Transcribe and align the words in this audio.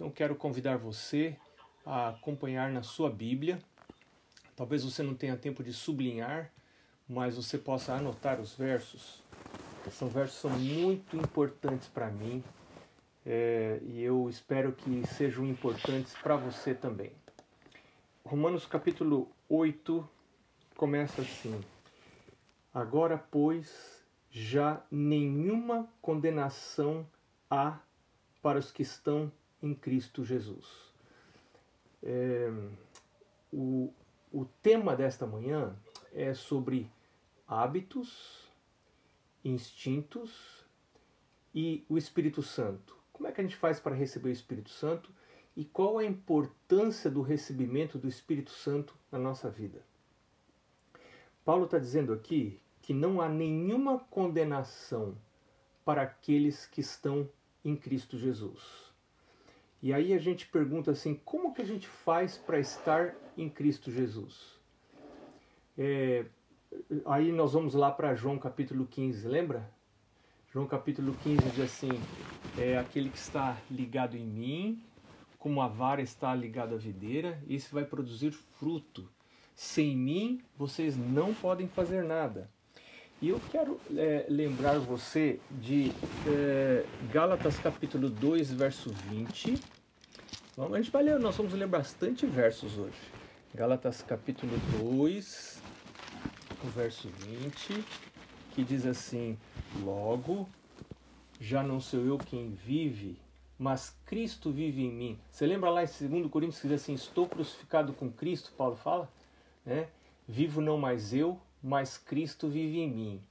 Então 0.00 0.10
quero 0.10 0.34
convidar 0.34 0.78
você 0.78 1.36
a 1.84 2.08
acompanhar 2.08 2.70
na 2.70 2.82
sua 2.82 3.10
Bíblia. 3.10 3.58
Talvez 4.56 4.82
você 4.82 5.02
não 5.02 5.14
tenha 5.14 5.36
tempo 5.36 5.62
de 5.62 5.74
sublinhar, 5.74 6.50
mas 7.06 7.36
você 7.36 7.58
possa 7.58 7.92
anotar 7.92 8.40
os 8.40 8.54
versos. 8.54 9.22
São 9.90 10.08
versos 10.08 10.40
são 10.40 10.50
muito 10.52 11.18
importantes 11.18 11.86
para 11.86 12.10
mim 12.10 12.42
é, 13.26 13.78
e 13.82 14.00
eu 14.00 14.26
espero 14.30 14.72
que 14.72 15.06
sejam 15.06 15.44
importantes 15.44 16.14
para 16.14 16.34
você 16.34 16.74
também. 16.74 17.12
Romanos 18.24 18.64
capítulo 18.64 19.30
8 19.50 20.08
começa 20.78 21.20
assim: 21.20 21.60
Agora, 22.72 23.22
pois, 23.30 24.02
já 24.30 24.82
nenhuma 24.90 25.86
condenação 26.00 27.06
há 27.50 27.78
para 28.40 28.58
os 28.58 28.72
que 28.72 28.80
estão 28.80 29.30
em 29.62 29.74
Cristo 29.74 30.24
Jesus. 30.24 30.66
É, 32.02 32.50
o, 33.52 33.92
o 34.32 34.44
tema 34.62 34.96
desta 34.96 35.26
manhã 35.26 35.76
é 36.12 36.34
sobre 36.34 36.90
hábitos, 37.46 38.48
instintos 39.44 40.64
e 41.54 41.84
o 41.88 41.98
Espírito 41.98 42.42
Santo. 42.42 42.96
Como 43.12 43.28
é 43.28 43.32
que 43.32 43.40
a 43.40 43.44
gente 43.44 43.56
faz 43.56 43.80
para 43.80 43.94
receber 43.94 44.28
o 44.28 44.32
Espírito 44.32 44.70
Santo 44.70 45.10
e 45.56 45.64
qual 45.64 45.98
a 45.98 46.04
importância 46.04 47.10
do 47.10 47.22
recebimento 47.22 47.98
do 47.98 48.08
Espírito 48.08 48.50
Santo 48.50 48.94
na 49.10 49.18
nossa 49.18 49.50
vida? 49.50 49.84
Paulo 51.44 51.64
está 51.64 51.78
dizendo 51.78 52.12
aqui 52.12 52.60
que 52.80 52.94
não 52.94 53.20
há 53.20 53.28
nenhuma 53.28 53.98
condenação 53.98 55.16
para 55.84 56.02
aqueles 56.02 56.66
que 56.66 56.80
estão 56.80 57.28
em 57.64 57.76
Cristo 57.76 58.16
Jesus. 58.16 58.89
E 59.82 59.94
aí 59.94 60.12
a 60.12 60.18
gente 60.18 60.46
pergunta 60.46 60.90
assim: 60.90 61.14
como 61.24 61.54
que 61.54 61.62
a 61.62 61.66
gente 61.66 61.88
faz 61.88 62.36
para 62.36 62.58
estar 62.58 63.14
em 63.36 63.48
Cristo 63.48 63.90
Jesus? 63.90 64.58
É, 65.76 66.26
aí 67.06 67.32
nós 67.32 67.54
vamos 67.54 67.74
lá 67.74 67.90
para 67.90 68.14
João 68.14 68.38
capítulo 68.38 68.86
15, 68.86 69.26
lembra? 69.26 69.70
João 70.52 70.66
capítulo 70.66 71.14
15 71.22 71.50
diz 71.50 71.60
assim: 71.60 71.90
é 72.58 72.76
aquele 72.76 73.08
que 73.08 73.18
está 73.18 73.56
ligado 73.70 74.16
em 74.16 74.26
mim, 74.26 74.84
como 75.38 75.62
a 75.62 75.68
vara 75.68 76.02
está 76.02 76.34
ligada 76.34 76.74
à 76.74 76.78
videira, 76.78 77.42
esse 77.48 77.72
vai 77.72 77.84
produzir 77.84 78.32
fruto. 78.32 79.08
Sem 79.54 79.96
mim 79.96 80.42
vocês 80.56 80.96
não 80.96 81.32
podem 81.32 81.68
fazer 81.68 82.04
nada. 82.04 82.50
E 83.22 83.28
eu 83.28 83.40
quero 83.50 83.78
é, 83.94 84.24
lembrar 84.30 84.78
você 84.78 85.38
de 85.50 85.92
é, 86.26 86.86
Gálatas 87.12 87.58
capítulo 87.58 88.08
2, 88.08 88.50
verso 88.54 88.88
20. 89.10 89.60
Vamos, 90.56 90.72
a 90.72 90.80
gente 90.80 90.90
vai 90.90 91.02
ler, 91.02 91.18
nós 91.18 91.36
vamos 91.36 91.52
ler 91.52 91.68
bastante 91.68 92.24
versos 92.24 92.78
hoje. 92.78 92.96
Gálatas 93.54 94.00
capítulo 94.00 94.52
2, 94.78 95.62
o 96.64 96.68
verso 96.68 97.10
20, 97.10 97.84
que 98.52 98.64
diz 98.64 98.86
assim: 98.86 99.36
Logo, 99.82 100.48
já 101.38 101.62
não 101.62 101.78
sou 101.78 102.00
eu 102.00 102.16
quem 102.16 102.52
vive, 102.52 103.18
mas 103.58 103.94
Cristo 104.06 104.50
vive 104.50 104.82
em 104.82 104.90
mim. 104.90 105.18
Você 105.30 105.46
lembra 105.46 105.68
lá 105.68 105.84
em 105.84 106.08
2 106.08 106.30
Coríntios 106.30 106.58
que 106.62 106.68
diz 106.68 106.80
assim: 106.80 106.94
Estou 106.94 107.28
crucificado 107.28 107.92
com 107.92 108.10
Cristo, 108.10 108.50
Paulo 108.56 108.76
fala? 108.76 109.12
Né? 109.66 109.88
Vivo 110.26 110.62
não 110.62 110.78
mais 110.78 111.12
eu, 111.12 111.38
mas 111.62 111.98
Cristo 111.98 112.48
vive 112.48 112.80
em 112.80 112.90
mim. 112.90 113.22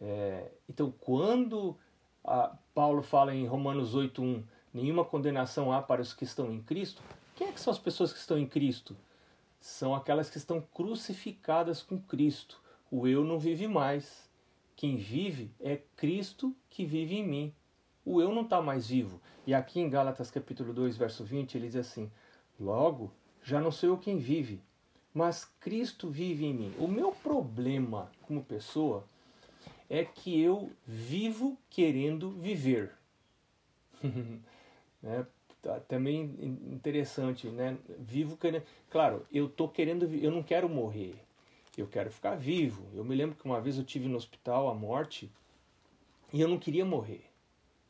É, 0.00 0.50
então, 0.68 0.92
quando 1.00 1.76
Paulo 2.74 3.02
fala 3.02 3.34
em 3.34 3.46
Romanos 3.46 3.94
8:1, 3.94 4.42
nenhuma 4.72 5.04
condenação 5.04 5.72
há 5.72 5.80
para 5.80 6.02
os 6.02 6.12
que 6.12 6.24
estão 6.24 6.52
em 6.52 6.62
Cristo, 6.62 7.02
quem 7.34 7.48
é 7.48 7.52
que 7.52 7.60
são 7.60 7.72
as 7.72 7.78
pessoas 7.78 8.12
que 8.12 8.18
estão 8.18 8.38
em 8.38 8.46
Cristo? 8.46 8.96
São 9.60 9.94
aquelas 9.94 10.30
que 10.30 10.38
estão 10.38 10.60
crucificadas 10.60 11.82
com 11.82 12.00
Cristo. 12.00 12.60
O 12.90 13.06
eu 13.06 13.24
não 13.24 13.38
vive 13.38 13.66
mais. 13.66 14.30
Quem 14.76 14.96
vive 14.96 15.50
é 15.60 15.80
Cristo 15.96 16.54
que 16.68 16.84
vive 16.84 17.16
em 17.16 17.26
mim. 17.26 17.54
O 18.04 18.20
eu 18.20 18.32
não 18.32 18.42
está 18.42 18.60
mais 18.60 18.88
vivo. 18.88 19.20
E 19.46 19.54
aqui 19.54 19.80
em 19.80 19.88
Gálatas 19.88 20.30
capítulo 20.30 20.72
2, 20.72 20.96
verso 20.96 21.24
20, 21.24 21.56
ele 21.56 21.66
diz 21.66 21.76
assim: 21.76 22.10
Logo, 22.60 23.12
já 23.42 23.60
não 23.60 23.70
sou 23.72 23.90
eu 23.90 23.98
quem 23.98 24.18
vive, 24.18 24.62
mas 25.16 25.46
Cristo 25.60 26.10
vive 26.10 26.44
em 26.44 26.52
mim. 26.52 26.74
O 26.78 26.86
meu 26.86 27.10
problema 27.10 28.12
como 28.20 28.44
pessoa 28.44 29.02
é 29.88 30.04
que 30.04 30.38
eu 30.38 30.70
vivo 30.86 31.56
querendo 31.70 32.32
viver. 32.32 32.92
né? 35.02 35.26
Tá, 35.62 35.80
também 35.80 36.20
interessante, 36.70 37.46
né? 37.46 37.78
Vivo 37.98 38.36
querendo. 38.36 38.64
Claro, 38.90 39.24
eu 39.32 39.48
tô 39.48 39.66
querendo, 39.66 40.04
eu 40.16 40.30
não 40.30 40.42
quero 40.42 40.68
morrer. 40.68 41.14
Eu 41.78 41.86
quero 41.86 42.10
ficar 42.10 42.34
vivo. 42.34 42.86
Eu 42.94 43.02
me 43.02 43.14
lembro 43.14 43.36
que 43.36 43.46
uma 43.46 43.58
vez 43.58 43.78
eu 43.78 43.84
tive 43.84 44.08
no 44.08 44.18
hospital 44.18 44.68
a 44.68 44.74
morte 44.74 45.32
e 46.30 46.42
eu 46.42 46.48
não 46.48 46.58
queria 46.58 46.84
morrer. 46.84 47.24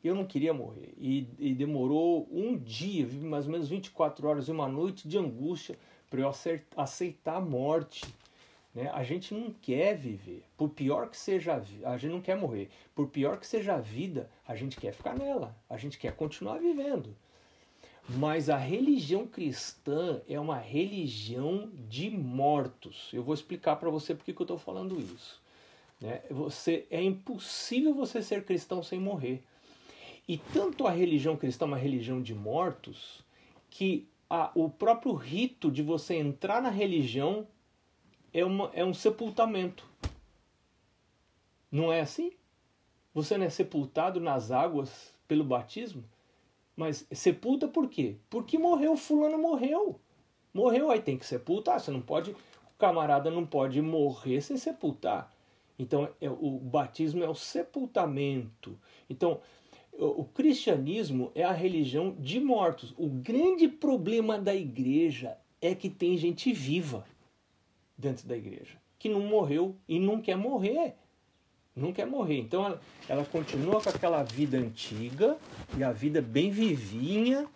Eu 0.01 0.15
não 0.15 0.25
queria 0.25 0.53
morrer. 0.53 0.93
E, 0.97 1.27
e 1.37 1.53
demorou 1.53 2.25
um 2.31 2.57
dia, 2.57 3.05
mais 3.05 3.47
ou 3.47 3.51
menos 3.51 3.67
24 3.67 4.25
horas 4.25 4.47
e 4.47 4.51
uma 4.51 4.69
noite 4.69 5.09
de 5.09 5.17
angústia 5.17 5.77
para 6.09 6.21
eu 6.21 6.31
aceitar 6.75 7.35
a 7.35 7.41
morte. 7.41 8.05
Né? 8.73 8.89
A 8.93 9.03
gente 9.03 9.33
não 9.33 9.51
quer 9.51 9.97
viver. 9.97 10.43
Por 10.55 10.69
pior 10.69 11.09
que 11.09 11.17
seja 11.17 11.53
a 11.53 11.91
a 11.91 11.97
gente 11.97 12.11
não 12.11 12.21
quer 12.21 12.37
morrer. 12.37 12.69
Por 12.93 13.07
pior 13.07 13.37
que 13.37 13.47
seja 13.47 13.75
a 13.75 13.81
vida, 13.81 14.29
a 14.47 14.55
gente 14.55 14.77
quer 14.77 14.93
ficar 14.93 15.17
nela. 15.17 15.55
A 15.69 15.77
gente 15.77 15.97
quer 15.97 16.15
continuar 16.15 16.59
vivendo. 16.59 17.15
Mas 18.09 18.49
a 18.49 18.57
religião 18.57 19.27
cristã 19.27 20.21
é 20.29 20.39
uma 20.39 20.57
religião 20.57 21.69
de 21.89 22.09
mortos. 22.09 23.09
Eu 23.11 23.21
vou 23.21 23.33
explicar 23.33 23.75
para 23.75 23.89
você 23.89 24.15
porque 24.15 24.31
que 24.31 24.41
eu 24.41 24.45
estou 24.45 24.57
falando 24.57 24.97
isso. 24.99 25.41
Né? 25.99 26.21
Você, 26.29 26.85
é 26.89 27.01
impossível 27.01 27.93
você 27.93 28.21
ser 28.21 28.45
cristão 28.45 28.81
sem 28.81 28.99
morrer. 28.99 29.43
E 30.27 30.37
tanto 30.37 30.87
a 30.87 30.91
religião 30.91 31.35
cristã 31.35 31.65
é 31.65 31.67
uma 31.67 31.77
religião 31.77 32.21
de 32.21 32.33
mortos 32.33 33.25
que 33.69 34.07
a, 34.29 34.51
o 34.55 34.69
próprio 34.69 35.13
rito 35.13 35.71
de 35.71 35.81
você 35.81 36.15
entrar 36.15 36.61
na 36.61 36.69
religião 36.69 37.47
é, 38.33 38.43
uma, 38.43 38.69
é 38.73 38.83
um 38.83 38.93
sepultamento. 38.93 39.85
Não 41.71 41.91
é 41.91 42.01
assim? 42.01 42.31
Você 43.13 43.37
não 43.37 43.45
é 43.45 43.49
sepultado 43.49 44.19
nas 44.19 44.51
águas 44.51 45.13
pelo 45.27 45.43
batismo? 45.43 46.03
Mas 46.75 47.07
sepulta 47.11 47.67
por 47.67 47.89
quê? 47.89 48.17
Porque 48.29 48.57
morreu, 48.57 48.95
fulano 48.95 49.37
morreu. 49.37 49.99
Morreu, 50.53 50.91
aí 50.91 51.01
tem 51.01 51.17
que 51.17 51.25
sepultar. 51.25 51.79
Você 51.79 51.89
não 51.89 52.01
pode, 52.01 52.31
o 52.31 52.35
camarada 52.77 53.31
não 53.31 53.45
pode 53.45 53.81
morrer 53.81 54.41
sem 54.41 54.57
sepultar. 54.57 55.33
Então, 55.79 56.09
é, 56.21 56.29
o 56.29 56.59
batismo 56.59 57.23
é 57.23 57.29
o 57.29 57.35
sepultamento. 57.35 58.79
Então, 59.09 59.39
o 59.97 60.23
cristianismo 60.25 61.31
é 61.33 61.43
a 61.43 61.51
religião 61.51 62.15
de 62.19 62.39
mortos. 62.39 62.93
O 62.97 63.07
grande 63.07 63.67
problema 63.67 64.37
da 64.37 64.53
igreja 64.53 65.37
é 65.61 65.73
que 65.73 65.89
tem 65.89 66.17
gente 66.17 66.53
viva 66.53 67.05
dentro 67.97 68.27
da 68.27 68.37
igreja 68.37 68.77
que 68.99 69.09
não 69.09 69.21
morreu 69.21 69.75
e 69.87 69.99
não 69.99 70.21
quer 70.21 70.35
morrer. 70.35 70.95
Não 71.75 71.93
quer 71.93 72.07
morrer. 72.07 72.39
Então 72.39 72.65
ela, 72.65 72.81
ela 73.07 73.25
continua 73.25 73.81
com 73.81 73.89
aquela 73.89 74.23
vida 74.23 74.57
antiga 74.57 75.37
e 75.77 75.83
a 75.83 75.91
vida 75.91 76.21
bem 76.21 76.49
vivinha, 76.49 77.47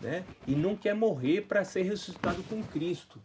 né? 0.00 0.24
E 0.46 0.54
não 0.54 0.74
quer 0.74 0.94
morrer 0.94 1.42
para 1.42 1.64
ser 1.64 1.82
ressuscitado 1.82 2.42
com 2.44 2.62
Cristo, 2.62 3.20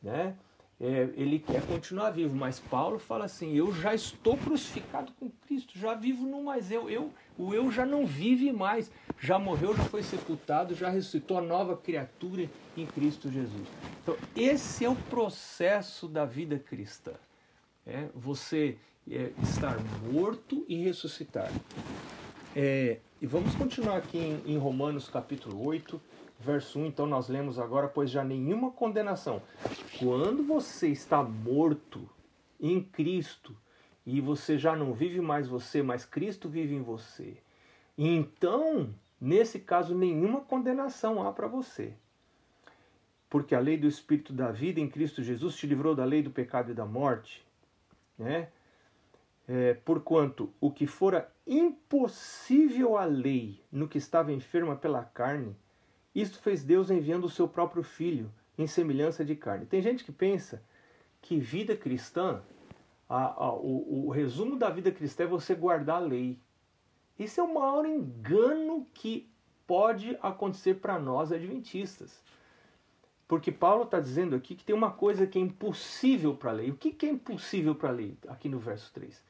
né? 0.00 0.36
É, 0.80 1.10
ele 1.14 1.38
quer 1.38 1.60
continuar 1.66 2.10
vivo, 2.10 2.34
mas 2.34 2.58
Paulo 2.58 2.98
fala 2.98 3.26
assim: 3.26 3.54
eu 3.54 3.70
já 3.70 3.94
estou 3.94 4.36
crucificado 4.38 5.12
com 5.20 5.30
Cristo, 5.46 5.78
já 5.78 5.92
vivo 5.92 6.26
não 6.26 6.44
mais 6.44 6.72
eu, 6.72 6.88
eu, 6.88 7.12
o 7.36 7.52
eu 7.52 7.70
já 7.70 7.84
não 7.84 8.06
vive 8.06 8.50
mais, 8.50 8.90
já 9.18 9.38
morreu, 9.38 9.76
já 9.76 9.84
foi 9.84 10.02
sepultado, 10.02 10.74
já 10.74 10.88
ressuscitou 10.88 11.36
a 11.36 11.42
nova 11.42 11.76
criatura 11.76 12.48
em 12.74 12.86
Cristo 12.86 13.30
Jesus. 13.30 13.68
Então 14.02 14.16
esse 14.34 14.82
é 14.82 14.88
o 14.88 14.96
processo 14.96 16.08
da 16.08 16.24
vida 16.24 16.58
cristã, 16.58 17.12
é 17.86 18.08
você 18.14 18.78
é, 19.10 19.32
estar 19.42 19.76
morto 20.10 20.64
e 20.66 20.82
ressuscitar. 20.82 21.52
É, 22.56 22.98
e 23.20 23.26
vamos 23.26 23.54
continuar 23.54 23.98
aqui 23.98 24.16
em, 24.16 24.54
em 24.54 24.56
Romanos 24.56 25.10
capítulo 25.10 25.62
8 25.62 26.00
verso 26.40 26.78
1, 26.78 26.86
então 26.86 27.06
nós 27.06 27.28
lemos 27.28 27.58
agora, 27.58 27.88
pois 27.88 28.10
já 28.10 28.24
nenhuma 28.24 28.70
condenação. 28.70 29.42
Quando 29.98 30.42
você 30.42 30.88
está 30.88 31.22
morto 31.22 32.08
em 32.58 32.82
Cristo 32.82 33.54
e 34.04 34.20
você 34.20 34.58
já 34.58 34.74
não 34.74 34.92
vive 34.92 35.20
mais 35.20 35.46
você, 35.46 35.82
mas 35.82 36.04
Cristo 36.04 36.48
vive 36.48 36.74
em 36.74 36.82
você, 36.82 37.36
então, 37.96 38.94
nesse 39.20 39.58
caso, 39.58 39.94
nenhuma 39.94 40.40
condenação 40.40 41.22
há 41.22 41.32
para 41.32 41.46
você. 41.46 41.92
Porque 43.28 43.54
a 43.54 43.60
lei 43.60 43.76
do 43.76 43.86
Espírito 43.86 44.32
da 44.32 44.50
vida 44.50 44.80
em 44.80 44.88
Cristo 44.88 45.22
Jesus 45.22 45.54
te 45.54 45.66
livrou 45.66 45.94
da 45.94 46.04
lei 46.04 46.22
do 46.22 46.30
pecado 46.30 46.72
e 46.72 46.74
da 46.74 46.86
morte, 46.86 47.46
né? 48.18 48.48
É, 49.46 49.74
porquanto 49.74 50.52
o 50.60 50.70
que 50.70 50.86
fora 50.86 51.30
impossível 51.46 52.96
à 52.96 53.04
lei 53.04 53.60
no 53.70 53.88
que 53.88 53.98
estava 53.98 54.32
enferma 54.32 54.76
pela 54.76 55.04
carne, 55.04 55.56
Isto 56.14 56.38
fez 56.40 56.64
Deus 56.64 56.90
enviando 56.90 57.24
o 57.24 57.30
seu 57.30 57.48
próprio 57.48 57.82
Filho 57.82 58.32
em 58.58 58.66
semelhança 58.66 59.24
de 59.24 59.36
carne. 59.36 59.66
Tem 59.66 59.80
gente 59.80 60.04
que 60.04 60.12
pensa 60.12 60.62
que 61.22 61.38
vida 61.38 61.76
cristã, 61.76 62.42
a, 63.08 63.44
a, 63.44 63.52
o, 63.54 64.06
o 64.06 64.10
resumo 64.10 64.56
da 64.56 64.70
vida 64.70 64.90
cristã 64.90 65.24
é 65.24 65.26
você 65.26 65.54
guardar 65.54 65.96
a 65.96 66.04
lei. 66.04 66.38
Isso 67.18 67.40
é 67.40 67.44
o 67.44 67.54
maior 67.54 67.86
engano 67.86 68.86
que 68.94 69.30
pode 69.66 70.18
acontecer 70.22 70.74
para 70.74 70.98
nós 70.98 71.30
adventistas. 71.30 72.20
Porque 73.28 73.52
Paulo 73.52 73.84
está 73.84 74.00
dizendo 74.00 74.34
aqui 74.34 74.56
que 74.56 74.64
tem 74.64 74.74
uma 74.74 74.90
coisa 74.90 75.24
que 75.24 75.38
é 75.38 75.42
impossível 75.42 76.34
para 76.34 76.50
a 76.50 76.54
lei. 76.54 76.70
O 76.70 76.76
que, 76.76 76.90
que 76.90 77.06
é 77.06 77.10
impossível 77.10 77.76
para 77.76 77.90
a 77.90 77.92
lei? 77.92 78.18
Aqui 78.26 78.48
no 78.48 78.58
verso 78.58 78.92
3. 78.92 79.22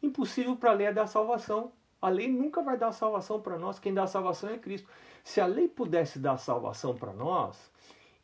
Impossível 0.00 0.54
para 0.54 0.70
a 0.70 0.74
lei 0.74 0.86
é 0.86 0.92
dar 0.92 1.08
salvação. 1.08 1.72
A 2.00 2.08
lei 2.08 2.28
nunca 2.28 2.62
vai 2.62 2.78
dar 2.78 2.92
salvação 2.92 3.40
para 3.40 3.58
nós. 3.58 3.78
Quem 3.78 3.92
dá 3.92 4.06
salvação 4.06 4.50
é 4.50 4.58
Cristo. 4.58 4.88
Se 5.22 5.40
a 5.40 5.46
lei 5.46 5.68
pudesse 5.68 6.18
dar 6.18 6.38
salvação 6.38 6.94
para 6.94 7.12
nós, 7.12 7.70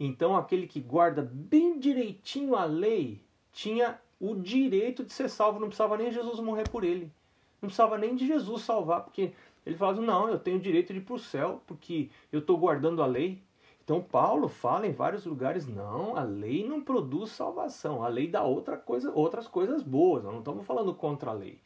então 0.00 0.36
aquele 0.36 0.66
que 0.66 0.80
guarda 0.80 1.22
bem 1.22 1.78
direitinho 1.78 2.54
a 2.54 2.64
lei 2.64 3.20
tinha 3.52 4.00
o 4.20 4.34
direito 4.34 5.04
de 5.04 5.12
ser 5.12 5.28
salvo. 5.28 5.60
Não 5.60 5.68
precisava 5.68 5.96
nem 5.96 6.10
Jesus 6.10 6.40
morrer 6.40 6.68
por 6.68 6.84
ele. 6.84 7.12
Não 7.60 7.68
precisava 7.68 7.98
nem 7.98 8.14
de 8.14 8.26
Jesus 8.26 8.62
salvar, 8.62 9.02
porque 9.02 9.32
ele 9.64 9.76
falava: 9.76 10.00
não, 10.00 10.28
eu 10.28 10.38
tenho 10.38 10.58
o 10.58 10.60
direito 10.60 10.92
de 10.92 11.00
ir 11.00 11.02
para 11.02 11.14
o 11.14 11.18
céu, 11.18 11.60
porque 11.66 12.10
eu 12.32 12.40
estou 12.40 12.56
guardando 12.56 13.02
a 13.02 13.06
lei. 13.06 13.42
Então 13.82 14.02
Paulo 14.02 14.48
fala 14.48 14.86
em 14.86 14.92
vários 14.92 15.24
lugares, 15.24 15.66
não, 15.66 16.16
a 16.16 16.24
lei 16.24 16.66
não 16.66 16.82
produz 16.82 17.30
salvação, 17.30 18.02
a 18.02 18.08
lei 18.08 18.26
dá 18.26 18.42
outra 18.42 18.76
coisa, 18.76 19.12
outras 19.12 19.46
coisas 19.46 19.80
boas, 19.80 20.24
nós 20.24 20.32
não 20.32 20.40
estamos 20.40 20.66
falando 20.66 20.92
contra 20.92 21.30
a 21.30 21.34
lei. 21.34 21.60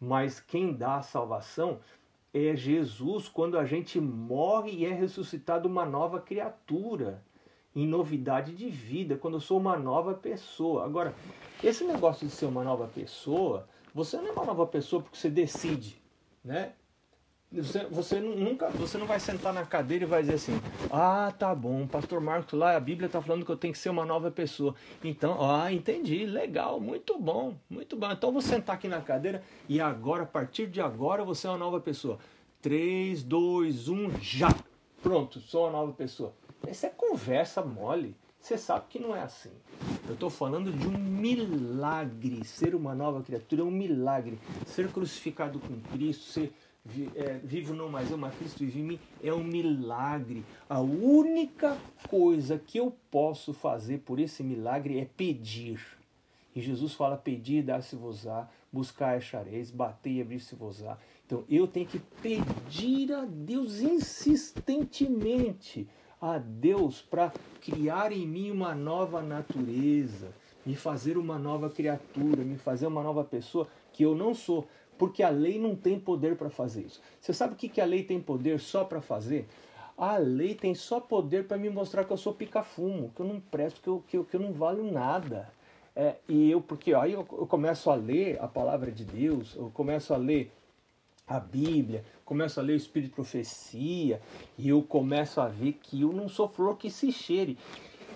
Mas 0.00 0.40
quem 0.40 0.72
dá 0.72 0.96
a 0.96 1.02
salvação 1.02 1.80
é 2.32 2.54
Jesus 2.54 3.28
quando 3.28 3.58
a 3.58 3.64
gente 3.64 4.00
morre 4.00 4.72
e 4.72 4.86
é 4.86 4.92
ressuscitado 4.92 5.68
uma 5.68 5.84
nova 5.84 6.20
criatura, 6.20 7.22
em 7.74 7.86
novidade 7.86 8.54
de 8.54 8.68
vida, 8.68 9.16
quando 9.16 9.34
eu 9.34 9.40
sou 9.40 9.58
uma 9.58 9.76
nova 9.76 10.14
pessoa. 10.14 10.84
Agora, 10.84 11.14
esse 11.62 11.84
negócio 11.84 12.26
de 12.26 12.32
ser 12.32 12.46
uma 12.46 12.64
nova 12.64 12.88
pessoa, 12.88 13.68
você 13.94 14.16
não 14.16 14.28
é 14.28 14.32
uma 14.32 14.44
nova 14.44 14.66
pessoa 14.66 15.02
porque 15.02 15.16
você 15.16 15.30
decide, 15.30 16.00
né? 16.44 16.72
Você, 17.50 17.86
você 17.86 18.20
nunca, 18.20 18.68
você 18.68 18.98
não 18.98 19.06
vai 19.06 19.18
sentar 19.18 19.54
na 19.54 19.64
cadeira 19.64 20.04
e 20.04 20.06
vai 20.06 20.20
dizer 20.20 20.34
assim: 20.34 20.60
Ah, 20.90 21.32
tá 21.36 21.54
bom, 21.54 21.86
Pastor 21.86 22.20
Marcos 22.20 22.58
lá, 22.58 22.76
a 22.76 22.80
Bíblia 22.80 23.06
está 23.06 23.22
falando 23.22 23.42
que 23.42 23.50
eu 23.50 23.56
tenho 23.56 23.72
que 23.72 23.78
ser 23.78 23.88
uma 23.88 24.04
nova 24.04 24.30
pessoa. 24.30 24.74
Então, 25.02 25.38
ah, 25.42 25.72
entendi, 25.72 26.26
legal, 26.26 26.78
muito 26.78 27.18
bom, 27.18 27.56
muito 27.70 27.96
bom. 27.96 28.12
Então 28.12 28.30
vou 28.30 28.42
sentar 28.42 28.76
aqui 28.76 28.86
na 28.86 29.00
cadeira 29.00 29.42
e 29.66 29.80
agora, 29.80 30.24
a 30.24 30.26
partir 30.26 30.66
de 30.66 30.78
agora, 30.82 31.24
você 31.24 31.46
é 31.46 31.50
uma 31.50 31.58
nova 31.58 31.80
pessoa. 31.80 32.18
3, 32.60 33.22
2, 33.22 33.88
1, 33.88 34.20
já! 34.20 34.54
Pronto, 35.02 35.40
sou 35.40 35.64
uma 35.64 35.70
nova 35.70 35.92
pessoa. 35.92 36.34
Essa 36.66 36.88
é 36.88 36.90
conversa 36.90 37.62
mole. 37.62 38.14
Você 38.40 38.58
sabe 38.58 38.86
que 38.88 38.98
não 38.98 39.16
é 39.16 39.22
assim. 39.22 39.50
Eu 40.06 40.14
estou 40.14 40.30
falando 40.30 40.70
de 40.72 40.86
um 40.86 40.96
milagre. 40.96 42.44
Ser 42.44 42.74
uma 42.74 42.94
nova 42.94 43.22
criatura 43.22 43.62
é 43.62 43.64
um 43.64 43.70
milagre. 43.70 44.38
Ser 44.66 44.90
crucificado 44.90 45.58
com 45.58 45.80
Cristo, 45.92 46.24
ser 46.24 46.52
é, 47.14 47.38
vivo 47.42 47.74
não 47.74 47.88
mais 47.88 48.10
eu, 48.10 48.18
mas 48.18 48.34
Cristo 48.36 48.60
vive 48.60 48.80
em 48.80 48.82
mim, 48.82 49.00
é 49.22 49.32
um 49.32 49.44
milagre. 49.44 50.44
A 50.68 50.80
única 50.80 51.76
coisa 52.08 52.58
que 52.58 52.78
eu 52.78 52.94
posso 53.10 53.52
fazer 53.52 53.98
por 53.98 54.18
esse 54.18 54.42
milagre 54.42 54.98
é 54.98 55.04
pedir. 55.04 55.80
E 56.54 56.60
Jesus 56.60 56.94
fala: 56.94 57.16
pedir, 57.16 57.62
dar-se-vos-á, 57.62 58.48
buscar, 58.72 59.16
achareis, 59.16 59.70
bater 59.70 60.12
e 60.12 60.20
abrir-se-vos-á. 60.20 60.98
Então 61.26 61.44
eu 61.48 61.66
tenho 61.66 61.86
que 61.86 61.98
pedir 61.98 63.12
a 63.12 63.24
Deus 63.24 63.80
insistentemente 63.80 65.88
a 66.20 66.38
Deus 66.38 67.00
para 67.00 67.32
criar 67.60 68.12
em 68.12 68.26
mim 68.26 68.50
uma 68.50 68.74
nova 68.74 69.22
natureza, 69.22 70.32
me 70.66 70.74
fazer 70.74 71.16
uma 71.16 71.38
nova 71.38 71.70
criatura, 71.70 72.42
me 72.42 72.58
fazer 72.58 72.86
uma 72.86 73.02
nova 73.02 73.24
pessoa 73.24 73.68
que 73.92 74.04
eu 74.04 74.14
não 74.14 74.34
sou 74.34 74.66
porque 74.98 75.22
a 75.22 75.30
lei 75.30 75.58
não 75.58 75.74
tem 75.74 75.98
poder 75.98 76.36
para 76.36 76.50
fazer 76.50 76.82
isso. 76.82 77.00
Você 77.20 77.32
sabe 77.32 77.54
o 77.54 77.56
que, 77.56 77.68
que 77.68 77.80
a 77.80 77.84
lei 77.84 78.02
tem 78.02 78.20
poder 78.20 78.58
só 78.58 78.84
para 78.84 79.00
fazer? 79.00 79.46
A 79.96 80.16
lei 80.16 80.54
tem 80.54 80.74
só 80.74 81.00
poder 81.00 81.46
para 81.46 81.56
me 81.56 81.70
mostrar 81.70 82.04
que 82.04 82.12
eu 82.12 82.16
sou 82.16 82.32
pica-fumo, 82.34 83.12
que 83.14 83.20
eu 83.20 83.26
não 83.26 83.40
presto, 83.40 83.80
que 83.80 83.88
eu, 83.88 84.04
que 84.06 84.16
eu, 84.16 84.24
que 84.24 84.36
eu 84.36 84.40
não 84.40 84.52
valho 84.52 84.90
nada. 84.90 85.50
É, 85.94 86.16
e 86.28 86.50
eu, 86.50 86.60
porque 86.60 86.94
aí 86.94 87.12
eu, 87.12 87.26
eu 87.32 87.46
começo 87.46 87.90
a 87.90 87.94
ler 87.94 88.38
a 88.40 88.46
palavra 88.46 88.90
de 88.92 89.04
Deus, 89.04 89.56
eu 89.56 89.70
começo 89.74 90.14
a 90.14 90.16
ler 90.16 90.52
a 91.26 91.40
Bíblia, 91.40 92.04
começo 92.24 92.60
a 92.60 92.62
ler 92.62 92.74
o 92.74 92.76
Espírito 92.76 93.10
de 93.10 93.14
Profecia, 93.16 94.20
e 94.56 94.68
eu 94.68 94.82
começo 94.82 95.40
a 95.40 95.48
ver 95.48 95.72
que 95.72 96.02
eu 96.02 96.12
não 96.12 96.28
sou 96.28 96.48
flor 96.48 96.76
que 96.76 96.90
se 96.90 97.10
cheire. 97.10 97.58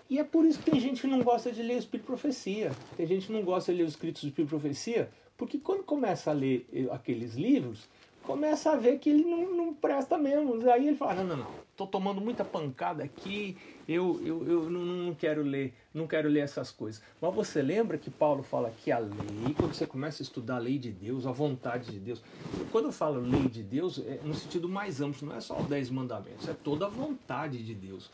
E 0.09 0.19
é 0.19 0.25
por 0.25 0.45
isso 0.45 0.61
que 0.61 0.71
tem 0.71 0.79
gente 0.79 1.01
que 1.01 1.07
não 1.07 1.23
gosta 1.23 1.51
de 1.51 1.63
ler 1.63 1.75
o 1.75 1.79
Espírito 1.79 2.05
de 2.05 2.07
Profecia. 2.07 2.71
Tem 2.97 3.07
gente 3.07 3.27
que 3.27 3.33
não 3.33 3.43
gosta 3.43 3.73
de 3.73 3.79
ler 3.79 3.85
os 3.85 3.93
escritos 3.93 4.23
do 4.23 4.29
Espírito 4.29 4.55
de 4.55 4.61
Profecia 4.61 5.11
porque 5.43 5.59
quando 5.59 5.83
começa 5.83 6.31
a 6.31 6.33
ler 6.33 6.65
eh, 6.73 6.87
aqueles 6.93 7.35
livros, 7.35 7.89
começa 8.23 8.71
a 8.71 8.77
ver 8.77 9.01
que 9.01 9.11
ele 9.11 9.25
não, 9.25 9.53
não 9.53 9.75
presta 9.75 10.17
mesmo. 10.17 10.71
Aí 10.71 10.87
ele 10.87 10.97
fala, 10.97 11.15
não, 11.15 11.25
não, 11.25 11.37
não, 11.39 11.51
estou 11.69 11.85
tomando 11.85 12.21
muita 12.21 12.45
pancada 12.45 13.03
aqui, 13.03 13.57
eu, 13.89 14.21
eu, 14.25 14.47
eu 14.47 14.71
não, 14.71 14.85
não, 14.85 15.15
quero 15.17 15.43
ler, 15.43 15.75
não 15.93 16.07
quero 16.07 16.29
ler 16.29 16.45
essas 16.45 16.71
coisas. 16.71 17.03
Mas 17.21 17.35
você 17.35 17.61
lembra 17.61 17.99
que 17.99 18.09
Paulo 18.09 18.45
fala 18.45 18.71
que 18.71 18.93
a 18.93 19.01
lei, 19.01 19.53
quando 19.59 19.75
você 19.75 19.85
começa 19.85 20.23
a 20.23 20.25
estudar 20.25 20.55
a 20.55 20.61
lei 20.61 20.79
de 20.79 20.93
Deus, 20.93 21.27
a 21.27 21.33
vontade 21.33 21.91
de 21.91 21.99
Deus, 21.99 22.23
quando 22.71 22.85
eu 22.85 22.93
falo 22.93 23.21
lei 23.21 23.49
de 23.49 23.65
Deus, 23.65 23.99
é 23.99 24.21
no 24.23 24.35
sentido 24.35 24.69
mais 24.69 25.01
amplo, 25.01 25.27
não 25.27 25.35
é 25.35 25.41
só 25.41 25.59
os 25.59 25.67
dez 25.67 25.91
mandamentos, 25.91 26.49
é 26.49 26.55
toda 26.55 26.87
a 26.87 26.89
vontade 26.89 27.61
de 27.65 27.75
Deus 27.75 28.09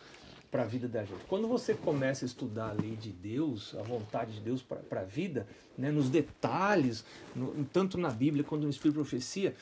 para 0.51 0.63
a 0.63 0.67
vida 0.67 0.89
da 0.89 1.05
gente. 1.05 1.25
Quando 1.29 1.47
você 1.47 1.75
começa 1.75 2.25
a 2.25 2.27
estudar 2.27 2.71
a 2.71 2.73
lei 2.73 2.97
de 2.97 3.11
Deus, 3.11 3.75
a 3.75 3.83
vontade 3.83 4.33
de 4.33 4.41
Deus 4.41 4.63
para 4.63 5.01
a 5.01 5.05
vida, 5.05 5.47
né, 5.77 5.91
nos 5.91 6.09
detalhes, 6.09 7.05
no, 7.35 7.65
tanto 7.67 7.99
na 7.99 8.11
Bíblia 8.11 8.45
quanto 8.45 8.65
no 8.65 8.71
Espírito 8.71 8.95
de 8.95 9.09
Profecia, 9.09 9.55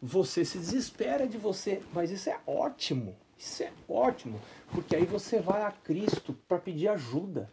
você 0.00 0.44
se 0.44 0.58
desespera 0.58 1.26
de 1.26 1.36
você, 1.36 1.82
mas 1.92 2.10
isso 2.10 2.30
é 2.30 2.38
ótimo, 2.46 3.16
isso 3.36 3.62
é 3.62 3.72
ótimo, 3.88 4.40
porque 4.70 4.94
aí 4.94 5.04
você 5.04 5.40
vai 5.40 5.62
a 5.62 5.72
Cristo 5.72 6.36
para 6.46 6.58
pedir 6.58 6.88
ajuda. 6.88 7.52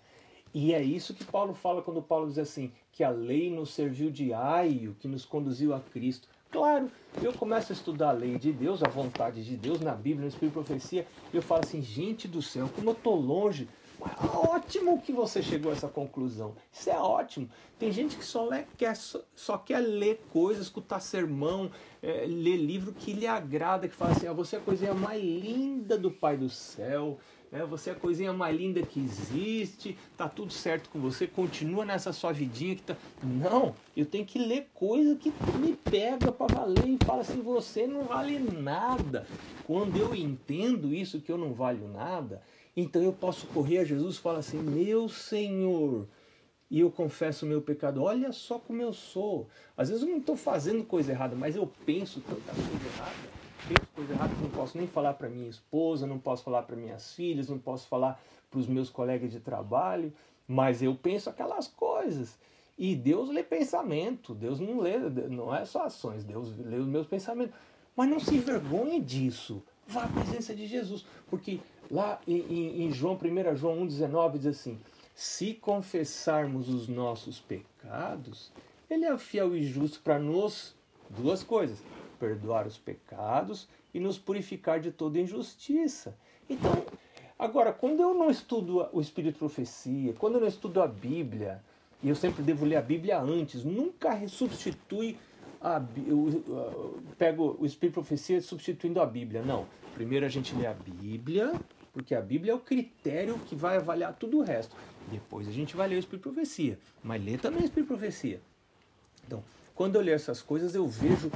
E 0.53 0.73
é 0.73 0.81
isso 0.81 1.13
que 1.13 1.25
Paulo 1.25 1.53
fala 1.53 1.81
quando 1.81 2.01
Paulo 2.01 2.29
diz 2.29 2.37
assim, 2.37 2.71
que 2.91 3.03
a 3.03 3.09
lei 3.09 3.49
nos 3.49 3.73
serviu 3.73 4.09
de 4.09 4.33
aio, 4.33 4.95
que 4.99 5.07
nos 5.07 5.25
conduziu 5.25 5.73
a 5.73 5.81
Cristo. 5.81 6.29
Claro, 6.51 6.89
eu 7.21 7.33
começo 7.33 7.71
a 7.71 7.75
estudar 7.75 8.09
a 8.09 8.13
lei 8.13 8.37
de 8.37 8.51
Deus, 8.51 8.81
a 8.81 8.87
vontade 8.87 9.43
de 9.43 9.57
Deus 9.57 9.79
na 9.79 9.93
Bíblia, 9.93 10.21
no 10.21 10.27
Espírito 10.27 10.59
de 10.59 10.65
Profecia, 10.65 11.07
e 11.33 11.35
eu 11.35 11.41
falo 11.41 11.61
assim, 11.61 11.81
gente 11.81 12.27
do 12.27 12.41
céu, 12.41 12.69
como 12.73 12.89
eu 12.89 12.93
estou 12.93 13.15
longe. 13.15 13.67
Ótimo 13.99 15.01
que 15.01 15.11
você 15.11 15.41
chegou 15.41 15.71
a 15.71 15.75
essa 15.75 15.87
conclusão. 15.87 16.55
Isso 16.71 16.89
é 16.89 16.97
ótimo. 16.97 17.49
Tem 17.77 17.91
gente 17.91 18.15
que 18.15 18.25
só, 18.25 18.45
lê, 18.45 18.63
quer, 18.77 18.95
só, 18.95 19.21
só 19.35 19.57
quer 19.57 19.79
ler 19.79 20.21
coisas, 20.31 20.65
escutar 20.65 20.99
sermão, 20.99 21.69
é, 22.01 22.25
ler 22.25 22.57
livro 22.57 22.93
que 22.93 23.13
lhe 23.13 23.27
agrada, 23.27 23.87
que 23.87 23.95
fala 23.95 24.11
assim, 24.11 24.27
ah, 24.27 24.33
você 24.33 24.55
é 24.55 24.59
a 24.59 24.61
coisinha 24.61 24.93
mais 24.93 25.21
linda 25.21 25.97
do 25.97 26.09
Pai 26.09 26.37
do 26.37 26.49
céu, 26.49 27.19
é, 27.51 27.63
você 27.65 27.89
é 27.89 27.93
a 27.93 27.95
coisinha 27.95 28.33
mais 28.33 28.55
linda 28.55 28.81
que 28.81 28.99
existe, 28.99 29.97
tá 30.17 30.27
tudo 30.27 30.51
certo 30.51 30.89
com 30.89 30.99
você, 30.99 31.25
continua 31.25 31.85
nessa 31.85 32.11
sua 32.11 32.31
vidinha 32.31 32.75
que 32.75 32.81
tá. 32.81 32.97
Não, 33.23 33.75
eu 33.95 34.05
tenho 34.05 34.25
que 34.25 34.37
ler 34.37 34.69
coisa 34.73 35.15
que 35.15 35.31
me 35.57 35.73
pega 35.73 36.31
para 36.31 36.53
valer 36.53 36.85
e 36.85 36.97
fala 37.05 37.21
assim: 37.21 37.41
você 37.41 37.87
não 37.87 38.03
vale 38.03 38.39
nada. 38.39 39.25
Quando 39.65 39.97
eu 39.97 40.13
entendo 40.13 40.93
isso, 40.93 41.21
que 41.21 41.31
eu 41.31 41.37
não 41.37 41.53
valho 41.53 41.87
nada, 41.87 42.41
então 42.75 43.01
eu 43.01 43.13
posso 43.13 43.47
correr 43.47 43.79
a 43.79 43.83
Jesus 43.83 44.15
e 44.15 44.19
falar 44.19 44.39
assim: 44.39 44.57
meu 44.57 45.07
Senhor. 45.09 46.07
E 46.69 46.79
eu 46.79 46.89
confesso 46.89 47.45
o 47.45 47.47
meu 47.47 47.61
pecado. 47.61 48.01
Olha 48.01 48.31
só 48.31 48.57
como 48.57 48.81
eu 48.81 48.91
sou. 48.91 49.47
Às 49.77 49.89
vezes 49.89 50.03
eu 50.03 50.09
não 50.09 50.17
estou 50.17 50.35
fazendo 50.35 50.83
coisa 50.83 51.11
errada, 51.11 51.35
mas 51.35 51.55
eu 51.55 51.71
penso 51.85 52.19
tanta 52.21 52.53
coisa 52.53 52.85
errada 52.97 53.35
penso 53.67 53.87
coisa 53.93 54.13
errada 54.13 54.35
que 54.35 54.41
não 54.41 54.49
posso 54.49 54.77
nem 54.77 54.87
falar 54.87 55.13
para 55.13 55.29
minha 55.29 55.49
esposa, 55.49 56.05
não 56.05 56.19
posso 56.19 56.43
falar 56.43 56.63
para 56.63 56.75
minhas 56.75 57.13
filhas, 57.13 57.49
não 57.49 57.57
posso 57.57 57.87
falar 57.87 58.21
para 58.49 58.59
os 58.59 58.67
meus 58.67 58.89
colegas 58.89 59.31
de 59.31 59.39
trabalho, 59.39 60.13
mas 60.47 60.81
eu 60.81 60.95
penso 60.95 61.29
aquelas 61.29 61.67
coisas. 61.67 62.37
E 62.77 62.95
Deus 62.95 63.29
lê 63.29 63.41
pensamento, 63.41 64.33
Deus 64.33 64.59
não 64.59 64.79
lê, 64.79 64.97
não 64.97 65.55
é 65.55 65.65
só 65.65 65.85
ações, 65.85 66.23
Deus 66.23 66.55
lê 66.57 66.77
os 66.77 66.87
meus 66.87 67.07
pensamentos. 67.07 67.55
Mas 67.95 68.09
não 68.09 68.19
se 68.19 68.35
envergonhe 68.35 68.99
disso. 68.99 69.63
Vá 69.87 70.03
à 70.03 70.07
presença 70.07 70.53
de 70.53 70.67
Jesus. 70.67 71.05
Porque 71.29 71.59
lá 71.89 72.19
em, 72.27 72.85
em, 72.85 72.91
João, 72.91 73.15
1 73.15 73.55
João 73.55 73.85
1,19 73.85 74.37
diz 74.37 74.47
assim: 74.47 74.79
se 75.13 75.53
confessarmos 75.53 76.69
os 76.69 76.87
nossos 76.87 77.39
pecados, 77.39 78.51
Ele 78.89 79.05
é 79.05 79.17
fiel 79.17 79.55
e 79.55 79.63
justo 79.63 80.01
para 80.01 80.19
nos 80.19 80.75
duas 81.09 81.43
coisas 81.43 81.81
perdoar 82.19 82.65
os 82.67 82.77
pecados 82.77 83.67
e 83.93 83.99
nos 83.99 84.17
purificar 84.17 84.79
de 84.79 84.91
toda 84.91 85.19
injustiça. 85.19 86.17
Então, 86.49 86.85
agora, 87.37 87.71
quando 87.71 88.01
eu 88.01 88.13
não 88.13 88.29
estudo 88.29 88.87
o 88.91 88.99
Espírito 88.99 89.39
Profecia, 89.39 90.13
quando 90.13 90.35
eu 90.35 90.41
não 90.41 90.47
estudo 90.47 90.81
a 90.81 90.87
Bíblia, 90.87 91.63
e 92.03 92.09
eu 92.09 92.15
sempre 92.15 92.43
devo 92.43 92.65
ler 92.65 92.75
a 92.75 92.81
Bíblia 92.81 93.19
antes, 93.19 93.63
nunca 93.63 94.27
substitui 94.27 95.17
a, 95.61 95.81
eu, 96.05 96.43
eu 96.47 96.99
pego 97.17 97.55
o 97.59 97.65
Espírito 97.65 97.95
Profecia 97.95 98.41
substituindo 98.41 99.01
a 99.01 99.05
Bíblia. 99.05 99.41
Não. 99.41 99.65
Primeiro 99.93 100.25
a 100.25 100.29
gente 100.29 100.53
lê 100.55 100.67
a 100.67 100.73
Bíblia, 100.73 101.53
porque 101.95 102.13
a 102.13 102.21
Bíblia 102.21 102.51
é 102.51 102.55
o 102.55 102.59
critério 102.59 103.39
que 103.45 103.55
vai 103.55 103.77
avaliar 103.77 104.13
tudo 104.19 104.39
o 104.39 104.41
resto. 104.41 104.75
Depois 105.09 105.47
a 105.47 105.51
gente 105.51 105.77
vai 105.77 105.87
ler 105.87 105.95
o 105.95 105.99
Espírito 105.99 106.23
Profecia. 106.23 106.77
Mas 107.01 107.23
lê 107.23 107.37
também 107.37 107.61
o 107.61 107.63
Espírito 107.63 107.87
Profecia. 107.87 108.41
Então, 109.25 109.41
quando 109.73 109.95
eu 109.95 110.01
leio 110.01 110.15
essas 110.15 110.41
coisas, 110.41 110.75
eu 110.75 110.85
vejo 110.85 111.31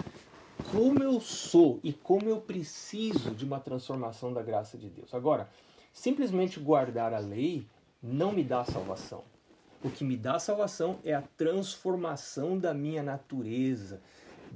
como 0.69 1.01
eu 1.01 1.21
sou 1.21 1.79
e 1.81 1.93
como 1.93 2.27
eu 2.27 2.41
preciso 2.41 3.31
de 3.31 3.45
uma 3.45 3.57
transformação 3.61 4.33
da 4.33 4.43
graça 4.43 4.77
de 4.77 4.89
Deus. 4.89 5.13
Agora, 5.13 5.49
simplesmente 5.93 6.59
guardar 6.59 7.13
a 7.13 7.19
lei 7.19 7.65
não 8.03 8.33
me 8.33 8.43
dá 8.43 8.65
salvação. 8.65 9.23
O 9.81 9.89
que 9.89 10.03
me 10.03 10.17
dá 10.17 10.39
salvação 10.39 10.99
é 11.05 11.13
a 11.13 11.23
transformação 11.37 12.59
da 12.59 12.73
minha 12.73 13.01
natureza, 13.01 14.01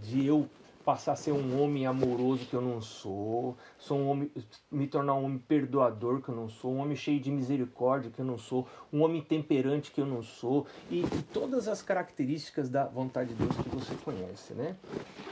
de 0.01 0.25
eu 0.25 0.49
passar 0.83 1.13
a 1.13 1.15
ser 1.15 1.31
um 1.31 1.61
homem 1.61 1.85
amoroso 1.85 2.45
que 2.45 2.53
eu 2.53 2.61
não 2.61 2.81
sou, 2.81 3.57
sou 3.77 3.97
um 3.97 4.09
homem, 4.09 4.31
me 4.69 4.87
tornar 4.87 5.13
um 5.15 5.25
homem 5.25 5.39
perdoador 5.39 6.21
que 6.21 6.29
eu 6.29 6.35
não 6.35 6.49
sou, 6.49 6.73
um 6.73 6.79
homem 6.79 6.95
cheio 6.95 7.19
de 7.19 7.31
misericórdia 7.31 8.11
que 8.11 8.19
eu 8.19 8.25
não 8.25 8.37
sou, 8.37 8.67
um 8.91 9.01
homem 9.01 9.21
temperante 9.21 9.91
que 9.91 10.01
eu 10.01 10.05
não 10.05 10.21
sou, 10.21 10.67
e, 10.89 11.01
e 11.01 11.23
todas 11.33 11.67
as 11.67 11.81
características 11.81 12.69
da 12.69 12.85
vontade 12.85 13.33
de 13.33 13.35
Deus 13.35 13.55
que 13.55 13.69
você 13.69 13.95
conhece, 14.03 14.53
né? 14.53 14.75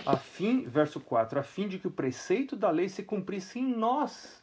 A 0.06 0.16
fim, 0.16 0.64
verso 0.64 1.00
4, 1.00 1.40
a 1.40 1.44
fim 1.44 1.68
de 1.68 1.78
que 1.78 1.88
o 1.88 1.92
preceito 1.92 2.56
da 2.56 2.70
lei 2.70 2.88
se 2.88 3.04
cumprisse 3.04 3.60
em 3.60 3.76
nós, 3.76 4.42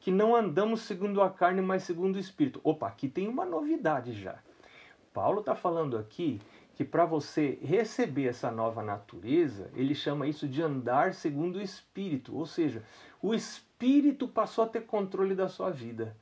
que 0.00 0.10
não 0.10 0.36
andamos 0.36 0.82
segundo 0.82 1.22
a 1.22 1.30
carne, 1.30 1.60
mas 1.60 1.82
segundo 1.82 2.16
o 2.16 2.20
Espírito. 2.20 2.60
Opa, 2.62 2.86
aqui 2.86 3.08
tem 3.08 3.28
uma 3.28 3.44
novidade 3.44 4.12
já. 4.12 4.38
Paulo 5.12 5.40
está 5.40 5.54
falando 5.54 5.96
aqui 5.96 6.40
que 6.78 6.84
para 6.84 7.04
você 7.04 7.58
receber 7.60 8.28
essa 8.28 8.52
nova 8.52 8.84
natureza, 8.84 9.68
ele 9.74 9.96
chama 9.96 10.28
isso 10.28 10.46
de 10.46 10.62
andar 10.62 11.12
segundo 11.12 11.56
o 11.56 11.60
Espírito. 11.60 12.36
Ou 12.36 12.46
seja, 12.46 12.84
o 13.20 13.34
Espírito 13.34 14.28
passou 14.28 14.62
a 14.62 14.68
ter 14.68 14.82
controle 14.82 15.34
da 15.34 15.48
sua 15.48 15.70
vida. 15.70 16.16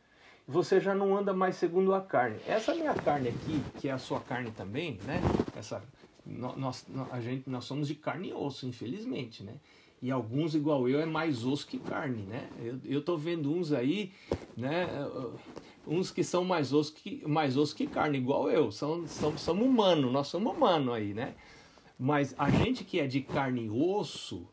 Você 0.48 0.80
já 0.80 0.94
não 0.94 1.14
anda 1.14 1.34
mais 1.34 1.56
segundo 1.56 1.92
a 1.92 2.00
carne. 2.00 2.38
Essa 2.46 2.74
minha 2.74 2.94
carne 2.94 3.28
aqui, 3.28 3.62
que 3.78 3.90
é 3.90 3.92
a 3.92 3.98
sua 3.98 4.18
carne 4.18 4.50
também, 4.50 4.98
né? 5.04 5.20
Essa, 5.54 5.84
nós, 6.24 6.86
a 7.12 7.20
gente, 7.20 7.50
nós 7.50 7.66
somos 7.66 7.86
de 7.86 7.94
carne 7.94 8.30
e 8.30 8.32
osso, 8.32 8.66
infelizmente, 8.66 9.44
né? 9.44 9.56
E 10.00 10.10
alguns 10.10 10.54
igual 10.54 10.88
eu 10.88 11.00
é 11.00 11.06
mais 11.06 11.44
osso 11.44 11.66
que 11.66 11.78
carne, 11.78 12.22
né? 12.22 12.48
Eu, 12.58 12.78
eu 12.84 13.02
tô 13.02 13.16
vendo 13.16 13.52
uns 13.52 13.72
aí, 13.72 14.12
né? 14.56 14.88
Uns 15.86 16.10
que 16.10 16.22
são 16.22 16.44
mais 16.44 16.72
osso 16.72 16.92
que, 16.94 17.26
mais 17.26 17.56
osso 17.56 17.74
que 17.74 17.86
carne, 17.86 18.18
igual 18.18 18.50
eu. 18.50 18.70
São, 18.70 19.06
são, 19.06 19.36
somos 19.38 19.66
humanos, 19.66 20.12
nós 20.12 20.28
somos 20.28 20.54
humanos 20.54 20.94
aí, 20.94 21.14
né? 21.14 21.34
Mas 21.98 22.34
a 22.36 22.50
gente 22.50 22.84
que 22.84 23.00
é 23.00 23.06
de 23.06 23.22
carne 23.22 23.64
e 23.64 23.70
osso, 23.70 24.46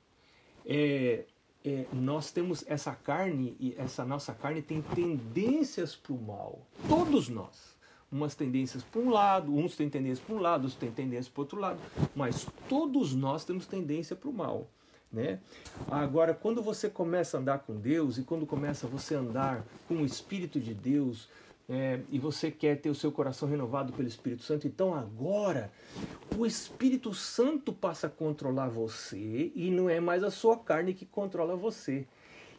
é, 0.66 1.26
é, 1.64 1.86
nós 1.92 2.32
temos 2.32 2.64
essa 2.68 2.94
carne, 2.94 3.56
e 3.60 3.76
essa 3.78 4.06
nossa 4.06 4.34
carne 4.34 4.62
tem 4.62 4.82
tendências 4.82 5.96
para 5.96 6.14
o 6.14 6.22
mal. 6.22 6.66
Todos 6.88 7.30
nós. 7.30 7.74
Umas 8.12 8.36
tendências 8.36 8.84
para 8.84 9.02
um 9.02 9.10
lado, 9.10 9.52
uns 9.54 9.76
têm 9.76 9.90
tendência 9.90 10.24
para 10.24 10.36
um 10.36 10.40
lado, 10.40 10.64
outros 10.64 10.76
têm 10.76 10.92
tendência 10.92 11.32
para 11.34 11.42
outro 11.42 11.60
lado. 11.60 11.80
Mas 12.16 12.48
todos 12.70 13.14
nós 13.16 13.44
temos 13.44 13.66
tendência 13.66 14.16
para 14.16 14.30
o 14.30 14.34
mal. 14.34 14.70
Né? 15.14 15.40
Agora, 15.92 16.34
quando 16.34 16.62
você 16.64 16.90
começa 16.90 17.38
a 17.38 17.40
andar 17.40 17.60
com 17.60 17.76
Deus 17.76 18.18
e 18.18 18.24
quando 18.24 18.48
começa 18.48 18.88
você 18.88 19.14
a 19.14 19.20
andar 19.20 19.64
com 19.88 19.94
o 19.94 20.06
Espírito 20.06 20.60
de 20.60 20.74
Deus 20.74 21.30
é, 21.70 22.00
e 22.10 22.18
você 22.18 22.50
quer 22.50 22.82
ter 22.82 22.90
o 22.90 22.96
seu 22.96 23.12
coração 23.12 23.48
renovado 23.48 23.94
pelo 23.94 24.08
Espírito 24.08 24.42
Santo, 24.42 24.68
então 24.68 24.96
agora 24.96 25.72
o 26.36 26.48
Espírito 26.48 27.14
Santo 27.14 27.72
passa 27.72 28.08
a 28.08 28.10
controlar 28.10 28.70
você 28.70 29.52
e 29.56 29.70
não 29.70 29.88
é 29.88 30.00
mais 30.00 30.24
a 30.24 30.32
sua 30.32 30.58
carne 30.58 30.96
que 30.96 31.06
controla 31.06 31.56
você. 31.56 32.08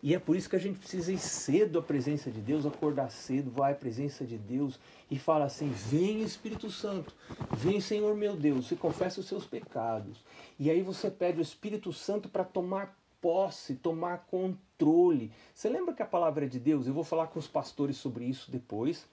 E 0.05 0.15
é 0.15 0.19
por 0.19 0.37
isso 0.37 0.51
que 0.51 0.57
a 0.57 0.61
gente 0.61 0.79
precisa 0.79 1.11
ir 1.11 1.19
cedo 1.19 1.79
à 1.79 1.83
presença 1.83 2.31
de 2.31 2.39
Deus, 2.39 2.67
acordar 2.67 3.11
cedo, 3.11 3.51
vai 3.51 3.73
à 3.73 3.75
presença 3.75 4.23
de 4.23 4.37
Deus 4.37 4.79
e 5.11 5.19
fala 5.19 5.47
assim: 5.47 5.71
Vem 5.71 6.21
Espírito 6.23 6.71
Santo, 6.71 7.15
vem 7.53 7.81
Senhor 7.81 8.15
meu 8.15 8.37
Deus, 8.37 8.67
você 8.67 8.77
confessa 8.77 9.21
os 9.21 9.27
seus 9.27 9.47
pecados. 9.47 10.23
E 10.59 10.71
aí 10.71 10.83
você 10.83 11.11
pede 11.11 11.39
o 11.39 11.41
Espírito 11.41 11.91
Santo 11.91 12.29
para 12.29 12.45
tomar 12.45 12.95
posse, 13.19 13.77
tomar 13.77 14.27
controle. 14.27 15.33
Você 15.55 15.71
lembra 15.71 15.95
que 15.95 16.03
a 16.03 16.07
palavra 16.07 16.47
de 16.47 16.61
Deus, 16.61 16.87
eu 16.87 16.93
vou 16.93 17.03
falar 17.03 17.29
com 17.29 17.39
os 17.39 17.49
pastores 17.49 17.97
sobre 17.97 18.27
isso 18.27 18.51
depois, 18.51 19.07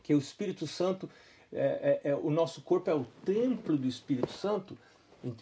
que 0.00 0.14
o 0.14 0.18
Espírito 0.18 0.64
Santo, 0.64 1.10
é, 1.52 2.00
é, 2.04 2.10
é 2.10 2.14
o 2.14 2.30
nosso 2.30 2.62
corpo 2.62 2.88
é 2.88 2.94
o 2.94 3.04
templo 3.24 3.76
do 3.76 3.88
Espírito 3.88 4.30
Santo 4.30 4.78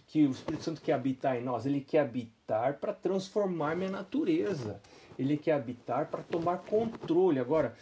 que 0.07 0.27
o 0.27 0.31
Espírito 0.31 0.65
Santo 0.65 0.81
quer 0.81 0.93
habitar 0.93 1.37
em 1.37 1.43
nós, 1.43 1.67
ele 1.67 1.81
quer 1.81 2.01
habitar 2.01 2.75
para 2.79 2.93
transformar 2.93 3.77
minha 3.77 3.91
natureza. 3.91 4.81
Ele 5.19 5.37
quer 5.37 5.53
habitar 5.53 6.07
para 6.07 6.23
tomar 6.23 6.59
controle. 6.59 7.39
Agora, 7.39 7.77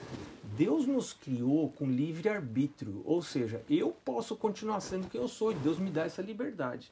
Deus 0.57 0.87
nos 0.87 1.13
criou 1.13 1.71
com 1.71 1.87
livre 1.87 2.29
arbítrio, 2.29 3.03
ou 3.05 3.23
seja, 3.23 3.63
eu 3.69 3.95
posso 4.05 4.37
continuar 4.37 4.81
sendo 4.81 5.09
quem 5.09 5.21
eu 5.21 5.29
sou 5.29 5.53
e 5.53 5.55
Deus 5.57 5.79
me 5.79 5.91
dá 5.91 6.05
essa 6.05 6.23
liberdade. 6.23 6.91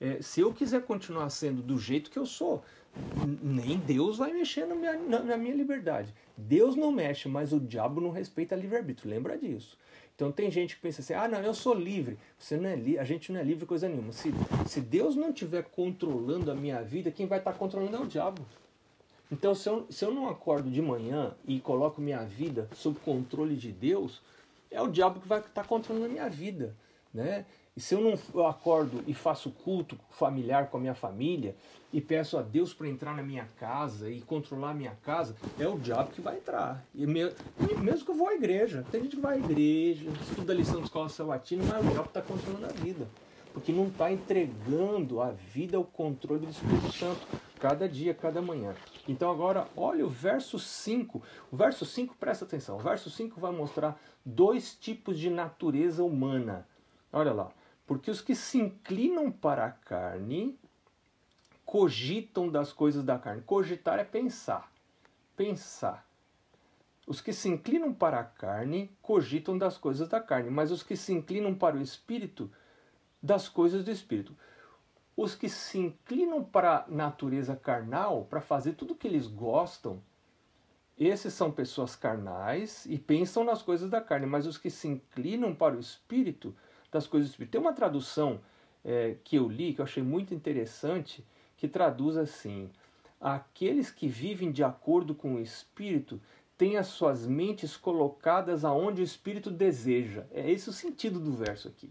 É, 0.00 0.20
se 0.20 0.40
eu 0.40 0.52
quiser 0.52 0.82
continuar 0.82 1.30
sendo 1.30 1.62
do 1.62 1.78
jeito 1.78 2.10
que 2.10 2.18
eu 2.18 2.26
sou, 2.26 2.62
nem 3.42 3.78
Deus 3.78 4.18
vai 4.18 4.32
mexer 4.32 4.66
na 4.66 4.74
minha, 4.74 4.98
na, 4.98 5.36
minha 5.36 5.54
liberdade. 5.54 6.14
Deus 6.36 6.76
não 6.76 6.90
mexe, 6.90 7.28
mas 7.28 7.52
o 7.52 7.60
diabo 7.60 8.00
não 8.00 8.10
respeita 8.10 8.54
livre-arbítrio. 8.54 9.10
Lembra 9.10 9.38
disso. 9.38 9.78
Então 10.16 10.32
tem 10.32 10.50
gente 10.50 10.74
que 10.74 10.82
pensa 10.82 11.02
assim: 11.02 11.12
ah, 11.12 11.28
não, 11.28 11.40
eu 11.42 11.54
sou 11.54 11.74
livre. 11.74 12.18
Você 12.38 12.56
não 12.56 12.68
é 12.70 12.74
li 12.74 12.98
a 12.98 13.04
gente 13.04 13.30
não 13.30 13.38
é 13.38 13.44
livre 13.44 13.66
coisa 13.66 13.86
nenhuma. 13.88 14.12
Se, 14.12 14.32
se 14.66 14.80
Deus 14.80 15.14
não 15.14 15.28
estiver 15.28 15.62
controlando 15.64 16.50
a 16.50 16.54
minha 16.54 16.82
vida, 16.82 17.10
quem 17.10 17.26
vai 17.26 17.38
estar 17.38 17.52
controlando 17.52 17.96
é 17.96 18.00
o 18.00 18.06
diabo. 18.06 18.44
Então, 19.30 19.54
se 19.54 19.68
eu, 19.68 19.86
se 19.90 20.04
eu 20.04 20.12
não 20.12 20.28
acordo 20.28 20.70
de 20.70 20.80
manhã 20.80 21.34
e 21.46 21.60
coloco 21.60 22.00
minha 22.00 22.24
vida 22.24 22.68
sob 22.74 22.98
controle 23.00 23.56
de 23.56 23.72
Deus, 23.72 24.22
é 24.70 24.80
o 24.80 24.88
diabo 24.88 25.20
que 25.20 25.28
vai 25.28 25.40
estar 25.40 25.66
controlando 25.66 26.06
a 26.06 26.08
minha 26.08 26.28
vida. 26.30 26.74
Né? 27.12 27.44
E 27.76 27.80
se 27.80 27.94
eu 27.94 28.00
não 28.00 28.18
eu 28.34 28.46
acordo 28.46 29.04
e 29.06 29.12
faço 29.12 29.50
culto 29.50 29.98
familiar 30.08 30.70
com 30.70 30.78
a 30.78 30.80
minha 30.80 30.94
família 30.94 31.54
e 31.92 32.00
peço 32.00 32.38
a 32.38 32.42
Deus 32.42 32.72
para 32.72 32.88
entrar 32.88 33.14
na 33.14 33.22
minha 33.22 33.46
casa 33.58 34.10
e 34.10 34.22
controlar 34.22 34.70
a 34.70 34.74
minha 34.74 34.96
casa, 35.02 35.36
é 35.58 35.68
o 35.68 35.78
diabo 35.78 36.10
que 36.10 36.22
vai 36.22 36.38
entrar. 36.38 36.82
E 36.94 37.06
mesmo 37.06 38.04
que 38.04 38.10
eu 38.10 38.14
vou 38.14 38.28
à 38.28 38.34
igreja, 38.34 38.82
tem 38.90 39.02
gente 39.02 39.16
que 39.16 39.22
vai 39.22 39.36
à 39.36 39.38
igreja, 39.38 40.10
estuda 40.22 40.54
a 40.54 40.56
lição 40.56 40.78
de 40.78 40.84
escola 40.84 41.10
sabatina, 41.10 41.64
mas 41.64 41.84
o 41.84 41.90
diabo 41.90 42.08
está 42.08 42.22
controlando 42.22 42.64
a 42.64 42.72
vida. 42.72 43.06
Porque 43.52 43.72
não 43.72 43.88
está 43.88 44.10
entregando 44.10 45.20
a 45.20 45.30
vida 45.30 45.76
ao 45.76 45.84
controle 45.84 46.46
do 46.46 46.50
Espírito 46.50 46.92
Santo 46.92 47.20
cada 47.60 47.86
dia, 47.86 48.14
cada 48.14 48.40
manhã. 48.40 48.74
Então 49.06 49.30
agora, 49.30 49.66
olha 49.76 50.04
o 50.04 50.10
verso 50.10 50.58
5. 50.58 51.22
O 51.52 51.56
verso 51.56 51.84
5, 51.84 52.16
presta 52.18 52.46
atenção. 52.46 52.76
O 52.76 52.80
verso 52.80 53.10
5 53.10 53.38
vai 53.38 53.52
mostrar 53.52 54.00
dois 54.24 54.74
tipos 54.74 55.18
de 55.18 55.28
natureza 55.28 56.02
humana. 56.02 56.66
Olha 57.12 57.32
lá. 57.34 57.50
Porque 57.86 58.10
os 58.10 58.20
que 58.20 58.34
se 58.34 58.58
inclinam 58.58 59.30
para 59.30 59.66
a 59.66 59.70
carne 59.70 60.58
cogitam 61.64 62.48
das 62.48 62.72
coisas 62.72 63.04
da 63.04 63.18
carne. 63.18 63.42
Cogitar 63.42 63.98
é 63.98 64.04
pensar. 64.04 64.70
Pensar. 65.36 66.06
Os 67.06 67.20
que 67.20 67.32
se 67.32 67.48
inclinam 67.48 67.94
para 67.94 68.18
a 68.18 68.24
carne 68.24 68.90
cogitam 69.00 69.56
das 69.56 69.78
coisas 69.78 70.08
da 70.08 70.20
carne, 70.20 70.50
mas 70.50 70.72
os 70.72 70.82
que 70.82 70.96
se 70.96 71.12
inclinam 71.12 71.54
para 71.54 71.76
o 71.76 71.80
espírito, 71.80 72.50
das 73.22 73.48
coisas 73.48 73.84
do 73.84 73.90
espírito. 73.90 74.36
Os 75.16 75.34
que 75.34 75.48
se 75.48 75.78
inclinam 75.78 76.42
para 76.42 76.78
a 76.78 76.84
natureza 76.88 77.54
carnal, 77.54 78.24
para 78.24 78.40
fazer 78.40 78.72
tudo 78.72 78.94
o 78.94 78.96
que 78.96 79.06
eles 79.06 79.28
gostam, 79.28 80.02
esses 80.98 81.32
são 81.32 81.52
pessoas 81.52 81.94
carnais 81.94 82.86
e 82.86 82.98
pensam 82.98 83.44
nas 83.44 83.62
coisas 83.62 83.88
da 83.88 84.00
carne, 84.00 84.26
mas 84.26 84.46
os 84.46 84.58
que 84.58 84.70
se 84.70 84.88
inclinam 84.88 85.54
para 85.54 85.76
o 85.76 85.80
espírito, 85.80 86.54
das 86.90 87.06
coisas 87.06 87.28
do 87.28 87.32
Espírito. 87.32 87.52
Tem 87.52 87.60
uma 87.60 87.72
tradução 87.72 88.40
é, 88.84 89.16
que 89.24 89.36
eu 89.36 89.48
li 89.48 89.72
que 89.72 89.80
eu 89.80 89.84
achei 89.84 90.02
muito 90.02 90.32
interessante 90.32 91.24
que 91.56 91.66
traduz 91.66 92.16
assim: 92.16 92.70
aqueles 93.20 93.90
que 93.90 94.06
vivem 94.06 94.52
de 94.52 94.62
acordo 94.62 95.14
com 95.14 95.34
o 95.34 95.40
Espírito 95.40 96.20
têm 96.56 96.76
as 96.76 96.86
suas 96.86 97.26
mentes 97.26 97.76
colocadas 97.76 98.64
aonde 98.64 99.02
o 99.02 99.04
Espírito 99.04 99.50
deseja. 99.50 100.24
É 100.30 100.50
esse 100.50 100.70
o 100.70 100.72
sentido 100.72 101.18
do 101.18 101.32
verso 101.32 101.68
aqui. 101.68 101.90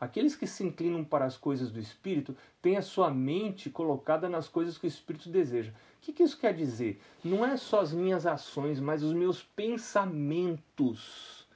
Aqueles 0.00 0.36
que 0.36 0.46
se 0.46 0.64
inclinam 0.64 1.04
para 1.04 1.24
as 1.24 1.36
coisas 1.36 1.70
do 1.70 1.78
Espírito 1.78 2.36
têm 2.60 2.76
a 2.76 2.82
sua 2.82 3.10
mente 3.10 3.70
colocada 3.70 4.28
nas 4.28 4.48
coisas 4.48 4.76
que 4.76 4.86
o 4.86 4.88
Espírito 4.88 5.30
deseja. 5.30 5.70
O 5.70 5.74
que, 6.00 6.12
que 6.12 6.22
isso 6.22 6.38
quer 6.38 6.52
dizer? 6.52 7.00
Não 7.22 7.46
é 7.46 7.56
só 7.56 7.80
as 7.80 7.92
minhas 7.92 8.26
ações, 8.26 8.80
mas 8.80 9.02
os 9.02 9.14
meus 9.14 9.42
pensamentos. 9.42 11.46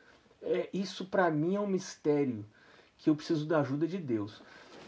É, 0.40 0.70
isso 0.72 1.04
para 1.04 1.30
mim 1.30 1.56
é 1.56 1.60
um 1.60 1.66
mistério 1.66 2.46
que 2.98 3.08
eu 3.08 3.16
preciso 3.16 3.46
da 3.46 3.60
ajuda 3.60 3.86
de 3.86 3.98
Deus. 3.98 4.42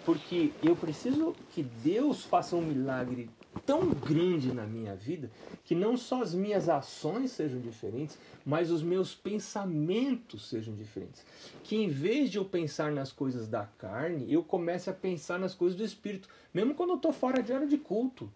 Porque 0.05 0.53
eu 0.63 0.75
preciso 0.75 1.35
que 1.53 1.63
Deus 1.63 2.25
faça 2.25 2.57
um 2.57 2.63
milagre 2.63 3.31
tão 3.67 3.91
grande 3.91 4.53
na 4.53 4.65
minha 4.65 4.95
vida 4.95 5.31
que 5.65 5.75
não 5.75 5.97
só 5.97 6.23
as 6.23 6.35
minhas 6.35 6.69
ações 6.69 7.33
sejam 7.33 7.61
diferentes, 7.61 8.19
mas 8.45 8.71
os 8.71 8.83
meus 8.83 9.15
pensamentos 9.15 10.49
sejam 10.49 10.75
diferentes. 10.75 11.25
Que 11.63 11.77
em 11.77 11.89
vez 11.89 12.31
de 12.31 12.39
eu 12.39 12.45
pensar 12.45 12.91
nas 12.93 13.13
coisas 13.13 13.47
da 13.47 13.67
carne, 13.79 14.33
eu 14.33 14.43
comece 14.43 14.89
a 14.89 14.95
pensar 14.95 15.39
nas 15.39 15.55
coisas 15.55 15.77
do 15.77 15.85
espírito, 15.85 16.29
mesmo 16.53 16.75
quando 16.75 16.91
eu 16.91 16.97
estou 16.97 17.13
fora 17.13 17.43
de 17.43 17.53
hora 17.53 17.67
de 17.67 17.77
culto, 17.77 18.33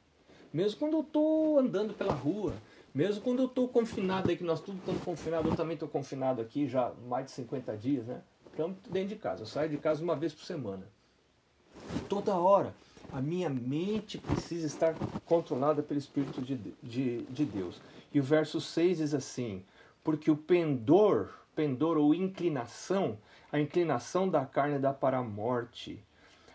mesmo 0.53 0.79
quando 0.79 0.95
eu 0.95 1.01
estou 1.01 1.59
andando 1.59 1.95
pela 1.95 2.13
rua, 2.13 2.55
mesmo 2.95 3.23
quando 3.23 3.41
eu 3.41 3.47
estou 3.47 3.67
confinado 3.67 4.31
aí, 4.31 4.37
que 4.37 4.45
nós 4.45 4.61
tudo 4.61 4.79
estamos 4.79 5.03
confinados, 5.03 5.51
eu 5.51 5.57
também 5.57 5.75
estou 5.75 5.89
confinado 5.89 6.41
aqui 6.41 6.69
já 6.69 6.93
mais 7.09 7.27
de 7.27 7.33
50 7.33 7.77
dias, 7.77 8.07
né? 8.07 8.23
Estamos 8.55 8.77
dentro 8.89 9.09
de 9.09 9.17
casa, 9.17 9.43
eu 9.43 9.47
saio 9.47 9.69
de 9.69 9.77
casa 9.79 10.01
uma 10.01 10.15
vez 10.15 10.33
por 10.33 10.45
semana. 10.45 10.87
Toda 12.09 12.37
hora 12.37 12.73
a 13.13 13.21
minha 13.21 13.51
mente 13.51 14.17
precisa 14.17 14.65
estar 14.65 14.95
controlada 15.27 15.83
pelo 15.83 15.99
Espírito 15.99 16.41
de, 16.41 16.57
de, 16.81 17.23
de 17.23 17.45
Deus. 17.45 17.81
E 18.13 18.21
o 18.21 18.23
verso 18.23 18.61
6 18.61 18.99
diz 18.99 19.13
assim: 19.13 19.65
Porque 20.05 20.31
o 20.31 20.37
pendor, 20.37 21.35
pendor 21.57 21.97
ou 21.97 22.15
inclinação, 22.15 23.19
a 23.51 23.59
inclinação 23.59 24.29
da 24.29 24.47
carne 24.47 24.79
dá 24.79 24.95
para 24.95 25.19
a 25.19 25.25
morte, 25.25 26.01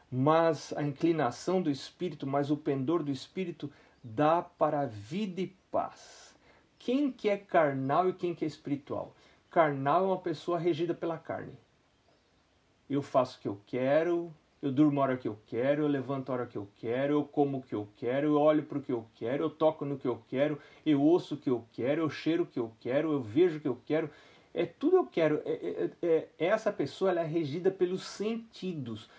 mas 0.09 0.71
a 0.77 0.81
inclinação 0.81 1.61
do 1.61 1.69
Espírito, 1.69 2.25
mas 2.25 2.49
o 2.49 2.55
pendor 2.55 3.03
do 3.03 3.11
Espírito 3.11 3.69
dá 4.01 4.41
para 4.41 4.79
a 4.79 4.85
vida 4.85 5.41
e 5.41 5.47
paz. 5.69 6.33
Quem 6.77 7.11
que 7.11 7.27
é 7.27 7.35
carnal 7.35 8.07
e 8.07 8.13
quem 8.13 8.33
que 8.33 8.45
é 8.45 8.47
espiritual? 8.47 9.13
Carnal 9.51 10.05
é 10.05 10.07
uma 10.07 10.19
pessoa 10.19 10.57
regida 10.57 10.93
pela 10.93 11.17
carne. 11.17 11.51
Eu 12.89 13.01
faço 13.01 13.37
o 13.37 13.41
que 13.41 13.47
eu 13.47 13.59
quero, 13.67 14.33
eu 14.61 14.71
durmo 14.71 14.99
a 14.99 15.03
hora 15.03 15.17
que 15.17 15.27
eu 15.27 15.37
quero, 15.45 15.83
eu 15.83 15.87
levanto 15.87 16.29
a 16.29 16.33
hora 16.33 16.45
que 16.45 16.57
eu 16.57 16.67
quero, 16.77 17.13
eu 17.13 17.23
como 17.23 17.59
o 17.59 17.61
que 17.61 17.73
eu 17.73 17.87
quero, 17.95 18.27
eu 18.27 18.39
olho 18.39 18.63
para 18.63 18.77
o 18.77 18.81
que 18.81 18.91
eu 18.91 19.05
quero, 19.15 19.43
eu 19.43 19.49
toco 19.49 19.85
no 19.85 19.97
que 19.97 20.07
eu 20.07 20.21
quero, 20.27 20.59
eu 20.85 21.01
ouço 21.01 21.35
o 21.35 21.37
que 21.37 21.49
eu 21.49 21.63
quero, 21.71 22.01
eu 22.01 22.09
cheiro 22.09 22.43
o 22.43 22.45
que 22.45 22.59
eu 22.59 22.71
quero, 22.79 23.11
eu 23.11 23.21
vejo 23.21 23.57
o 23.57 23.61
que 23.61 23.67
eu 23.67 23.77
quero. 23.85 24.09
É 24.53 24.65
tudo 24.65 24.97
eu 24.97 25.05
quero. 25.05 25.41
É, 25.45 25.51
é, 25.51 25.91
é, 26.01 26.27
é 26.37 26.45
essa 26.47 26.71
pessoa 26.71 27.11
ela 27.11 27.21
é 27.21 27.25
regida 27.25 27.71
pelos 27.71 28.03
sentidos. 28.03 29.09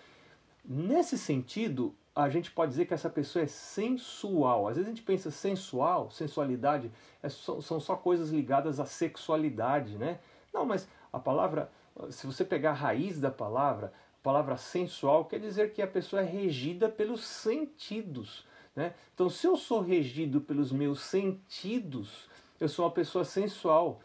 Nesse 0.64 1.16
sentido, 1.16 1.94
a 2.14 2.28
gente 2.28 2.50
pode 2.50 2.72
dizer 2.72 2.86
que 2.86 2.94
essa 2.94 3.08
pessoa 3.08 3.44
é 3.44 3.46
sensual. 3.46 4.68
Às 4.68 4.76
vezes 4.76 4.88
a 4.88 4.94
gente 4.94 5.02
pensa 5.02 5.30
sensual, 5.30 6.10
sensualidade, 6.10 6.90
é 7.22 7.28
só, 7.28 7.60
são 7.60 7.80
só 7.80 7.96
coisas 7.96 8.30
ligadas 8.30 8.78
à 8.78 8.84
sexualidade, 8.84 9.96
né? 9.96 10.18
Não, 10.52 10.66
mas 10.66 10.88
a 11.12 11.18
palavra, 11.18 11.70
se 12.10 12.26
você 12.26 12.44
pegar 12.44 12.70
a 12.70 12.74
raiz 12.74 13.20
da 13.20 13.30
palavra, 13.30 13.92
a 14.20 14.22
palavra 14.22 14.56
sensual 14.56 15.24
quer 15.24 15.40
dizer 15.40 15.72
que 15.72 15.82
a 15.82 15.86
pessoa 15.86 16.22
é 16.22 16.24
regida 16.24 16.88
pelos 16.88 17.24
sentidos. 17.24 18.44
Né? 18.74 18.94
Então, 19.14 19.28
se 19.28 19.46
eu 19.46 19.56
sou 19.56 19.80
regido 19.80 20.40
pelos 20.40 20.70
meus 20.72 21.00
sentidos, 21.00 22.28
eu 22.58 22.68
sou 22.68 22.84
uma 22.84 22.90
pessoa 22.90 23.24
sensual. 23.24 24.00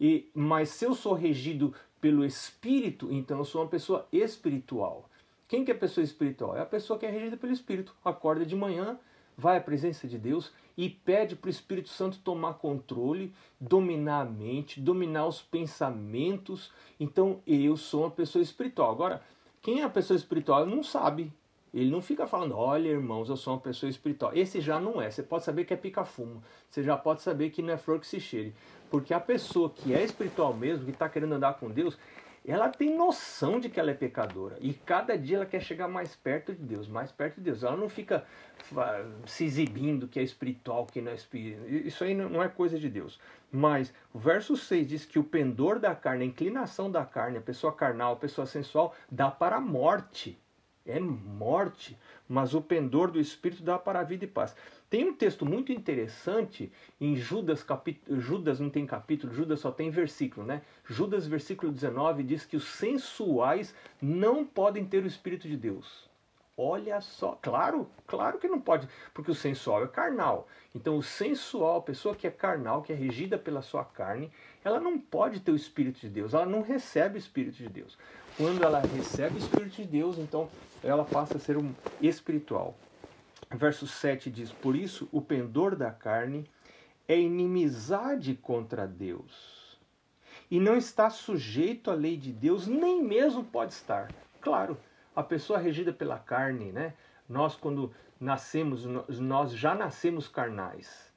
E, 0.00 0.30
mas 0.34 0.70
se 0.70 0.84
eu 0.84 0.94
sou 0.94 1.14
regido 1.14 1.74
pelo 2.00 2.24
espírito, 2.24 3.12
então 3.12 3.38
eu 3.38 3.44
sou 3.44 3.62
uma 3.62 3.68
pessoa 3.68 4.06
espiritual. 4.12 5.08
Quem 5.46 5.64
que 5.64 5.70
é 5.70 5.74
a 5.74 5.78
pessoa 5.78 6.02
espiritual? 6.02 6.56
É 6.56 6.60
a 6.60 6.66
pessoa 6.66 6.98
que 6.98 7.06
é 7.06 7.10
regida 7.10 7.36
pelo 7.36 7.52
espírito. 7.52 7.94
Acorda 8.04 8.44
de 8.44 8.56
manhã, 8.56 8.98
vai 9.36 9.56
à 9.56 9.60
presença 9.60 10.06
de 10.06 10.18
Deus 10.18 10.52
e 10.76 10.88
pede 10.88 11.36
para 11.36 11.48
o 11.48 11.50
Espírito 11.50 11.88
Santo 11.88 12.18
tomar 12.18 12.54
controle, 12.54 13.32
dominar 13.60 14.22
a 14.22 14.24
mente, 14.24 14.80
dominar 14.80 15.26
os 15.26 15.42
pensamentos. 15.42 16.70
Então 16.98 17.40
eu 17.46 17.76
sou 17.76 18.02
uma 18.02 18.10
pessoa 18.10 18.42
espiritual. 18.42 18.90
Agora, 18.90 19.22
quem 19.60 19.80
é 19.80 19.84
a 19.84 19.90
pessoa 19.90 20.16
espiritual 20.16 20.66
não 20.66 20.82
sabe. 20.82 21.32
Ele 21.72 21.90
não 21.90 22.02
fica 22.02 22.26
falando, 22.26 22.54
olha 22.54 22.88
irmãos, 22.88 23.30
eu 23.30 23.36
sou 23.36 23.54
uma 23.54 23.60
pessoa 23.60 23.88
espiritual. 23.88 24.32
Esse 24.34 24.60
já 24.60 24.78
não 24.78 25.00
é. 25.00 25.10
Você 25.10 25.22
pode 25.22 25.44
saber 25.44 25.64
que 25.64 25.72
é 25.72 25.76
pica-fumo. 25.76 26.42
Você 26.68 26.82
já 26.82 26.98
pode 26.98 27.22
saber 27.22 27.48
que 27.48 27.62
não 27.62 27.72
é 27.72 27.78
flor 27.78 27.98
que 27.98 28.06
se 28.06 28.20
cheire. 28.20 28.54
Porque 28.90 29.14
a 29.14 29.20
pessoa 29.20 29.70
que 29.70 29.94
é 29.94 30.04
espiritual 30.04 30.52
mesmo, 30.52 30.84
que 30.84 30.90
está 30.90 31.08
querendo 31.08 31.32
andar 31.32 31.54
com 31.54 31.70
Deus, 31.70 31.96
ela 32.44 32.68
tem 32.68 32.96
noção 32.96 33.60
de 33.60 33.68
que 33.68 33.78
ela 33.78 33.92
é 33.92 33.94
pecadora. 33.94 34.56
E 34.60 34.74
cada 34.74 35.16
dia 35.16 35.36
ela 35.36 35.46
quer 35.46 35.60
chegar 35.60 35.86
mais 35.86 36.16
perto 36.16 36.52
de 36.52 36.62
Deus, 36.62 36.88
mais 36.88 37.12
perto 37.12 37.36
de 37.36 37.42
Deus. 37.42 37.62
Ela 37.62 37.76
não 37.76 37.88
fica 37.88 38.24
se 39.26 39.44
exibindo 39.44 40.08
que 40.08 40.18
é 40.18 40.22
espiritual, 40.22 40.86
que 40.86 41.00
não 41.00 41.12
é 41.12 41.14
espírito. 41.14 41.68
Isso 41.68 42.02
aí 42.02 42.14
não 42.14 42.42
é 42.42 42.48
coisa 42.48 42.78
de 42.78 42.88
Deus. 42.88 43.20
Mas 43.50 43.94
o 44.12 44.18
verso 44.18 44.56
6 44.56 44.88
diz 44.88 45.04
que 45.04 45.18
o 45.18 45.24
pendor 45.24 45.78
da 45.78 45.94
carne, 45.94 46.24
a 46.24 46.26
inclinação 46.26 46.90
da 46.90 47.04
carne, 47.04 47.38
a 47.38 47.42
pessoa 47.42 47.72
carnal, 47.72 48.14
a 48.14 48.16
pessoa 48.16 48.46
sensual, 48.46 48.94
dá 49.10 49.30
para 49.30 49.56
a 49.56 49.60
morte. 49.60 50.36
É 50.84 50.98
morte. 50.98 51.96
Mas 52.28 52.54
o 52.54 52.60
pendor 52.60 53.12
do 53.12 53.20
espírito 53.20 53.62
dá 53.62 53.78
para 53.78 54.00
a 54.00 54.04
vida 54.04 54.24
e 54.24 54.28
paz. 54.28 54.56
Tem 54.92 55.08
um 55.08 55.14
texto 55.14 55.46
muito 55.46 55.72
interessante 55.72 56.70
em 57.00 57.16
Judas, 57.16 57.62
capítulo, 57.62 58.20
Judas 58.20 58.60
não 58.60 58.68
tem 58.68 58.84
capítulo, 58.84 59.32
Judas 59.32 59.60
só 59.60 59.72
tem 59.72 59.88
versículo, 59.88 60.46
né? 60.46 60.60
Judas, 60.84 61.26
versículo 61.26 61.72
19, 61.72 62.22
diz 62.22 62.44
que 62.44 62.58
os 62.58 62.64
sensuais 62.64 63.74
não 64.02 64.44
podem 64.44 64.84
ter 64.84 65.02
o 65.02 65.06
Espírito 65.06 65.48
de 65.48 65.56
Deus. 65.56 66.10
Olha 66.58 67.00
só, 67.00 67.38
claro, 67.40 67.88
claro 68.06 68.36
que 68.36 68.46
não 68.46 68.60
pode, 68.60 68.86
porque 69.14 69.30
o 69.30 69.34
sensual 69.34 69.82
é 69.82 69.88
carnal. 69.88 70.46
Então, 70.74 70.98
o 70.98 71.02
sensual, 71.02 71.78
a 71.78 71.82
pessoa 71.82 72.14
que 72.14 72.26
é 72.26 72.30
carnal, 72.30 72.82
que 72.82 72.92
é 72.92 72.94
regida 72.94 73.38
pela 73.38 73.62
sua 73.62 73.86
carne, 73.86 74.30
ela 74.62 74.78
não 74.78 74.98
pode 74.98 75.40
ter 75.40 75.52
o 75.52 75.56
Espírito 75.56 76.00
de 76.00 76.10
Deus, 76.10 76.34
ela 76.34 76.44
não 76.44 76.60
recebe 76.60 77.16
o 77.16 77.18
Espírito 77.18 77.56
de 77.56 77.68
Deus. 77.70 77.96
Quando 78.36 78.62
ela 78.62 78.80
recebe 78.80 79.36
o 79.36 79.38
Espírito 79.38 79.76
de 79.76 79.86
Deus, 79.86 80.18
então 80.18 80.50
ela 80.84 81.02
passa 81.02 81.38
a 81.38 81.40
ser 81.40 81.56
um 81.56 81.72
espiritual. 82.02 82.76
Verso 83.54 83.86
7 83.86 84.30
diz: 84.30 84.50
Por 84.52 84.74
isso 84.74 85.08
o 85.12 85.20
pendor 85.20 85.76
da 85.76 85.90
carne 85.90 86.48
é 87.06 87.18
inimizade 87.18 88.34
contra 88.34 88.86
Deus. 88.86 89.78
E 90.50 90.58
não 90.60 90.76
está 90.76 91.10
sujeito 91.10 91.90
à 91.90 91.94
lei 91.94 92.16
de 92.16 92.32
Deus, 92.32 92.66
nem 92.66 93.02
mesmo 93.02 93.44
pode 93.44 93.72
estar. 93.72 94.10
Claro, 94.40 94.78
a 95.14 95.22
pessoa 95.22 95.58
regida 95.58 95.92
pela 95.92 96.18
carne, 96.18 96.72
né? 96.72 96.94
Nós, 97.28 97.56
quando 97.56 97.92
nascemos, 98.18 98.84
nós 98.84 99.52
já 99.52 99.74
nascemos 99.74 100.28
carnais. 100.28 101.12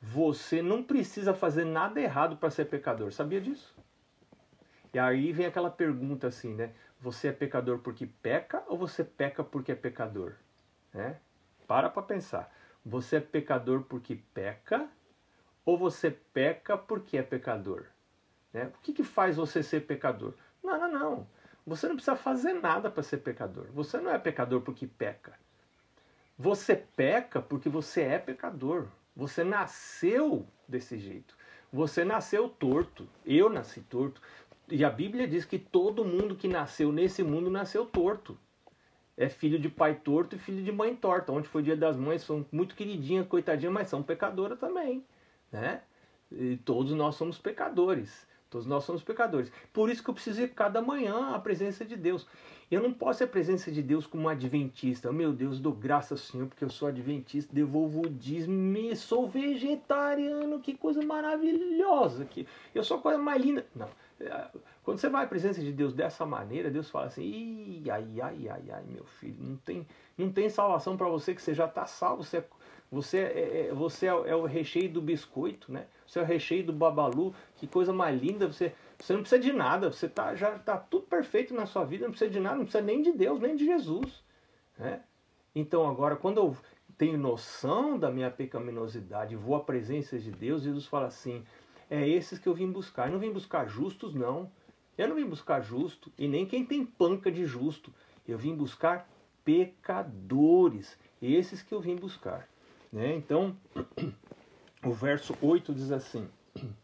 Você 0.00 0.62
não 0.62 0.82
precisa 0.82 1.34
fazer 1.34 1.64
nada 1.64 2.00
errado 2.00 2.36
para 2.36 2.50
ser 2.50 2.66
pecador, 2.66 3.12
sabia 3.12 3.40
disso? 3.40 3.74
E 4.92 4.98
aí 4.98 5.32
vem 5.32 5.46
aquela 5.46 5.70
pergunta 5.70 6.26
assim, 6.26 6.54
né? 6.54 6.72
Você 7.00 7.28
é 7.28 7.32
pecador 7.32 7.78
porque 7.78 8.06
peca 8.06 8.62
ou 8.66 8.78
você 8.78 9.04
peca 9.04 9.42
porque 9.44 9.72
é 9.72 9.74
pecador? 9.74 10.34
Né? 10.92 11.16
Para 11.66 11.90
para 11.90 12.02
pensar. 12.02 12.52
Você 12.84 13.16
é 13.16 13.20
pecador 13.20 13.82
porque 13.82 14.16
peca 14.32 14.88
ou 15.64 15.76
você 15.76 16.10
peca 16.10 16.78
porque 16.78 17.18
é 17.18 17.22
pecador? 17.22 17.84
Né? 18.52 18.66
O 18.66 18.80
que, 18.82 18.92
que 18.92 19.04
faz 19.04 19.36
você 19.36 19.62
ser 19.62 19.80
pecador? 19.86 20.34
Não, 20.62 20.78
não, 20.78 20.92
não. 20.92 21.26
Você 21.66 21.88
não 21.88 21.96
precisa 21.96 22.16
fazer 22.16 22.52
nada 22.52 22.88
para 22.90 23.02
ser 23.02 23.18
pecador. 23.18 23.66
Você 23.72 23.98
não 23.98 24.10
é 24.10 24.18
pecador 24.18 24.60
porque 24.60 24.86
peca. 24.86 25.34
Você 26.38 26.76
peca 26.76 27.42
porque 27.42 27.68
você 27.68 28.02
é 28.02 28.18
pecador. 28.18 28.86
Você 29.16 29.42
nasceu 29.42 30.46
desse 30.68 30.98
jeito. 30.98 31.36
Você 31.72 32.04
nasceu 32.04 32.48
torto. 32.48 33.08
Eu 33.24 33.50
nasci 33.50 33.80
torto. 33.80 34.22
E 34.68 34.84
a 34.84 34.90
Bíblia 34.90 35.26
diz 35.26 35.44
que 35.44 35.58
todo 35.58 36.04
mundo 36.04 36.36
que 36.36 36.46
nasceu 36.46 36.92
nesse 36.92 37.22
mundo 37.22 37.50
nasceu 37.50 37.84
torto. 37.84 38.38
É 39.16 39.28
filho 39.28 39.58
de 39.58 39.68
pai 39.68 39.94
torto 39.94 40.36
e 40.36 40.38
filho 40.38 40.62
de 40.62 40.70
mãe 40.70 40.94
torta. 40.94 41.32
Onde 41.32 41.48
foi 41.48 41.62
dia 41.62 41.76
das 41.76 41.96
mães, 41.96 42.22
são 42.22 42.44
muito 42.52 42.74
queridinhas, 42.74 43.26
coitadinhas, 43.26 43.72
mas 43.72 43.88
são 43.88 44.02
pecadoras 44.02 44.58
também. 44.58 45.04
Né? 45.50 45.80
E 46.30 46.56
todos 46.58 46.92
nós 46.92 47.14
somos 47.14 47.38
pecadores. 47.38 48.26
Todos 48.48 48.66
nós 48.66 48.84
somos 48.84 49.02
pecadores. 49.02 49.50
Por 49.72 49.90
isso 49.90 50.02
que 50.02 50.08
eu 50.08 50.14
preciso 50.14 50.42
ir 50.42 50.48
cada 50.48 50.80
manhã 50.80 51.34
à 51.34 51.38
presença 51.38 51.84
de 51.84 51.96
Deus. 51.96 52.26
Eu 52.70 52.80
não 52.80 52.92
posso 52.92 53.22
ir 53.22 53.24
à 53.24 53.28
presença 53.28 53.72
de 53.72 53.82
Deus 53.82 54.06
como 54.06 54.28
adventista. 54.28 55.10
Meu 55.12 55.32
Deus, 55.32 55.58
dou 55.58 55.72
graças 55.72 56.12
ao 56.12 56.18
Senhor 56.18 56.46
porque 56.46 56.64
eu 56.64 56.70
sou 56.70 56.88
adventista, 56.88 57.52
devolvo 57.54 58.02
o 58.06 58.08
dízimo, 58.08 58.94
sou 58.94 59.28
vegetariano, 59.28 60.60
que 60.60 60.76
coisa 60.76 61.02
maravilhosa. 61.04 62.24
Que 62.24 62.46
eu 62.74 62.84
sou 62.84 62.98
a 62.98 63.00
coisa 63.00 63.18
mais 63.18 63.42
linda. 63.42 63.66
Não. 63.74 63.88
É, 64.20 64.48
quando 64.82 64.98
você 64.98 65.08
vai 65.08 65.24
à 65.24 65.28
presença 65.28 65.60
de 65.60 65.72
Deus 65.72 65.92
dessa 65.92 66.24
maneira, 66.24 66.70
Deus 66.70 66.90
fala 66.90 67.06
assim: 67.06 67.84
ai, 67.90 68.20
ai, 68.20 68.48
ai, 68.48 68.70
ai, 68.70 68.84
meu 68.86 69.04
filho, 69.04 69.36
não 69.38 69.56
tem, 69.56 69.86
não 70.16 70.32
tem 70.32 70.48
salvação 70.48 70.96
para 70.96 71.08
você 71.08 71.34
que 71.34 71.42
você 71.42 71.54
já 71.54 71.66
está 71.66 71.86
salvo. 71.86 72.22
Você 72.22 72.38
é 72.38 72.48
você 72.90 73.18
é, 73.18 73.66
é, 73.68 73.74
você 73.74 74.06
é, 74.06 74.10
é, 74.10 74.36
o 74.36 74.44
recheio 74.44 74.88
do 74.88 75.00
biscoito, 75.00 75.72
né? 75.72 75.86
Você 76.06 76.18
é 76.18 76.22
o 76.22 76.24
recheio 76.24 76.64
do 76.64 76.72
babalu. 76.72 77.34
Que 77.56 77.66
coisa 77.66 77.92
mais 77.92 78.20
linda. 78.20 78.46
Você, 78.46 78.72
você 78.98 79.12
não 79.12 79.20
precisa 79.20 79.42
de 79.42 79.52
nada. 79.52 79.90
Você 79.90 80.08
tá, 80.08 80.34
já 80.34 80.54
está 80.54 80.76
tudo 80.76 81.06
perfeito 81.06 81.52
na 81.52 81.66
sua 81.66 81.84
vida. 81.84 82.04
Não 82.04 82.10
precisa 82.10 82.30
de 82.30 82.40
nada. 82.40 82.56
Não 82.56 82.64
precisa 82.64 82.84
nem 82.84 83.02
de 83.02 83.12
Deus, 83.12 83.40
nem 83.40 83.56
de 83.56 83.64
Jesus. 83.64 84.22
Né? 84.78 85.00
Então 85.54 85.88
agora, 85.88 86.14
quando 86.14 86.38
eu 86.38 86.56
tenho 86.96 87.18
noção 87.18 87.98
da 87.98 88.10
minha 88.10 88.30
pecaminosidade, 88.30 89.34
vou 89.34 89.56
à 89.56 89.60
presença 89.60 90.18
de 90.18 90.30
Deus, 90.30 90.62
Jesus 90.62 90.86
fala 90.86 91.06
assim: 91.06 91.44
é 91.90 92.08
esses 92.08 92.38
que 92.38 92.48
eu 92.48 92.54
vim 92.54 92.70
buscar. 92.70 93.06
Eu 93.06 93.12
não 93.12 93.20
vim 93.20 93.32
buscar 93.32 93.66
justos, 93.66 94.14
não. 94.14 94.50
Eu 94.96 95.08
não 95.08 95.16
vim 95.16 95.26
buscar 95.26 95.60
justo 95.60 96.10
e 96.18 96.26
nem 96.26 96.46
quem 96.46 96.64
tem 96.64 96.84
panca 96.84 97.30
de 97.30 97.44
justo. 97.44 97.92
Eu 98.26 98.38
vim 98.38 98.54
buscar 98.54 99.08
pecadores. 99.44 100.98
Esses 101.20 101.62
que 101.62 101.72
eu 101.72 101.80
vim 101.80 101.96
buscar. 101.96 102.48
Né? 102.92 103.14
Então, 103.14 103.56
o 104.84 104.92
verso 104.92 105.36
8 105.40 105.74
diz 105.74 105.90
assim: 105.92 106.28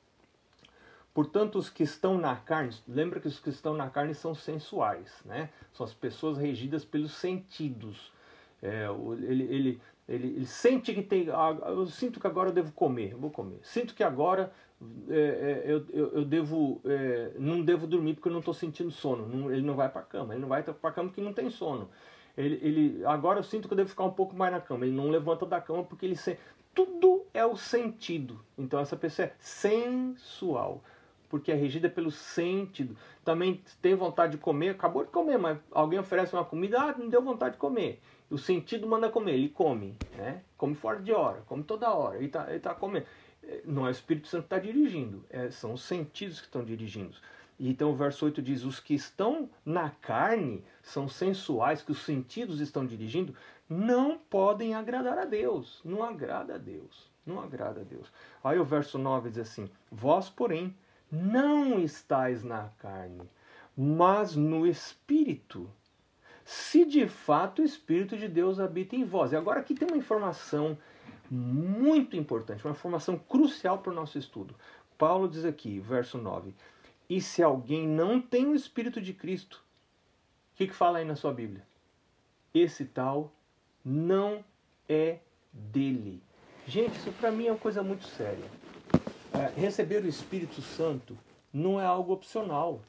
Portanto, 1.15 1.59
os 1.59 1.69
que 1.69 1.83
estão 1.83 2.17
na 2.19 2.37
carne, 2.37 2.75
lembra 2.87 3.21
que 3.21 3.29
os 3.29 3.39
que 3.39 3.51
estão 3.51 3.75
na 3.75 3.91
carne 3.91 4.15
são 4.15 4.35
sensuais, 4.35 5.11
né? 5.25 5.51
São 5.73 5.85
as 5.85 5.93
pessoas 5.93 6.39
regidas 6.39 6.85
pelos 6.85 7.13
sentidos. 7.13 8.13
É, 8.63 8.87
ele, 9.23 9.43
ele, 9.45 9.81
ele, 10.15 10.29
ele, 10.29 10.47
sente 10.47 10.93
que 10.93 11.03
tem. 11.03 11.29
Ah, 11.31 11.57
eu 11.69 11.87
sinto 11.87 12.21
que 12.21 12.27
agora 12.27 12.51
eu 12.51 12.53
devo 12.53 12.73
comer, 12.73 13.13
eu 13.13 13.19
vou 13.19 13.31
comer. 13.31 13.59
Sinto 13.63 13.95
que 13.95 14.05
agora 14.05 14.53
é, 15.09 15.63
é, 15.67 15.73
eu, 15.73 15.87
eu, 15.91 16.13
eu, 16.17 16.25
devo. 16.25 16.81
É, 16.85 17.33
não 17.39 17.63
devo 17.63 17.87
dormir 17.87 18.15
porque 18.15 18.29
eu 18.29 18.33
não 18.33 18.41
estou 18.41 18.55
sentindo 18.55 18.91
sono. 18.91 19.27
Não, 19.27 19.51
ele 19.51 19.63
não 19.63 19.75
vai 19.75 19.89
para 19.89 20.03
a 20.03 20.05
cama. 20.05 20.35
Ele 20.35 20.41
não 20.41 20.49
vai 20.49 20.63
para 20.63 20.75
a 20.91 20.93
cama 20.93 21.09
porque 21.09 21.21
não 21.21 21.33
tem 21.33 21.51
sono. 21.51 21.89
Ele, 22.37 22.59
ele, 22.63 23.05
agora 23.05 23.39
eu 23.39 23.43
sinto 23.43 23.69
que 23.69 23.75
eu 23.75 23.77
devo 23.77 23.91
ficar 23.91 24.05
um 24.05 24.13
pouco 24.13 24.37
mais 24.37 24.53
na 24.53 24.61
cama. 24.61 24.85
Ele 24.85 24.95
não 24.95 25.11
levanta 25.11 25.47
da 25.47 25.61
cama 25.61 25.83
porque 25.83 26.05
ele 26.05 26.17
sente. 26.17 26.41
Tudo 26.75 27.27
é 27.33 27.45
o 27.45 27.57
sentido. 27.57 28.41
Então 28.59 28.81
essa 28.81 28.97
pessoa 28.97 29.27
é 29.27 29.35
sensual 29.39 30.83
porque 31.33 31.51
é 31.51 31.55
regida 31.55 31.89
pelo 31.89 32.11
sentido. 32.11 32.95
Também 33.25 33.63
tem 33.81 33.95
vontade 33.95 34.33
de 34.33 34.39
comer, 34.39 34.69
acabou 34.69 35.03
de 35.03 35.11
comer, 35.11 35.39
mas 35.39 35.59
alguém 35.71 35.99
oferece 35.99 36.35
uma 36.35 36.45
comida, 36.45 36.79
ah, 36.79 36.95
não 36.95 37.09
deu 37.09 37.23
vontade 37.23 37.55
de 37.55 37.59
comer. 37.59 38.03
O 38.31 38.37
sentido 38.37 38.87
manda 38.87 39.09
comer, 39.09 39.33
ele 39.33 39.49
come, 39.49 39.97
né? 40.15 40.43
Come 40.59 40.75
fora 40.75 41.01
de 41.01 41.11
hora, 41.11 41.43
come 41.47 41.63
toda 41.63 41.91
hora, 41.91 42.19
ele 42.19 42.27
está 42.27 42.45
tá 42.61 42.75
comendo. 42.75 43.07
É, 43.43 43.63
não 43.65 43.87
é 43.87 43.89
o 43.89 43.93
Espírito 43.93 44.29
Santo 44.29 44.43
que 44.43 44.55
está 44.55 44.59
dirigindo, 44.59 45.25
é, 45.31 45.51
são 45.51 45.73
os 45.73 45.83
sentidos 45.83 46.39
que 46.39 46.49
estão 46.49 46.63
dirigindo. 46.63 47.17
Então 47.59 47.91
o 47.91 47.97
verso 47.97 48.27
8 48.27 48.43
diz: 48.43 48.63
Os 48.63 48.79
que 48.79 48.93
estão 48.93 49.49
na 49.65 49.89
carne 49.89 50.63
são 50.83 51.09
sensuais, 51.09 51.81
que 51.81 51.93
os 51.93 52.03
sentidos 52.05 52.61
estão 52.61 52.85
dirigindo, 52.85 53.35
não 53.67 54.19
podem 54.19 54.75
agradar 54.75 55.19
a 55.19 55.25
Deus. 55.25 55.81
Não 55.83 56.03
agrada 56.03 56.57
a 56.57 56.59
Deus. 56.59 57.11
Não 57.25 57.41
agrada 57.41 57.81
a 57.81 57.85
Deus. 57.85 58.13
Aí 58.45 58.59
o 58.59 58.65
verso 58.65 58.99
9 58.99 59.31
diz 59.31 59.39
assim: 59.39 59.71
Vós, 59.91 60.29
porém, 60.29 60.77
não 61.13 61.79
estais 61.79 62.43
na 62.43 62.71
carne, 62.79 63.29
mas 63.77 64.35
no 64.35 64.67
Espírito. 64.67 65.69
Se 66.43 66.87
de 66.87 67.07
fato 67.07 67.61
o 67.61 67.65
Espírito 67.65 68.17
de 68.17 68.27
Deus 68.27 68.59
habita 68.59 68.97
em 68.97 69.05
vós. 69.05 69.33
E 69.33 69.37
agora 69.37 69.61
aqui 69.61 69.75
tem 69.75 69.87
uma 69.87 69.97
informação 69.97 70.77
muito 71.31 72.17
importante, 72.17 72.65
uma 72.65 72.73
informação 72.73 73.19
crucial 73.19 73.79
para 73.79 73.93
o 73.93 73.95
nosso 73.95 74.19
estudo. 74.19 74.55
Paulo 74.97 75.29
diz 75.29 75.45
aqui, 75.45 75.79
verso 75.81 76.17
9: 76.17 76.55
E 77.09 77.21
se 77.21 77.43
alguém 77.43 77.87
não 77.87 78.21
tem 78.21 78.47
o 78.47 78.55
Espírito 78.55 79.01
de 79.01 79.13
Cristo, 79.13 79.63
o 80.55 80.57
que, 80.57 80.67
que 80.67 80.75
fala 80.75 80.99
aí 80.99 81.05
na 81.05 81.15
sua 81.15 81.33
Bíblia? 81.33 81.67
Esse 82.55 82.87
tal 82.87 83.31
não 83.85 84.43
é 84.89 85.19
dele. 85.53 86.23
Gente, 86.67 86.97
isso 86.97 87.13
para 87.13 87.31
mim 87.31 87.47
é 87.47 87.53
uma 87.53 87.59
coisa 87.59 87.83
muito 87.83 88.07
séria 88.07 88.62
é, 89.43 89.53
receber 89.61 90.05
o 90.05 90.09
Espírito 90.09 90.63
Santo 90.63 91.19
não 91.53 91.81
é 91.81 91.85
algo 91.85 92.13
opcional. 92.13 92.81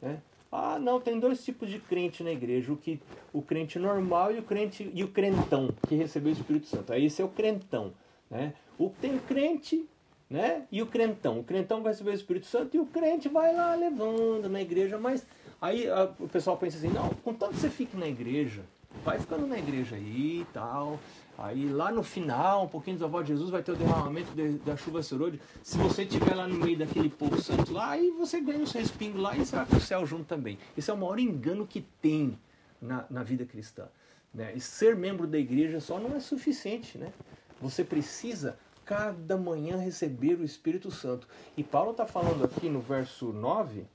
Né? 0.00 0.20
Ah, 0.50 0.78
não, 0.78 1.00
tem 1.00 1.20
dois 1.20 1.44
tipos 1.44 1.68
de 1.68 1.78
crente 1.78 2.22
na 2.22 2.32
igreja, 2.32 2.72
o, 2.72 2.76
que, 2.76 2.98
o 3.32 3.42
crente 3.42 3.78
normal 3.78 4.32
e 4.32 4.38
o 4.38 4.42
crente 4.42 4.90
e 4.94 5.04
o 5.04 5.08
crentão 5.08 5.68
que 5.86 5.94
recebeu 5.94 6.30
o 6.30 6.36
Espírito 6.36 6.66
Santo. 6.66 6.92
Aí 6.92 7.04
esse 7.04 7.20
é 7.20 7.24
o 7.24 7.28
crentão. 7.28 7.92
Né? 8.30 8.54
O, 8.78 8.88
tem 8.88 9.14
o 9.16 9.20
crente 9.20 9.86
né? 10.30 10.66
e 10.72 10.80
o 10.80 10.86
crentão. 10.86 11.40
O 11.40 11.44
crentão 11.44 11.82
vai 11.82 11.92
receber 11.92 12.10
o 12.10 12.14
Espírito 12.14 12.46
Santo 12.46 12.76
e 12.76 12.80
o 12.80 12.86
crente 12.86 13.28
vai 13.28 13.54
lá 13.54 13.74
levando 13.74 14.48
na 14.48 14.62
igreja, 14.62 14.98
mas 14.98 15.26
aí 15.60 15.88
a, 15.88 16.10
o 16.18 16.28
pessoal 16.28 16.56
pensa 16.56 16.78
assim, 16.78 16.88
não, 16.88 17.10
contanto 17.22 17.52
que 17.52 17.60
você 17.60 17.70
fique 17.70 17.96
na 17.96 18.08
igreja, 18.08 18.62
vai 19.04 19.18
ficando 19.18 19.46
na 19.46 19.58
igreja 19.58 19.96
aí 19.96 20.40
e 20.40 20.46
tal, 20.52 20.98
Aí 21.38 21.68
lá 21.68 21.92
no 21.92 22.02
final, 22.02 22.64
um 22.64 22.68
pouquinho 22.68 22.96
dos 22.96 23.04
avós 23.04 23.24
de 23.24 23.32
Jesus, 23.32 23.48
vai 23.50 23.62
ter 23.62 23.70
o 23.70 23.76
derramamento 23.76 24.32
de, 24.32 24.58
da 24.58 24.76
chuva 24.76 25.04
serôdia. 25.04 25.38
Se 25.62 25.78
você 25.78 26.02
estiver 26.02 26.34
lá 26.34 26.48
no 26.48 26.56
meio 26.56 26.76
daquele 26.76 27.08
povo 27.08 27.40
santo 27.40 27.72
lá, 27.72 27.90
aí 27.90 28.10
você 28.10 28.40
ganha 28.40 28.58
os 28.58 28.72
respingos 28.72 29.22
lá 29.22 29.36
e 29.36 29.46
será 29.46 29.64
que 29.64 29.76
o 29.76 29.80
céu 29.80 30.04
junto 30.04 30.24
também. 30.24 30.58
Esse 30.76 30.90
é 30.90 30.94
o 30.94 30.96
maior 30.96 31.16
engano 31.20 31.64
que 31.64 31.80
tem 32.02 32.36
na, 32.82 33.06
na 33.08 33.22
vida 33.22 33.44
cristã. 33.44 33.86
Né? 34.34 34.52
E 34.56 34.60
ser 34.60 34.96
membro 34.96 35.28
da 35.28 35.38
igreja 35.38 35.78
só 35.78 36.00
não 36.00 36.16
é 36.16 36.18
suficiente. 36.18 36.98
Né? 36.98 37.12
Você 37.60 37.84
precisa 37.84 38.58
cada 38.84 39.36
manhã 39.36 39.76
receber 39.76 40.40
o 40.40 40.44
Espírito 40.44 40.90
Santo. 40.90 41.28
E 41.56 41.62
Paulo 41.62 41.92
está 41.92 42.04
falando 42.04 42.44
aqui 42.44 42.68
no 42.68 42.80
verso 42.80 43.26
9 43.26 43.86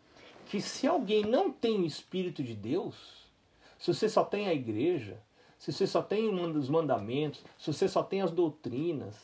que 0.46 0.62
se 0.62 0.88
alguém 0.88 1.26
não 1.26 1.52
tem 1.52 1.82
o 1.82 1.86
Espírito 1.86 2.42
de 2.42 2.54
Deus, 2.54 2.96
se 3.78 3.94
você 3.94 4.08
só 4.08 4.24
tem 4.24 4.48
a 4.48 4.54
igreja, 4.54 5.20
se 5.64 5.72
você 5.72 5.88
só 5.88 6.02
tem 6.02 6.28
os 6.28 6.68
mandamentos, 6.68 7.42
se 7.58 7.72
você 7.72 7.88
só 7.88 8.04
tem 8.04 8.22
as 8.22 8.32
doutrinas, 8.32 9.16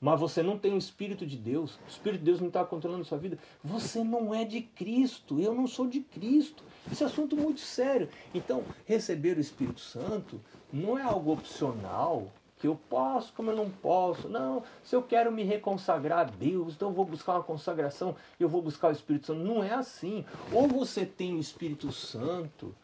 mas 0.00 0.18
você 0.18 0.42
não 0.42 0.58
tem 0.58 0.74
o 0.74 0.76
Espírito 0.76 1.24
de 1.24 1.36
Deus, 1.36 1.76
o 1.86 1.88
Espírito 1.88 2.18
de 2.18 2.24
Deus 2.24 2.40
não 2.40 2.48
está 2.48 2.64
controlando 2.64 3.02
a 3.02 3.04
sua 3.04 3.16
vida, 3.16 3.38
você 3.62 4.02
não 4.02 4.34
é 4.34 4.44
de 4.44 4.60
Cristo, 4.60 5.38
eu 5.38 5.54
não 5.54 5.68
sou 5.68 5.86
de 5.86 6.00
Cristo. 6.00 6.64
Esse 6.90 7.04
é 7.04 7.06
assunto 7.06 7.36
muito 7.36 7.60
sério. 7.60 8.08
Então, 8.34 8.64
receber 8.84 9.36
o 9.36 9.40
Espírito 9.40 9.80
Santo 9.80 10.40
não 10.72 10.98
é 10.98 11.02
algo 11.02 11.32
opcional, 11.32 12.26
que 12.58 12.66
eu 12.66 12.74
posso, 12.90 13.32
como 13.32 13.52
eu 13.52 13.56
não 13.56 13.70
posso. 13.70 14.28
Não, 14.28 14.64
se 14.82 14.96
eu 14.96 15.02
quero 15.02 15.30
me 15.30 15.44
reconsagrar 15.44 16.18
a 16.18 16.24
Deus, 16.24 16.74
então 16.74 16.88
eu 16.88 16.94
vou 16.94 17.04
buscar 17.04 17.34
uma 17.34 17.44
consagração, 17.44 18.16
eu 18.40 18.48
vou 18.48 18.60
buscar 18.60 18.88
o 18.88 18.92
Espírito 18.92 19.26
Santo. 19.26 19.44
Não 19.44 19.62
é 19.62 19.74
assim. 19.74 20.24
Ou 20.50 20.66
você 20.66 21.06
tem 21.06 21.36
o 21.36 21.40
Espírito 21.40 21.92
Santo, 21.92 22.74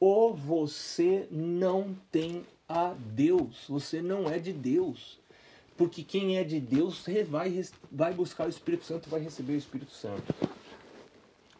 ou 0.00 0.34
você 0.34 1.28
não 1.30 1.94
tem 2.10 2.44
a 2.68 2.94
Deus. 2.98 3.66
Você 3.68 4.00
não 4.00 4.28
é 4.28 4.38
de 4.38 4.52
Deus. 4.52 5.20
Porque 5.76 6.04
quem 6.04 6.38
é 6.38 6.44
de 6.44 6.60
Deus 6.60 7.04
vai, 7.28 7.64
vai 7.90 8.12
buscar 8.12 8.46
o 8.46 8.50
Espírito 8.50 8.84
Santo, 8.84 9.10
vai 9.10 9.20
receber 9.20 9.54
o 9.54 9.58
Espírito 9.58 9.90
Santo. 9.90 10.22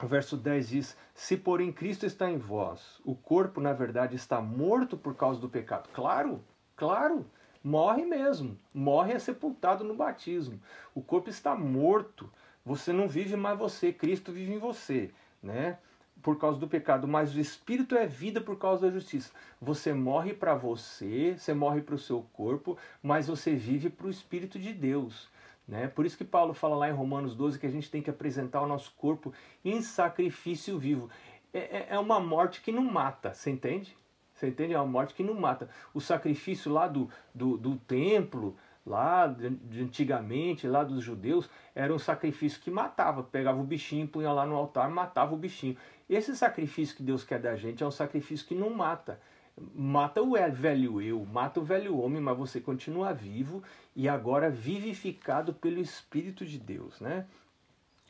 O 0.01 0.07
verso 0.07 0.37
10 0.37 0.69
diz: 0.69 0.97
Se 1.15 1.37
porém 1.37 1.73
Cristo 1.73 2.07
está 2.07 2.31
em 2.31 2.39
vós, 2.39 3.01
o 3.05 3.15
corpo 3.15 3.61
na 3.61 3.73
verdade 3.73 4.15
está 4.15 4.41
morto 4.41 4.97
por 4.97 5.17
causa 5.17 5.41
do 5.41 5.49
pecado. 5.49 5.89
Claro, 5.93 6.45
claro, 6.77 7.27
morre 7.63 8.05
mesmo. 8.05 8.57
Morre 8.73 9.15
é 9.15 9.19
sepultado 9.19 9.83
no 9.83 9.95
batismo. 9.95 10.61
O 10.95 11.03
corpo 11.03 11.29
está 11.29 11.57
morto. 11.57 12.31
Você 12.65 12.93
não 12.93 13.09
vive 13.09 13.37
mais 13.37 13.59
você, 13.59 13.93
Cristo 13.93 14.33
vive 14.33 14.55
em 14.55 14.59
você, 14.59 15.11
né? 15.43 15.79
Por 16.25 16.39
causa 16.39 16.59
do 16.59 16.67
pecado, 16.67 17.07
mas 17.07 17.37
o 17.37 17.39
espírito 17.39 17.95
é 17.95 18.07
vida 18.07 18.41
por 18.41 18.59
causa 18.59 18.87
da 18.87 18.91
justiça. 18.91 19.31
Você 19.61 19.93
morre 19.93 20.33
para 20.33 20.55
você, 20.55 21.37
você 21.37 21.53
morre 21.53 21.83
para 21.83 21.95
o 21.95 21.99
seu 21.99 22.25
corpo, 22.33 22.79
mas 23.03 23.29
você 23.29 23.55
vive 23.55 23.91
para 23.91 24.07
o 24.07 24.11
espírito 24.11 24.59
de 24.59 24.73
Deus. 24.73 25.29
Né? 25.69 25.87
Por 25.87 26.07
isso 26.07 26.17
que 26.17 26.25
Paulo 26.25 26.55
fala 26.55 26.77
lá 26.77 26.89
em 26.89 26.95
Romanos 26.95 27.37
12 27.37 27.59
que 27.59 27.67
a 27.67 27.71
gente 27.71 27.91
tem 27.91 28.01
que 28.01 28.09
apresentar 28.09 28.63
o 28.63 28.67
nosso 28.67 28.91
corpo 28.97 29.35
em 29.63 29.83
sacrifício 29.83 30.79
vivo. 30.79 31.11
É, 31.53 31.59
é, 31.59 31.87
é 31.91 31.99
uma 31.99 32.19
morte 32.19 32.63
que 32.63 32.73
não 32.73 32.83
mata, 32.83 33.35
você 33.35 33.51
entende? 33.51 33.95
Você 34.33 34.49
entende? 34.49 34.73
É 34.73 34.79
uma 34.79 34.91
morte 34.91 35.13
que 35.13 35.23
não 35.23 35.35
mata. 35.35 35.69
O 35.93 36.01
sacrifício 36.01 36.73
lá 36.73 36.89
do, 36.89 37.11
do, 37.35 37.59
do 37.59 37.77
templo, 37.77 38.57
lá 38.87 39.27
de, 39.27 39.81
antigamente, 39.81 40.67
lá 40.67 40.85
dos 40.85 41.03
judeus, 41.03 41.49
era 41.75 41.95
um 41.95 41.99
sacrifício 41.99 42.61
que 42.61 42.71
matava. 42.71 43.23
Pegava 43.23 43.61
o 43.61 43.65
bichinho, 43.65 44.07
punha 44.07 44.33
lá 44.33 44.45
no 44.45 44.55
altar, 44.55 44.91
matava 44.91 45.35
o 45.35 45.39
bichinho. 45.39 45.77
Esse 46.09 46.37
sacrifício 46.37 46.97
que 46.97 47.03
Deus 47.03 47.25
quer 47.25 47.41
da 47.41 47.57
gente 47.57 47.83
é 47.83 47.87
um 47.87 47.91
sacrifício 47.91 48.47
que 48.47 48.55
não 48.55 48.71
mata. 48.71 49.21
Mata 49.75 50.21
o 50.21 50.35
velho 50.53 51.01
eu, 51.01 51.25
mata 51.25 51.61
o 51.61 51.65
velho 51.65 51.97
homem, 51.99 52.21
mas 52.21 52.37
você 52.37 52.61
continua 52.61 53.13
vivo 53.13 53.63
e 53.95 54.09
agora 54.09 54.51
vivificado 54.51 55.55
pelo 55.55 55.81
Espírito 55.81 56.45
de 56.45 56.59
Deus, 56.59 57.01
né? 57.01 57.27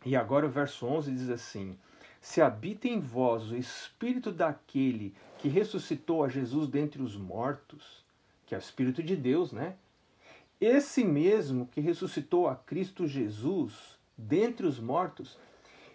E 0.05 0.17
agora 0.17 0.47
o 0.47 0.51
verso 0.51 0.87
11 0.87 1.13
diz 1.13 1.29
assim: 1.29 1.79
Se 2.21 2.41
habita 2.41 2.89
em 2.89 2.99
vós 2.99 3.51
o 3.51 3.57
Espírito 3.57 4.33
daquele 4.33 5.15
que 5.39 5.49
ressuscitou 5.49 6.25
a 6.25 6.29
Jesus 6.29 6.69
dentre 6.69 7.03
os 7.03 7.15
mortos, 7.17 8.05
que 8.47 8.55
é 8.55 8.59
o 8.59 8.61
Espírito 8.61 9.03
de 9.03 9.15
Deus, 9.15 9.53
né? 9.53 9.77
Esse 10.61 11.05
mesmo 11.05 11.67
que 11.67 11.81
ressuscitou 11.81 12.49
a 12.49 12.57
Cristo 12.57 13.07
Jesus 13.07 13.99
dentre 14.17 14.67
os 14.67 14.79
mortos, 14.81 15.37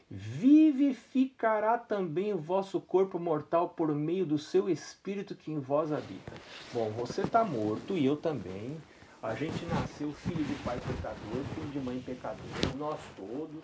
vivificará 0.09 1.77
também 1.77 2.33
o 2.33 2.37
vosso 2.37 2.81
corpo 2.81 3.19
mortal 3.19 3.69
por 3.69 3.93
meio 3.93 4.25
do 4.25 4.37
seu 4.37 4.67
espírito 4.69 5.35
que 5.35 5.51
em 5.51 5.59
vós 5.59 5.91
habita. 5.91 6.33
Bom, 6.73 6.89
você 6.91 7.21
está 7.21 7.43
morto 7.43 7.95
e 7.95 8.05
eu 8.05 8.17
também. 8.17 8.77
A 9.21 9.35
gente 9.35 9.65
nasceu 9.65 10.11
filho 10.13 10.43
de 10.43 10.55
pai 10.63 10.79
pecador, 10.79 11.43
filho 11.53 11.69
de 11.71 11.79
mãe 11.79 11.99
pecador, 11.99 12.39
nós 12.77 12.99
todos, 13.15 13.61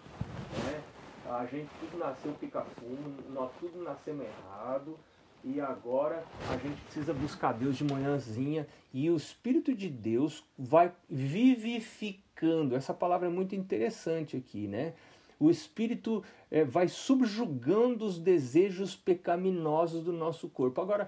né? 0.64 0.82
A 1.28 1.46
gente 1.46 1.70
tudo 1.80 1.98
nasceu 1.98 2.34
pica-fumo, 2.34 3.16
nós 3.30 3.50
tudo 3.60 3.82
nascemos 3.82 4.26
errado. 4.26 4.98
E 5.44 5.62
agora 5.62 6.24
a 6.50 6.58
gente 6.58 6.82
precisa 6.82 7.14
buscar 7.14 7.54
Deus 7.54 7.78
de 7.78 7.84
manhãzinha 7.84 8.68
e 8.92 9.10
o 9.12 9.16
Espírito 9.16 9.76
de 9.76 9.90
Deus 9.90 10.44
vai 10.58 10.92
vivificando. 11.08 12.76
Essa 12.76 12.94
palavra 12.96 13.28
é 13.28 13.32
muito 13.32 13.56
interessante 13.56 14.36
aqui, 14.36 14.68
né? 14.68 14.94
O 15.40 15.50
espírito 15.50 16.24
é, 16.50 16.64
vai 16.64 16.88
subjugando 16.88 18.06
os 18.06 18.18
desejos 18.18 18.96
pecaminosos 18.96 20.04
do 20.04 20.14
nosso 20.14 20.48
corpo. 20.48 20.82
Agora, 20.82 21.08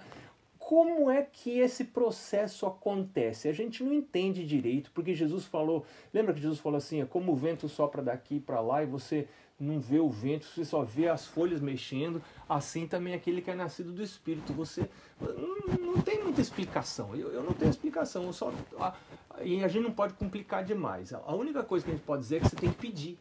como 0.60 1.10
é 1.10 1.24
que 1.24 1.60
esse 1.60 1.86
processo 1.86 2.66
acontece? 2.66 3.48
A 3.48 3.54
gente 3.54 3.82
não 3.84 3.94
entende 3.94 4.46
direito, 4.46 4.92
porque 4.94 5.16
Jesus 5.16 5.46
falou, 5.46 5.86
lembra 6.14 6.34
que 6.34 6.42
Jesus 6.42 6.60
falou 6.60 6.78
assim, 6.78 7.02
é 7.02 7.06
como 7.06 7.32
o 7.32 7.36
vento 7.38 7.70
sopra 7.70 8.02
daqui 8.02 8.38
para 8.38 8.60
lá 8.60 8.84
e 8.84 8.86
você 8.86 9.28
não 9.60 9.80
vê 9.80 10.00
o 10.00 10.10
vento, 10.10 10.46
você 10.46 10.66
só 10.66 10.84
vê 10.84 11.08
as 11.08 11.26
folhas 11.26 11.62
mexendo, 11.62 12.22
assim 12.48 12.86
também 12.86 13.14
aquele 13.14 13.42
que 13.42 13.50
é 13.50 13.56
nascido 13.56 13.92
do 13.92 14.04
Espírito. 14.04 14.54
Você 14.54 14.90
não, 15.20 16.02
tem 16.02 16.22
muita 16.22 16.42
explicação. 16.42 17.16
Eu, 17.16 17.32
eu 17.32 17.44
não 17.44 17.54
tenho 17.54 17.70
explicação. 17.70 18.24
Eu 18.26 18.34
só, 18.34 18.54
a, 18.80 18.94
e 19.42 19.64
a 19.64 19.68
gente 19.68 19.84
não 19.84 19.92
pode 19.92 20.14
complicar 20.14 20.64
demais. 20.64 21.14
A 21.14 21.34
única 21.34 21.64
coisa 21.64 21.86
que 21.86 21.92
a 21.92 21.96
gente 21.96 22.06
pode 22.06 22.24
dizer 22.24 22.38
é 22.38 22.40
que 22.42 22.50
você 22.50 22.56
tem 22.56 22.72
que 22.72 22.78
pedir. 22.78 23.18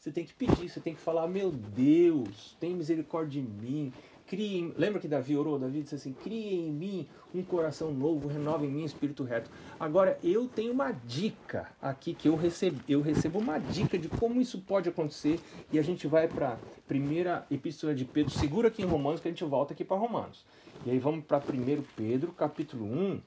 Você 0.00 0.10
tem 0.10 0.24
que 0.24 0.32
pedir, 0.32 0.66
você 0.66 0.80
tem 0.80 0.94
que 0.94 1.00
falar, 1.00 1.28
meu 1.28 1.50
Deus, 1.52 2.56
tem 2.58 2.74
misericórdia 2.74 3.42
de 3.42 3.46
mim, 3.46 3.92
Crie, 4.30 4.72
lembra 4.78 5.00
que 5.00 5.08
Davi 5.08 5.36
orou? 5.36 5.58
Davi 5.58 5.82
disse 5.82 5.96
assim: 5.96 6.12
crie 6.12 6.54
em 6.54 6.70
mim 6.70 7.06
um 7.34 7.42
coração 7.42 7.92
novo, 7.92 8.28
renova 8.28 8.64
em 8.64 8.70
mim 8.70 8.82
um 8.82 8.86
espírito 8.86 9.24
reto. 9.24 9.50
Agora, 9.78 10.18
eu 10.22 10.46
tenho 10.46 10.72
uma 10.72 10.92
dica 10.92 11.68
aqui 11.82 12.14
que 12.14 12.28
eu 12.28 12.36
recebo, 12.36 12.80
eu 12.88 13.02
recebo 13.02 13.40
uma 13.40 13.58
dica 13.58 13.98
de 13.98 14.08
como 14.08 14.40
isso 14.40 14.60
pode 14.60 14.88
acontecer 14.88 15.40
e 15.72 15.80
a 15.80 15.82
gente 15.82 16.06
vai 16.06 16.28
para 16.28 16.52
a 16.52 16.58
primeira 16.86 17.44
epístola 17.50 17.92
de 17.92 18.04
Pedro. 18.04 18.32
Segura 18.32 18.68
aqui 18.68 18.82
em 18.82 18.86
Romanos 18.86 19.20
que 19.20 19.26
a 19.26 19.32
gente 19.32 19.42
volta 19.42 19.74
aqui 19.74 19.84
para 19.84 19.96
Romanos. 19.96 20.46
E 20.86 20.92
aí 20.92 20.98
vamos 21.00 21.24
para 21.24 21.38
1 21.38 21.82
Pedro, 21.96 22.30
capítulo 22.30 22.86
1, 22.86 23.20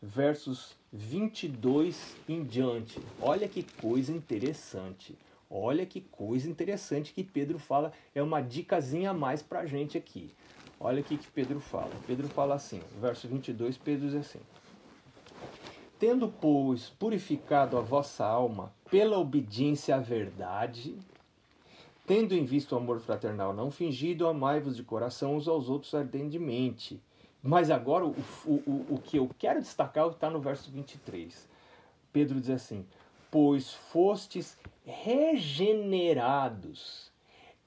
versos 0.00 0.74
22 0.90 2.16
em 2.26 2.42
diante. 2.42 2.98
Olha 3.20 3.46
que 3.46 3.62
coisa 3.62 4.12
interessante. 4.12 5.14
Olha 5.50 5.86
que 5.86 6.00
coisa 6.00 6.48
interessante 6.48 7.12
que 7.14 7.24
Pedro 7.24 7.58
fala, 7.58 7.92
é 8.14 8.22
uma 8.22 8.40
dicasinha 8.40 9.10
a 9.10 9.14
mais 9.14 9.42
para 9.42 9.60
a 9.60 9.66
gente 9.66 9.96
aqui. 9.96 10.34
Olha 10.78 11.00
o 11.00 11.04
que 11.04 11.18
Pedro 11.30 11.58
fala. 11.58 11.90
Pedro 12.06 12.28
fala 12.28 12.54
assim, 12.54 12.80
verso 13.00 13.26
22, 13.26 13.78
Pedro 13.78 14.06
diz 14.06 14.14
assim: 14.14 14.40
Tendo, 15.98 16.28
pois, 16.28 16.90
purificado 16.90 17.76
a 17.76 17.80
vossa 17.80 18.24
alma 18.24 18.72
pela 18.90 19.18
obediência 19.18 19.96
à 19.96 19.98
verdade, 19.98 20.96
tendo 22.06 22.34
em 22.34 22.44
vista 22.44 22.74
o 22.74 22.78
amor 22.78 23.00
fraternal 23.00 23.52
não 23.52 23.70
fingido, 23.70 24.28
amai-vos 24.28 24.76
de 24.76 24.82
coração 24.82 25.36
uns 25.36 25.48
aos 25.48 25.68
outros 25.68 25.94
ardentemente. 25.94 27.02
Mas 27.42 27.70
agora 27.70 28.04
o, 28.04 28.14
o, 28.46 28.86
o 28.90 29.00
que 29.02 29.16
eu 29.16 29.28
quero 29.38 29.60
destacar 29.60 30.08
está 30.08 30.30
no 30.30 30.40
verso 30.40 30.70
23. 30.70 31.48
Pedro 32.12 32.40
diz 32.40 32.50
assim: 32.50 32.86
Pois 33.30 33.74
fostes 33.74 34.56
regenerados. 34.88 37.12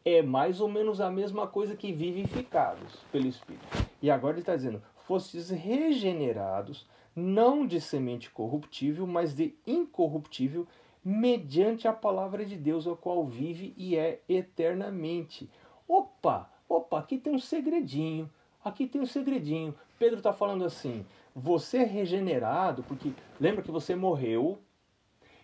É 0.04 0.24
mais 0.24 0.60
ou 0.60 0.68
menos 0.68 1.00
a 1.00 1.12
mesma 1.12 1.46
coisa 1.46 1.76
que 1.76 1.94
vivificados 1.94 2.96
pelo 3.12 3.28
Espírito. 3.28 3.68
E 4.02 4.10
agora 4.10 4.34
ele 4.34 4.42
está 4.42 4.56
dizendo: 4.56 4.82
fostes 5.06 5.52
regenerados, 5.52 6.88
não 7.16 7.68
de 7.68 7.80
semente 7.80 8.32
corruptível, 8.32 9.06
mas 9.06 9.36
de 9.36 9.54
incorruptível, 9.68 10.66
mediante 11.06 11.88
a 11.88 11.94
palavra 11.94 12.44
de 12.44 12.56
Deus, 12.56 12.88
a 12.88 12.96
qual 12.96 13.24
vive 13.26 13.76
e 13.78 13.96
é 13.96 14.24
eternamente. 14.28 15.48
Opa, 15.88 16.50
opa, 16.68 16.98
aqui 16.98 17.20
tem 17.20 17.36
um 17.36 17.40
segredinho. 17.40 18.28
Aqui 18.64 18.88
tem 18.88 19.02
um 19.02 19.06
segredinho. 19.06 19.76
Pedro 20.00 20.18
está 20.18 20.34
falando 20.34 20.66
assim: 20.66 21.06
você 21.36 21.78
é 21.80 21.86
regenerado, 21.86 22.82
porque 22.84 23.14
lembra 23.40 23.62
que 23.62 23.70
você 23.70 23.96
morreu 23.96 24.58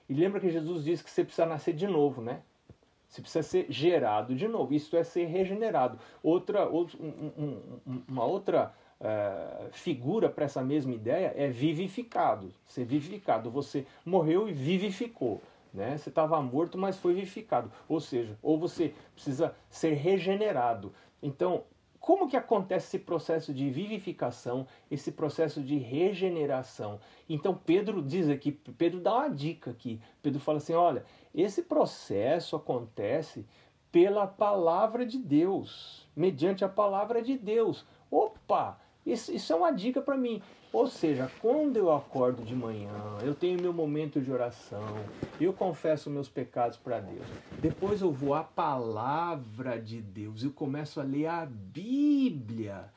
e 0.10 0.13
lembra 0.13 0.39
que 0.39 0.50
Jesus 0.50 0.84
disse 0.84 1.04
que 1.04 1.10
você 1.10 1.24
precisa 1.24 1.46
nascer 1.46 1.74
de 1.74 1.88
novo, 1.88 2.22
né? 2.22 2.41
Você 3.08 3.22
precisa 3.22 3.43
ser 3.43 3.65
gerado 3.70 4.36
de 4.36 4.48
novo. 4.48 4.74
Isso 4.74 4.96
é 4.98 5.04
ser 5.04 5.26
regenerado. 5.26 5.98
Outra, 6.22 6.70
um, 6.70 6.88
um, 7.38 8.02
uma 8.08 8.26
outra 8.26 8.74
uh, 9.00 9.72
figura 9.72 10.30
para 10.30 10.46
essa 10.46 10.62
mesma 10.62 10.93
ideia 10.93 11.34
é 11.36 11.48
vivificado. 11.48 12.54
Ser 12.65 12.86
vivificado. 12.86 13.50
Você 13.50 13.86
morreu 14.06 14.50
e 14.50 14.52
vivificou. 14.52 15.41
Né? 15.74 15.98
Você 15.98 16.10
estava 16.10 16.41
morto, 16.41 16.78
mas 16.78 16.98
foi 16.98 17.13
vivificado. 17.13 17.72
Ou 17.88 18.00
seja, 18.00 18.38
ou 18.41 18.58
você 18.58 18.93
precisa 19.13 19.56
ser 19.70 19.93
regenerado. 19.93 20.93
Então, 21.22 21.63
como 22.08 22.30
que 22.30 22.38
acontece 22.38 22.88
esse 22.88 23.00
processo 23.00 23.54
de 23.54 23.70
vivificação, 23.70 24.65
esse 24.89 25.12
processo 25.12 25.62
de 25.62 25.76
regeneração? 25.76 27.02
Então 27.28 27.54
Pedro 27.54 28.02
diz 28.02 28.30
aqui, 28.30 28.54
Pedro 28.54 29.02
dá 29.02 29.13
uma 29.13 29.30
dica 29.30 29.72
aqui. 29.72 30.00
Pedro 30.22 30.39
fala 30.39 30.60
assim: 30.60 30.72
olha, 30.72 31.04
esse 31.36 31.63
processo 31.63 32.56
acontece 32.56 33.46
pela 33.91 34.26
palavra 34.26 35.06
de 35.06 35.17
Deus, 35.17 36.08
mediante 36.15 36.63
a 36.63 36.70
palavra 36.70 37.22
de 37.22 37.38
Deus. 37.38 37.86
Opa! 38.10 38.80
Isso, 39.06 39.34
isso 39.34 39.52
é 39.52 39.56
uma 39.58 39.72
dica 39.72 40.02
para 40.02 40.15
mim. 40.15 40.41
Ou 40.77 40.85
seja, 40.85 41.27
quando 41.41 41.75
eu 41.75 41.91
acordo 41.91 42.43
de 42.43 42.53
manhã, 42.53 42.93
eu 43.23 43.33
tenho 43.33 43.59
meu 43.59 43.73
momento 43.73 44.21
de 44.21 44.31
oração, 44.31 44.85
eu 45.41 45.51
confesso 45.51 46.07
meus 46.07 46.29
pecados 46.29 46.77
para 46.77 46.99
Deus. 46.99 47.25
Depois 47.59 47.99
eu 48.01 48.11
vou 48.11 48.35
à 48.35 48.43
palavra 48.43 49.81
de 49.81 49.99
Deus, 49.99 50.43
eu 50.43 50.51
começo 50.51 51.01
a 51.01 51.03
ler 51.03 51.25
a 51.25 51.47
Bíblia. 51.47 52.93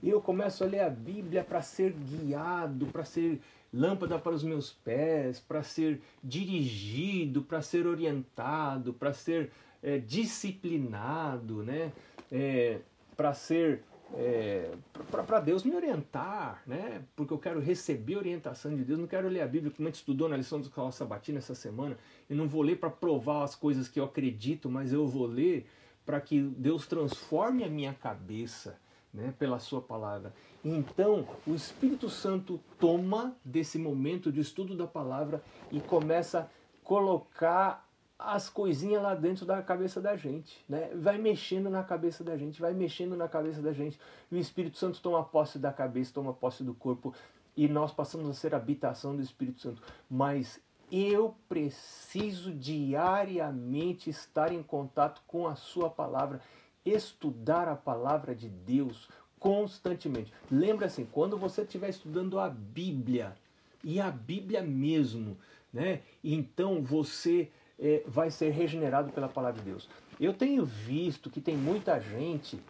Eu 0.00 0.20
começo 0.20 0.62
a 0.62 0.68
ler 0.68 0.78
a 0.78 0.88
Bíblia 0.88 1.42
para 1.42 1.60
ser 1.60 1.90
guiado, 1.90 2.86
para 2.86 3.04
ser 3.04 3.40
lâmpada 3.74 4.16
para 4.16 4.32
os 4.32 4.44
meus 4.44 4.70
pés, 4.70 5.40
para 5.40 5.64
ser 5.64 6.00
dirigido, 6.22 7.42
para 7.42 7.60
ser 7.60 7.84
orientado, 7.84 8.94
para 8.94 9.12
ser 9.12 9.50
é, 9.82 9.98
disciplinado, 9.98 11.64
né? 11.64 11.90
É, 12.30 12.78
para 13.16 13.34
ser 13.34 13.82
é, 14.14 14.70
para 15.10 15.40
Deus 15.40 15.64
me 15.64 15.74
orientar, 15.74 16.62
né? 16.66 17.02
Porque 17.14 17.32
eu 17.32 17.38
quero 17.38 17.60
receber 17.60 18.16
orientação 18.16 18.74
de 18.74 18.84
Deus, 18.84 18.98
não 18.98 19.06
quero 19.06 19.28
ler 19.28 19.42
a 19.42 19.46
Bíblia 19.46 19.72
como 19.74 19.86
a 19.86 19.90
gente 19.90 20.00
estudou 20.00 20.28
na 20.28 20.36
lição 20.36 20.58
do 20.58 20.66
escola 20.66 20.90
sabatina 20.92 21.38
essa 21.38 21.54
semana. 21.54 21.96
Eu 22.28 22.36
não 22.36 22.48
vou 22.48 22.62
ler 22.62 22.76
para 22.76 22.90
provar 22.90 23.44
as 23.44 23.54
coisas 23.54 23.88
que 23.88 24.00
eu 24.00 24.04
acredito, 24.04 24.70
mas 24.70 24.92
eu 24.92 25.06
vou 25.06 25.26
ler 25.26 25.66
para 26.06 26.20
que 26.20 26.40
Deus 26.40 26.86
transforme 26.86 27.64
a 27.64 27.68
minha 27.68 27.92
cabeça, 27.92 28.78
né? 29.12 29.34
Pela 29.38 29.58
Sua 29.58 29.80
palavra. 29.82 30.32
Então, 30.64 31.26
o 31.46 31.54
Espírito 31.54 32.08
Santo 32.08 32.58
toma 32.78 33.36
desse 33.44 33.78
momento 33.78 34.32
de 34.32 34.40
estudo 34.40 34.74
da 34.74 34.86
palavra 34.86 35.42
e 35.70 35.80
começa 35.80 36.40
a 36.40 36.46
colocar 36.82 37.87
as 38.18 38.50
coisinhas 38.50 39.02
lá 39.02 39.14
dentro 39.14 39.46
da 39.46 39.62
cabeça 39.62 40.00
da 40.00 40.16
gente, 40.16 40.64
né? 40.68 40.90
Vai 40.94 41.18
mexendo 41.18 41.70
na 41.70 41.84
cabeça 41.84 42.24
da 42.24 42.36
gente, 42.36 42.60
vai 42.60 42.74
mexendo 42.74 43.16
na 43.16 43.28
cabeça 43.28 43.62
da 43.62 43.72
gente. 43.72 43.98
E 44.30 44.34
o 44.34 44.38
Espírito 44.38 44.76
Santo 44.76 45.00
toma 45.00 45.22
posse 45.22 45.58
da 45.58 45.72
cabeça, 45.72 46.12
toma 46.12 46.34
posse 46.34 46.64
do 46.64 46.74
corpo 46.74 47.14
e 47.56 47.68
nós 47.68 47.92
passamos 47.92 48.28
a 48.28 48.34
ser 48.34 48.54
habitação 48.54 49.14
do 49.14 49.22
Espírito 49.22 49.60
Santo. 49.60 49.82
Mas 50.10 50.60
eu 50.90 51.36
preciso 51.48 52.52
diariamente 52.52 54.10
estar 54.10 54.52
em 54.52 54.62
contato 54.62 55.22
com 55.26 55.46
a 55.46 55.54
sua 55.54 55.88
palavra, 55.88 56.40
estudar 56.84 57.68
a 57.68 57.76
palavra 57.76 58.34
de 58.34 58.48
Deus 58.48 59.08
constantemente. 59.38 60.32
Lembra 60.50 60.86
assim, 60.86 61.04
quando 61.04 61.38
você 61.38 61.62
estiver 61.62 61.90
estudando 61.90 62.40
a 62.40 62.48
Bíblia, 62.48 63.36
e 63.84 64.00
a 64.00 64.10
Bíblia 64.10 64.62
mesmo, 64.62 65.36
né? 65.72 66.02
Então 66.22 66.82
você 66.82 67.50
é, 67.78 68.02
vai 68.06 68.30
ser 68.30 68.50
regenerado 68.50 69.12
pela 69.12 69.28
palavra 69.28 69.60
de 69.60 69.70
Deus. 69.70 69.88
Eu 70.20 70.34
tenho 70.34 70.64
visto 70.64 71.30
que 71.30 71.40
tem 71.40 71.56
muita 71.56 72.00
gente 72.00 72.60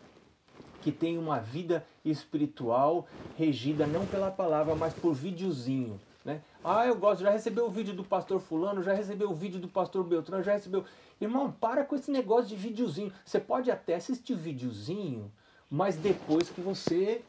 que 0.80 0.92
tem 0.92 1.18
uma 1.18 1.38
vida 1.38 1.84
espiritual 2.04 3.06
regida 3.36 3.86
não 3.86 4.06
pela 4.06 4.30
palavra, 4.30 4.74
mas 4.74 4.94
por 4.94 5.14
videozinho. 5.14 6.00
Né? 6.24 6.42
Ah, 6.62 6.86
eu 6.86 6.96
gosto, 6.96 7.22
já 7.22 7.30
recebeu 7.30 7.66
o 7.66 7.70
vídeo 7.70 7.94
do 7.94 8.04
pastor 8.04 8.40
fulano, 8.40 8.82
já 8.82 8.92
recebeu 8.92 9.30
o 9.30 9.34
vídeo 9.34 9.58
do 9.58 9.68
pastor 9.68 10.04
Beltrano, 10.04 10.44
já 10.44 10.52
recebeu... 10.52 10.84
Irmão, 11.20 11.50
para 11.50 11.84
com 11.84 11.96
esse 11.96 12.10
negócio 12.10 12.48
de 12.48 12.54
videozinho. 12.54 13.12
Você 13.24 13.40
pode 13.40 13.70
até 13.70 13.96
assistir 13.96 14.36
videozinho, 14.36 15.32
mas 15.68 15.96
depois 15.96 16.48
que 16.48 16.60
você 16.60 17.22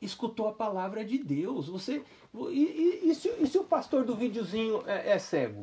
escutou 0.00 0.48
a 0.48 0.52
palavra 0.52 1.04
de 1.04 1.18
Deus. 1.18 1.68
Você 1.68 2.02
E, 2.50 3.00
e, 3.04 3.10
e, 3.10 3.14
se, 3.14 3.28
e 3.28 3.46
se, 3.46 3.58
o 3.58 3.64
pastor 3.64 4.04
do 4.04 4.16
videozinho 4.16 4.82
é, 4.86 5.10
é 5.10 5.18
cego? 5.18 5.62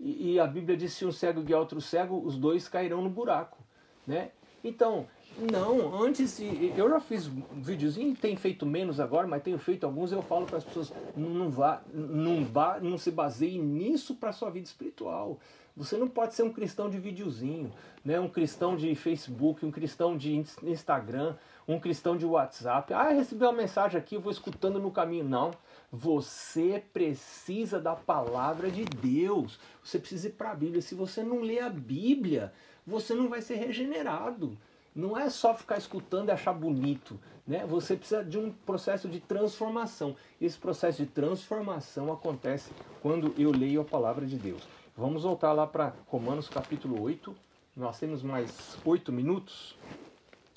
E, 0.00 0.32
e 0.32 0.40
a 0.40 0.46
Bíblia 0.46 0.76
diz: 0.76 0.94
se 0.94 1.04
um 1.04 1.12
cego 1.12 1.42
guiar 1.42 1.60
outro 1.60 1.80
cego, 1.80 2.20
os 2.24 2.36
dois 2.36 2.68
cairão 2.68 3.02
no 3.02 3.10
buraco. 3.10 3.58
Né? 4.06 4.30
Então, 4.64 5.06
não, 5.38 6.02
antes 6.02 6.40
eu 6.40 6.88
já 6.88 7.00
fiz 7.00 7.28
um 7.28 7.62
videozinho, 7.62 8.14
tem 8.16 8.36
feito 8.36 8.66
menos 8.66 8.98
agora, 8.98 9.26
mas 9.26 9.42
tenho 9.42 9.58
feito 9.58 9.84
alguns. 9.84 10.10
Eu 10.10 10.22
falo 10.22 10.46
para 10.46 10.58
as 10.58 10.64
pessoas: 10.64 10.92
não, 11.16 11.50
vá, 11.50 11.82
não, 11.92 12.44
vá, 12.44 12.80
não 12.80 12.98
se 12.98 13.10
baseie 13.10 13.58
nisso 13.58 14.14
para 14.14 14.32
sua 14.32 14.50
vida 14.50 14.66
espiritual. 14.66 15.38
Você 15.76 15.96
não 15.96 16.08
pode 16.08 16.34
ser 16.34 16.42
um 16.42 16.52
cristão 16.52 16.90
de 16.90 16.98
videozinho, 16.98 17.72
né? 18.04 18.18
um 18.18 18.28
cristão 18.28 18.76
de 18.76 18.94
Facebook, 18.94 19.64
um 19.64 19.70
cristão 19.70 20.16
de 20.16 20.44
Instagram, 20.62 21.36
um 21.66 21.78
cristão 21.78 22.16
de 22.16 22.26
WhatsApp. 22.26 22.92
Ah, 22.92 23.08
recebi 23.10 23.44
uma 23.44 23.52
mensagem 23.52 23.98
aqui, 23.98 24.16
eu 24.16 24.20
vou 24.20 24.32
escutando 24.32 24.78
no 24.78 24.90
caminho. 24.90 25.24
Não. 25.24 25.52
Você 25.92 26.82
precisa 26.92 27.80
da 27.80 27.96
palavra 27.96 28.70
de 28.70 28.84
Deus. 28.84 29.58
Você 29.82 29.98
precisa 29.98 30.28
ir 30.28 30.32
para 30.32 30.52
a 30.52 30.54
Bíblia. 30.54 30.80
Se 30.80 30.94
você 30.94 31.22
não 31.22 31.40
lê 31.40 31.58
a 31.58 31.68
Bíblia, 31.68 32.52
você 32.86 33.12
não 33.14 33.28
vai 33.28 33.42
ser 33.42 33.56
regenerado. 33.56 34.56
não 34.94 35.16
é 35.16 35.30
só 35.30 35.54
ficar 35.54 35.78
escutando 35.78 36.28
e 36.28 36.32
achar 36.32 36.52
bonito. 36.52 37.18
Né? 37.46 37.64
Você 37.66 37.96
precisa 37.96 38.24
de 38.24 38.38
um 38.38 38.52
processo 38.52 39.08
de 39.08 39.20
transformação. 39.20 40.16
Esse 40.40 40.58
processo 40.58 41.04
de 41.04 41.08
transformação 41.08 42.12
acontece 42.12 42.70
quando 43.00 43.34
eu 43.38 43.50
leio 43.50 43.80
a 43.80 43.84
palavra 43.84 44.26
de 44.26 44.36
Deus. 44.36 44.62
Vamos 44.96 45.22
voltar 45.22 45.52
lá 45.52 45.66
para 45.66 45.94
Romanos 46.06 46.48
capítulo 46.48 47.00
8. 47.02 47.34
Nós 47.76 47.98
temos 47.98 48.22
mais 48.22 48.76
oito 48.84 49.12
minutos. 49.12 49.76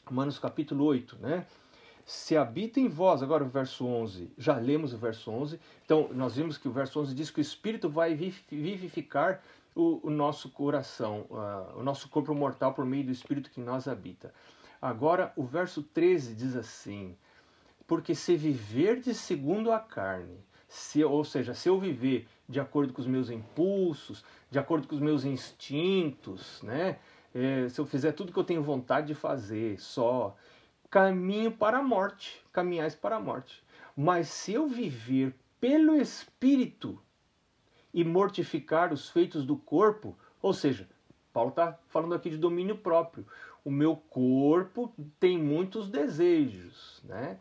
Romanos 0.06 0.38
capítulo 0.38 0.84
8, 0.86 1.18
né? 1.22 1.46
Se 2.06 2.36
habita 2.36 2.80
em 2.80 2.90
vós, 2.90 3.24
agora 3.24 3.44
o 3.44 3.48
verso 3.48 3.86
11, 3.86 4.32
já 4.38 4.58
lemos 4.58 4.94
o 4.94 4.98
verso 4.98 5.32
11, 5.32 5.60
então 5.86 6.10
nós 6.14 6.36
vimos 6.36 6.58
que 6.58 6.68
o 6.68 6.72
verso 6.72 7.00
11 7.00 7.16
diz 7.16 7.32
que 7.32 7.40
o 7.40 7.42
Espírito 7.42 7.90
vai 7.90 8.14
vivificar 8.14 9.42
o, 9.74 10.00
o 10.08 10.10
nosso 10.10 10.50
coração, 10.50 11.26
uh, 11.30 11.80
o 11.80 11.84
nosso 11.84 12.10
corpo 12.10 12.36
mortal 12.36 12.74
por 12.74 12.86
meio 12.86 13.06
do 13.06 13.12
Espírito 13.12 13.50
que 13.50 13.62
nós 13.62 13.88
habita. 13.88 14.34
Agora 14.82 15.32
o 15.38 15.44
verso 15.44 15.82
13 15.82 16.36
diz 16.36 16.56
assim: 16.58 17.16
Porque 17.88 18.14
se 18.14 18.36
viver 18.36 19.00
de 19.00 19.14
segundo 19.14 19.72
a 19.72 19.80
carne, 19.80 20.38
se, 20.68 21.04
ou 21.04 21.24
seja, 21.24 21.54
se 21.54 21.70
eu 21.70 21.80
viver 21.80 22.28
de 22.50 22.60
acordo 22.60 22.92
com 22.92 23.02
os 23.02 23.08
meus 23.08 23.30
impulsos, 23.30 24.26
de 24.52 24.60
acordo 24.60 24.88
com 24.88 24.96
os 24.96 25.02
meus 25.02 25.24
instintos, 25.24 26.62
né? 26.64 27.00
É, 27.34 27.68
se 27.70 27.80
eu 27.80 27.86
fizer 27.86 28.12
tudo 28.12 28.32
que 28.32 28.38
eu 28.38 28.44
tenho 28.44 28.62
vontade 28.62 29.08
de 29.08 29.16
fazer 29.16 29.80
só, 29.80 30.36
caminho 30.94 31.52
para 31.52 31.80
a 31.80 31.82
morte, 31.82 32.40
caminhais 32.52 32.94
para 32.94 33.16
a 33.16 33.20
morte. 33.20 33.64
Mas 33.98 34.28
se 34.28 34.54
eu 34.54 34.68
viver 34.68 35.34
pelo 35.60 35.96
Espírito 35.96 37.02
e 37.92 38.04
mortificar 38.04 38.94
os 38.94 39.10
feitos 39.10 39.44
do 39.44 39.58
corpo, 39.58 40.16
ou 40.40 40.54
seja, 40.54 40.88
Paulo 41.34 41.50
está 41.50 41.80
falando 41.88 42.14
aqui 42.14 42.30
de 42.30 42.38
domínio 42.38 42.78
próprio. 42.78 43.26
O 43.66 43.72
meu 43.72 43.96
corpo 43.96 44.94
tem 45.20 45.36
muitos 45.36 45.90
desejos, 45.90 47.02
né? 47.04 47.40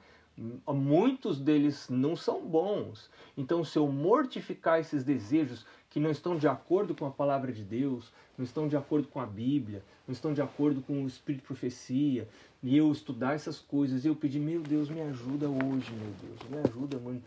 Muitos 0.67 1.38
deles 1.38 1.91
não 1.91 2.17
são 2.17 2.41
bons. 2.47 3.11
Então, 3.37 3.62
se 3.62 3.79
eu 3.79 3.87
mortificar 3.87 4.81
esses 4.81 5.05
desejos 5.05 5.67
que 5.91 6.01
não 6.01 6.11
estão 6.11 6.38
de 6.38 6.49
acordo 6.49 6.95
com 6.95 7.05
a 7.05 7.11
palavra 7.11 7.53
de 7.53 7.62
Deus, 7.62 8.11
não 8.38 8.47
estão 8.47 8.67
de 8.67 8.79
acordo 8.79 9.09
com 9.09 9.21
a 9.21 9.27
Bíblia, 9.27 9.85
não 10.09 10.12
estão 10.15 10.33
de 10.33 10.41
acordo 10.41 10.81
com 10.81 11.05
o 11.05 11.07
Espírito 11.07 11.43
de 11.43 11.47
profecia, 11.47 12.27
e 12.62 12.77
eu 12.77 12.90
estudar 12.92 13.35
essas 13.35 13.59
coisas, 13.61 14.05
eu 14.05 14.14
pedir, 14.16 14.38
meu 14.40 14.62
Deus, 14.64 14.88
me 14.90 15.01
ajuda 15.03 15.51
hoje, 15.51 15.94
meu 15.94 16.14
Deus, 16.14 16.44
me 16.44 16.57
ajuda, 16.59 16.98
mano. 17.01 17.22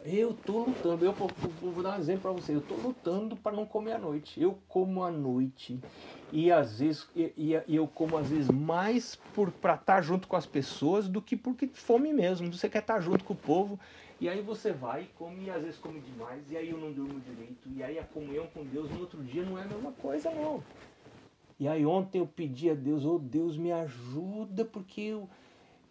Eu 0.00 0.32
tô 0.34 0.64
lutando, 0.64 1.04
eu 1.04 1.12
vou, 1.12 1.34
vou 1.36 1.82
dar 1.82 1.96
um 1.96 2.00
exemplo 2.00 2.22
para 2.22 2.32
você, 2.32 2.54
eu 2.54 2.62
tô 2.62 2.76
lutando 2.76 3.36
para 3.36 3.56
não 3.56 3.66
comer 3.66 3.92
à 3.94 3.98
noite. 3.98 4.40
Eu 4.40 4.54
como 4.68 5.02
à 5.02 5.10
noite 5.10 5.84
e 6.30 6.52
às 6.52 6.78
vezes 6.78 7.08
e, 7.14 7.32
e 7.66 7.74
eu 7.76 7.88
como 7.88 8.16
às 8.16 8.30
vezes 8.30 8.48
mais 8.50 9.16
por 9.32 9.50
para 9.52 9.74
estar 9.74 9.96
tá 9.96 10.00
junto 10.02 10.28
com 10.28 10.36
as 10.36 10.46
pessoas 10.46 11.08
do 11.08 11.20
que 11.22 11.36
porque 11.36 11.68
fome 11.74 12.12
mesmo. 12.12 12.52
Você 12.52 12.68
quer 12.68 12.78
estar 12.80 12.94
tá 12.94 13.00
junto 13.00 13.24
com 13.24 13.32
o 13.32 13.36
povo 13.36 13.80
e 14.20 14.28
aí 14.28 14.40
você 14.42 14.72
vai 14.72 15.04
e 15.04 15.06
come 15.08 15.44
e 15.46 15.50
às 15.50 15.62
vezes 15.64 15.78
come 15.80 16.00
demais 16.00 16.50
e 16.50 16.56
aí 16.56 16.70
eu 16.70 16.78
não 16.78 16.92
durmo 16.92 17.20
direito 17.20 17.68
e 17.70 17.82
aí 17.82 17.98
a 17.98 18.04
comunhão 18.04 18.46
com 18.48 18.66
Deus 18.66 18.90
no 18.90 19.00
outro 19.00 19.24
dia 19.24 19.44
não 19.44 19.58
é 19.58 19.62
a 19.62 19.66
mesma 19.68 19.92
coisa 19.92 20.30
não. 20.30 20.64
E 21.58 21.66
aí 21.66 21.84
ontem 21.84 22.18
eu 22.18 22.26
pedi 22.26 22.70
a 22.70 22.74
Deus, 22.74 23.04
oh 23.04 23.18
Deus 23.18 23.56
me 23.56 23.72
ajuda 23.72 24.64
porque 24.64 25.00
eu 25.00 25.28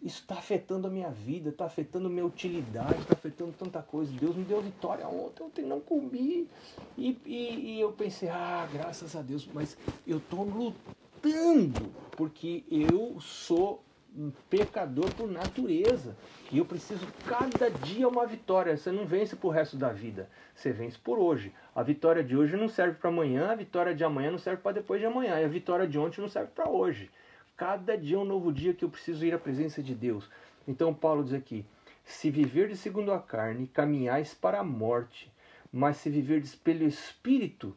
isso 0.00 0.20
está 0.20 0.36
afetando 0.36 0.86
a 0.86 0.90
minha 0.90 1.10
vida, 1.10 1.48
está 1.50 1.64
afetando 1.64 2.08
minha 2.08 2.24
utilidade, 2.24 3.00
está 3.00 3.14
afetando 3.14 3.52
tanta 3.52 3.82
coisa. 3.82 4.12
Deus 4.12 4.36
me 4.36 4.44
deu 4.44 4.62
vitória 4.62 5.06
ontem, 5.08 5.42
ontem 5.42 5.64
não 5.64 5.80
comi. 5.80 6.48
E, 6.96 7.18
e, 7.26 7.74
e 7.74 7.80
eu 7.80 7.92
pensei, 7.92 8.28
ah, 8.28 8.68
graças 8.72 9.16
a 9.16 9.22
Deus, 9.22 9.48
mas 9.52 9.76
eu 10.06 10.18
estou 10.18 10.44
lutando, 10.44 11.92
porque 12.12 12.62
eu 12.70 13.20
sou 13.20 13.82
um 14.18 14.32
pecador 14.50 15.14
por 15.14 15.30
natureza. 15.30 16.16
E 16.50 16.58
eu 16.58 16.64
preciso 16.64 17.06
cada 17.24 17.70
dia 17.70 18.08
uma 18.08 18.26
vitória. 18.26 18.76
Você 18.76 18.90
não 18.90 19.06
vence 19.06 19.36
por 19.36 19.50
resto 19.50 19.76
da 19.76 19.92
vida, 19.92 20.28
você 20.54 20.72
vence 20.72 20.98
por 20.98 21.18
hoje. 21.18 21.54
A 21.74 21.82
vitória 21.82 22.24
de 22.24 22.36
hoje 22.36 22.56
não 22.56 22.68
serve 22.68 22.96
para 22.98 23.10
amanhã, 23.10 23.50
a 23.50 23.54
vitória 23.54 23.94
de 23.94 24.02
amanhã 24.02 24.32
não 24.32 24.38
serve 24.38 24.60
para 24.60 24.72
depois 24.72 25.00
de 25.00 25.06
amanhã, 25.06 25.40
e 25.40 25.44
a 25.44 25.48
vitória 25.48 25.86
de 25.86 25.98
ontem 25.98 26.20
não 26.20 26.28
serve 26.28 26.50
para 26.52 26.68
hoje. 26.68 27.10
Cada 27.56 27.96
dia 27.96 28.16
é 28.16 28.18
um 28.18 28.24
novo 28.24 28.52
dia 28.52 28.74
que 28.74 28.84
eu 28.84 28.90
preciso 28.90 29.24
ir 29.24 29.32
à 29.32 29.38
presença 29.38 29.82
de 29.82 29.94
Deus. 29.94 30.28
Então 30.66 30.92
Paulo 30.92 31.22
diz 31.22 31.32
aqui: 31.32 31.64
se 32.04 32.30
viverdes 32.30 32.80
segundo 32.80 33.12
a 33.12 33.20
carne, 33.20 33.68
caminhais 33.68 34.34
para 34.34 34.60
a 34.60 34.64
morte, 34.64 35.32
mas 35.72 35.98
se 35.98 36.10
viverdes 36.10 36.54
pelo 36.54 36.84
Espírito, 36.84 37.76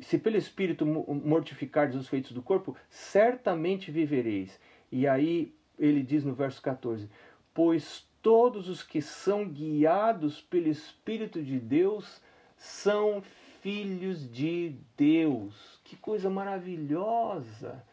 se 0.00 0.18
pelo 0.18 0.36
Espírito 0.36 0.86
mortificardes 0.86 1.96
os 1.96 2.08
feitos 2.08 2.32
do 2.32 2.42
corpo, 2.42 2.76
certamente 2.88 3.90
vivereis. 3.90 4.60
E 4.90 5.06
aí 5.06 5.55
ele 5.78 6.02
diz 6.02 6.24
no 6.24 6.34
verso 6.34 6.60
14: 6.62 7.08
Pois 7.52 8.06
todos 8.22 8.68
os 8.68 8.82
que 8.82 9.00
são 9.00 9.48
guiados 9.48 10.40
pelo 10.40 10.68
Espírito 10.68 11.42
de 11.42 11.58
Deus 11.58 12.20
são 12.56 13.22
filhos 13.62 14.30
de 14.30 14.76
Deus. 14.96 15.80
Que 15.84 15.96
coisa 15.96 16.30
maravilhosa! 16.30 17.84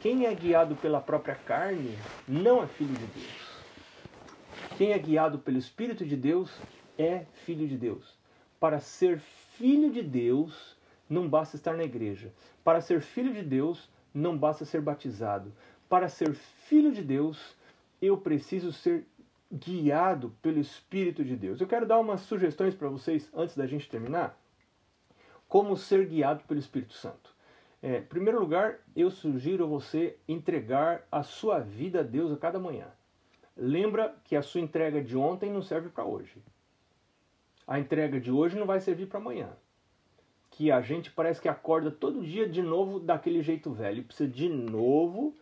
Quem 0.00 0.26
é 0.26 0.34
guiado 0.34 0.76
pela 0.76 1.00
própria 1.00 1.34
carne 1.34 1.96
não 2.26 2.62
é 2.62 2.66
filho 2.66 2.94
de 2.94 3.06
Deus. 3.06 3.44
Quem 4.76 4.92
é 4.92 4.98
guiado 4.98 5.38
pelo 5.38 5.56
Espírito 5.56 6.04
de 6.04 6.16
Deus 6.16 6.50
é 6.98 7.24
filho 7.44 7.66
de 7.66 7.76
Deus. 7.76 8.18
Para 8.58 8.80
ser 8.80 9.18
filho 9.18 9.90
de 9.90 10.02
Deus, 10.02 10.76
não 11.08 11.28
basta 11.28 11.56
estar 11.56 11.76
na 11.76 11.84
igreja. 11.84 12.32
Para 12.62 12.80
ser 12.80 13.00
filho 13.00 13.32
de 13.32 13.42
Deus, 13.42 13.88
não 14.12 14.36
basta 14.36 14.64
ser 14.64 14.80
batizado. 14.80 15.52
Para 15.88 16.08
ser 16.08 16.34
filho 16.34 16.92
de 16.92 17.02
Deus, 17.02 17.56
eu 18.00 18.16
preciso 18.16 18.72
ser 18.72 19.06
guiado 19.52 20.30
pelo 20.42 20.58
Espírito 20.58 21.24
de 21.24 21.36
Deus. 21.36 21.60
Eu 21.60 21.66
quero 21.66 21.86
dar 21.86 21.98
umas 21.98 22.22
sugestões 22.22 22.74
para 22.74 22.88
vocês 22.88 23.30
antes 23.34 23.56
da 23.56 23.66
gente 23.66 23.88
terminar. 23.88 24.38
Como 25.48 25.76
ser 25.76 26.06
guiado 26.06 26.42
pelo 26.44 26.58
Espírito 26.58 26.94
Santo. 26.94 27.34
É, 27.82 27.98
em 27.98 28.02
primeiro 28.02 28.40
lugar, 28.40 28.78
eu 28.96 29.10
sugiro 29.10 29.68
você 29.68 30.16
entregar 30.26 31.06
a 31.12 31.22
sua 31.22 31.60
vida 31.60 32.00
a 32.00 32.02
Deus 32.02 32.32
a 32.32 32.36
cada 32.36 32.58
manhã. 32.58 32.86
Lembra 33.56 34.16
que 34.24 34.34
a 34.34 34.42
sua 34.42 34.60
entrega 34.60 35.02
de 35.02 35.16
ontem 35.16 35.52
não 35.52 35.62
serve 35.62 35.90
para 35.90 36.04
hoje. 36.04 36.42
A 37.66 37.78
entrega 37.78 38.18
de 38.18 38.30
hoje 38.30 38.58
não 38.58 38.66
vai 38.66 38.80
servir 38.80 39.06
para 39.06 39.18
amanhã. 39.18 39.50
Que 40.50 40.70
a 40.70 40.80
gente 40.80 41.10
parece 41.10 41.40
que 41.40 41.48
acorda 41.48 41.90
todo 41.90 42.24
dia 42.24 42.48
de 42.48 42.62
novo 42.62 42.98
daquele 42.98 43.42
jeito 43.42 43.70
velho. 43.70 44.02
Precisa 44.02 44.28
de 44.28 44.48
novo. 44.48 45.34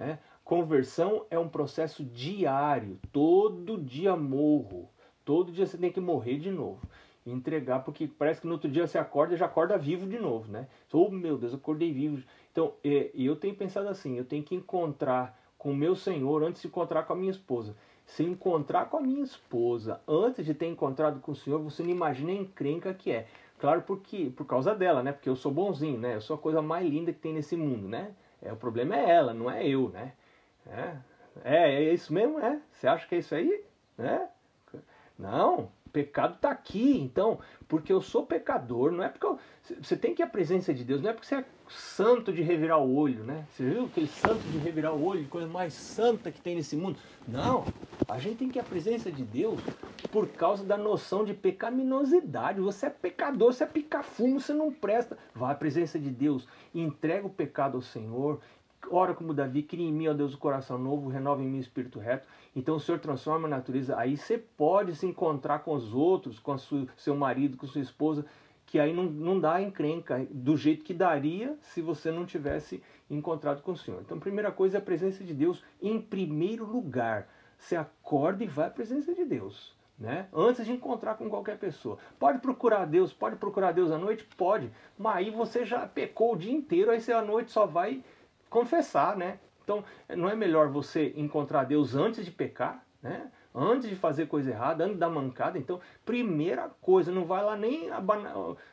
Né? 0.00 0.18
Conversão 0.42 1.26
é 1.30 1.38
um 1.38 1.46
processo 1.46 2.02
diário. 2.02 2.98
Todo 3.12 3.76
dia 3.76 4.16
morro. 4.16 4.88
Todo 5.26 5.52
dia 5.52 5.66
você 5.66 5.76
tem 5.76 5.92
que 5.92 6.00
morrer 6.00 6.38
de 6.38 6.50
novo 6.50 6.80
entregar, 7.26 7.80
porque 7.84 8.06
parece 8.08 8.40
que 8.40 8.46
no 8.46 8.54
outro 8.54 8.68
dia 8.68 8.86
você 8.86 8.96
acorda 8.96 9.34
e 9.34 9.36
já 9.36 9.44
acorda 9.44 9.76
vivo 9.76 10.06
de 10.06 10.18
novo, 10.18 10.50
né? 10.50 10.66
Oh 10.90 11.10
meu 11.10 11.36
Deus, 11.36 11.52
eu 11.52 11.58
acordei 11.58 11.92
vivo. 11.92 12.26
Então, 12.50 12.72
é, 12.82 13.10
eu 13.14 13.36
tenho 13.36 13.54
pensado 13.54 13.88
assim, 13.88 14.16
eu 14.16 14.24
tenho 14.24 14.42
que 14.42 14.54
encontrar 14.54 15.38
com 15.58 15.70
o 15.70 15.76
meu 15.76 15.94
Senhor 15.94 16.42
antes 16.42 16.62
de 16.62 16.68
encontrar 16.68 17.02
com 17.02 17.12
a 17.12 17.16
minha 17.16 17.30
esposa. 17.30 17.76
Se 18.06 18.24
encontrar 18.24 18.86
com 18.86 18.96
a 18.96 19.00
minha 19.00 19.22
esposa 19.22 20.00
antes 20.08 20.46
de 20.46 20.54
ter 20.54 20.66
encontrado 20.66 21.20
com 21.20 21.32
o 21.32 21.36
Senhor, 21.36 21.60
você 21.60 21.82
não 21.82 21.90
imagina 21.90 22.32
a 22.32 22.34
encrenca 22.34 22.94
que 22.94 23.12
é. 23.12 23.28
Claro, 23.58 23.82
porque 23.82 24.32
por 24.34 24.46
causa 24.46 24.74
dela, 24.74 25.02
né? 25.02 25.12
Porque 25.12 25.28
eu 25.28 25.36
sou 25.36 25.52
bonzinho, 25.52 25.98
né? 25.98 26.16
Eu 26.16 26.22
sou 26.22 26.34
a 26.34 26.38
coisa 26.38 26.62
mais 26.62 26.88
linda 26.88 27.12
que 27.12 27.20
tem 27.20 27.34
nesse 27.34 27.54
mundo, 27.54 27.86
né? 27.86 28.14
É, 28.42 28.52
o 28.52 28.56
problema 28.56 28.96
é 28.96 29.10
ela, 29.10 29.34
não 29.34 29.50
é 29.50 29.66
eu, 29.66 29.88
né? 29.90 30.12
É, 30.66 30.96
é, 31.44 31.84
é 31.84 31.92
isso 31.92 32.12
mesmo, 32.12 32.38
é? 32.38 32.60
Você 32.72 32.86
acha 32.86 33.06
que 33.06 33.14
é 33.14 33.18
isso 33.18 33.34
aí? 33.34 33.64
É? 33.98 34.26
Não, 35.18 35.70
pecado 35.92 36.34
está 36.34 36.50
aqui, 36.50 36.98
então, 36.98 37.38
porque 37.68 37.92
eu 37.92 38.00
sou 38.00 38.24
pecador, 38.24 38.92
não 38.92 39.04
é 39.04 39.08
porque 39.08 39.26
eu, 39.26 39.38
você 39.82 39.96
tem 39.96 40.14
que 40.14 40.22
ir 40.22 40.24
à 40.24 40.28
presença 40.28 40.72
de 40.72 40.84
Deus, 40.84 41.00
não 41.00 41.10
é 41.10 41.12
porque 41.12 41.26
você 41.26 41.36
é 41.36 41.44
santo 41.68 42.32
de 42.32 42.42
revirar 42.42 42.80
o 42.80 42.94
olho, 42.94 43.22
né? 43.22 43.46
Você 43.50 43.68
viu 43.68 43.84
aquele 43.84 44.08
santo 44.08 44.40
de 44.48 44.58
revirar 44.58 44.94
o 44.94 45.04
olho, 45.04 45.26
coisa 45.28 45.46
mais 45.46 45.72
santa 45.74 46.32
que 46.32 46.40
tem 46.40 46.56
nesse 46.56 46.76
mundo? 46.76 46.98
Não, 47.26 47.64
a 48.08 48.18
gente 48.18 48.38
tem 48.38 48.48
que 48.48 48.58
ir 48.58 48.62
à 48.62 48.64
presença 48.64 49.10
de 49.10 49.22
Deus 49.22 49.60
por 50.10 50.28
causa 50.28 50.64
da 50.64 50.76
noção 50.76 51.24
de 51.24 51.34
pecaminosidade. 51.34 52.60
Você 52.60 52.86
é 52.86 52.90
pecador, 52.90 53.52
você 53.52 53.64
é 53.64 53.66
picafumo, 53.66 54.40
você 54.40 54.52
não 54.52 54.72
presta. 54.72 55.16
Vá 55.34 55.52
à 55.52 55.54
presença 55.54 55.98
de 55.98 56.10
Deus, 56.10 56.48
entrega 56.74 57.26
o 57.26 57.30
pecado 57.30 57.76
ao 57.76 57.82
Senhor, 57.82 58.40
ora 58.90 59.14
como 59.14 59.34
Davi, 59.34 59.62
cria 59.62 59.86
em 59.86 59.92
mim, 59.92 60.08
ó 60.08 60.14
Deus, 60.14 60.34
o 60.34 60.38
coração 60.38 60.78
novo, 60.78 61.08
renova 61.08 61.42
em 61.42 61.46
mim 61.46 61.58
o 61.58 61.60
espírito 61.60 61.98
reto. 61.98 62.26
Então 62.54 62.76
o 62.76 62.80
Senhor 62.80 62.98
transforma 62.98 63.46
a 63.46 63.50
natureza. 63.50 63.98
Aí 63.98 64.16
você 64.16 64.38
pode 64.38 64.94
se 64.94 65.06
encontrar 65.06 65.60
com 65.60 65.74
os 65.74 65.94
outros, 65.94 66.38
com 66.38 66.56
sua, 66.56 66.86
seu 66.96 67.16
marido, 67.16 67.56
com 67.56 67.66
sua 67.66 67.80
esposa, 67.80 68.24
que 68.66 68.78
aí 68.78 68.92
não, 68.92 69.04
não 69.04 69.40
dá 69.40 69.60
encrenca 69.60 70.24
do 70.30 70.56
jeito 70.56 70.84
que 70.84 70.94
daria 70.94 71.56
se 71.60 71.82
você 71.82 72.10
não 72.10 72.24
tivesse 72.24 72.82
encontrado 73.10 73.62
com 73.62 73.72
o 73.72 73.76
Senhor. 73.76 74.00
Então, 74.00 74.18
primeira 74.18 74.52
coisa 74.52 74.78
é 74.78 74.80
a 74.80 74.82
presença 74.82 75.24
de 75.24 75.34
Deus 75.34 75.64
em 75.82 76.00
primeiro 76.00 76.64
lugar. 76.64 77.28
Você 77.58 77.76
acorda 77.76 78.44
e 78.44 78.46
vai 78.46 78.68
à 78.68 78.70
presença 78.70 79.12
de 79.12 79.24
Deus. 79.24 79.74
Né? 79.98 80.28
Antes 80.32 80.64
de 80.64 80.72
encontrar 80.72 81.16
com 81.16 81.28
qualquer 81.28 81.58
pessoa. 81.58 81.98
Pode 82.18 82.38
procurar 82.38 82.86
Deus, 82.86 83.12
pode 83.12 83.36
procurar 83.36 83.72
Deus 83.72 83.90
à 83.90 83.98
noite? 83.98 84.24
Pode. 84.34 84.70
Mas 84.96 85.16
aí 85.16 85.30
você 85.30 85.66
já 85.66 85.86
pecou 85.86 86.32
o 86.32 86.38
dia 86.38 86.52
inteiro, 86.52 86.90
aí 86.90 87.00
você 87.00 87.12
à 87.12 87.20
noite 87.20 87.50
só 87.50 87.66
vai 87.66 88.02
confessar, 88.50 89.16
né? 89.16 89.38
Então, 89.64 89.84
não 90.16 90.28
é 90.28 90.34
melhor 90.34 90.68
você 90.68 91.14
encontrar 91.16 91.64
Deus 91.64 91.94
antes 91.94 92.24
de 92.24 92.30
pecar, 92.30 92.84
né? 93.00 93.30
antes 93.54 93.88
de 93.88 93.96
fazer 93.96 94.26
coisa 94.26 94.50
errada, 94.50 94.84
antes 94.84 94.98
da 94.98 95.08
mancada. 95.08 95.58
Então, 95.58 95.80
primeira 96.04 96.68
coisa, 96.80 97.12
não 97.12 97.24
vai 97.24 97.42
lá 97.42 97.56
nem 97.56 97.88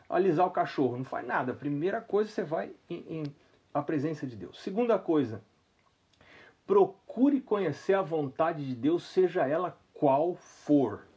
alisar 0.10 0.48
o 0.48 0.52
cachorro, 0.52 0.98
não 0.98 1.06
faz 1.06 1.26
nada. 1.26 1.54
Primeira 1.54 2.02
coisa, 2.02 2.30
você 2.30 2.44
vai 2.44 2.72
em, 2.90 3.06
em 3.10 3.24
a 3.74 3.82
presença 3.82 4.26
de 4.26 4.36
Deus. 4.36 4.60
Segunda 4.62 4.98
coisa, 4.98 5.44
procure 6.66 7.40
conhecer 7.42 7.94
a 7.94 8.02
vontade 8.02 8.66
de 8.66 8.76
Deus, 8.76 9.04
seja 9.04 9.48
ela 9.48 9.78
qual 9.94 10.36
for. 10.36 11.08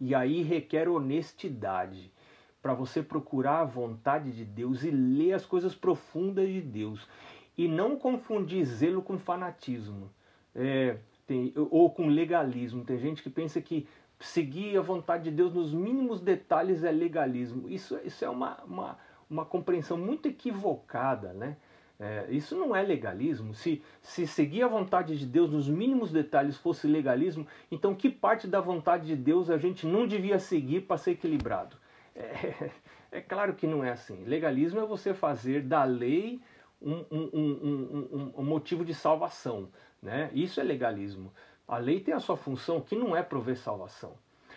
E 0.00 0.14
aí 0.14 0.42
requer 0.42 0.88
honestidade 0.88 2.12
para 2.60 2.74
você 2.74 3.02
procurar 3.02 3.60
a 3.60 3.64
vontade 3.64 4.30
de 4.32 4.44
Deus 4.44 4.84
e 4.84 4.90
ler 4.90 5.32
as 5.32 5.44
coisas 5.44 5.74
profundas 5.74 6.48
de 6.48 6.60
Deus. 6.60 7.08
E 7.56 7.68
não 7.68 7.96
confundir 7.96 8.64
zelo 8.64 9.02
com 9.02 9.18
fanatismo. 9.18 10.10
É, 10.54 10.96
tem, 11.26 11.52
ou 11.56 11.90
com 11.90 12.06
legalismo. 12.06 12.84
Tem 12.84 12.98
gente 12.98 13.22
que 13.22 13.30
pensa 13.30 13.60
que 13.60 13.86
seguir 14.20 14.76
a 14.76 14.82
vontade 14.82 15.24
de 15.24 15.30
Deus 15.30 15.52
nos 15.52 15.74
mínimos 15.74 16.20
detalhes 16.20 16.84
é 16.84 16.92
legalismo. 16.92 17.68
Isso, 17.68 17.98
isso 18.04 18.24
é 18.24 18.28
uma, 18.28 18.62
uma, 18.64 18.98
uma 19.28 19.44
compreensão 19.44 19.98
muito 19.98 20.28
equivocada, 20.28 21.32
né? 21.32 21.56
É, 21.98 22.26
isso 22.30 22.56
não 22.56 22.74
é 22.74 22.82
legalismo. 22.82 23.54
Se, 23.54 23.82
se 24.00 24.26
seguir 24.26 24.62
a 24.62 24.68
vontade 24.68 25.16
de 25.16 25.24
Deus 25.24 25.50
nos 25.52 25.68
mínimos 25.68 26.10
detalhes 26.10 26.56
fosse 26.56 26.86
legalismo, 26.86 27.46
então 27.70 27.94
que 27.94 28.10
parte 28.10 28.48
da 28.48 28.60
vontade 28.60 29.06
de 29.06 29.14
Deus 29.14 29.48
a 29.50 29.56
gente 29.56 29.86
não 29.86 30.06
devia 30.06 30.38
seguir 30.38 30.82
para 30.82 30.98
ser 30.98 31.12
equilibrado? 31.12 31.76
É, 32.14 32.70
é, 33.12 33.20
claro 33.20 33.54
que 33.54 33.66
não 33.66 33.84
é 33.84 33.90
assim. 33.90 34.24
Legalismo 34.24 34.80
é 34.80 34.84
você 34.84 35.14
fazer 35.14 35.62
da 35.62 35.84
lei 35.84 36.40
um, 36.84 37.06
um, 37.10 38.32
um, 38.38 38.44
motivo 38.44 38.84
de 38.84 38.94
salvação. 38.94 39.68
Né? 40.02 40.30
Isso 40.34 40.60
é 40.60 40.62
legalismo. 40.64 41.32
A 41.66 41.78
lei 41.78 42.00
tem 42.00 42.12
a 42.12 42.20
sua 42.20 42.36
função 42.36 42.80
que 42.80 42.96
não 42.96 43.16
é 43.16 43.22
prover 43.22 43.56
salvação. 43.56 44.14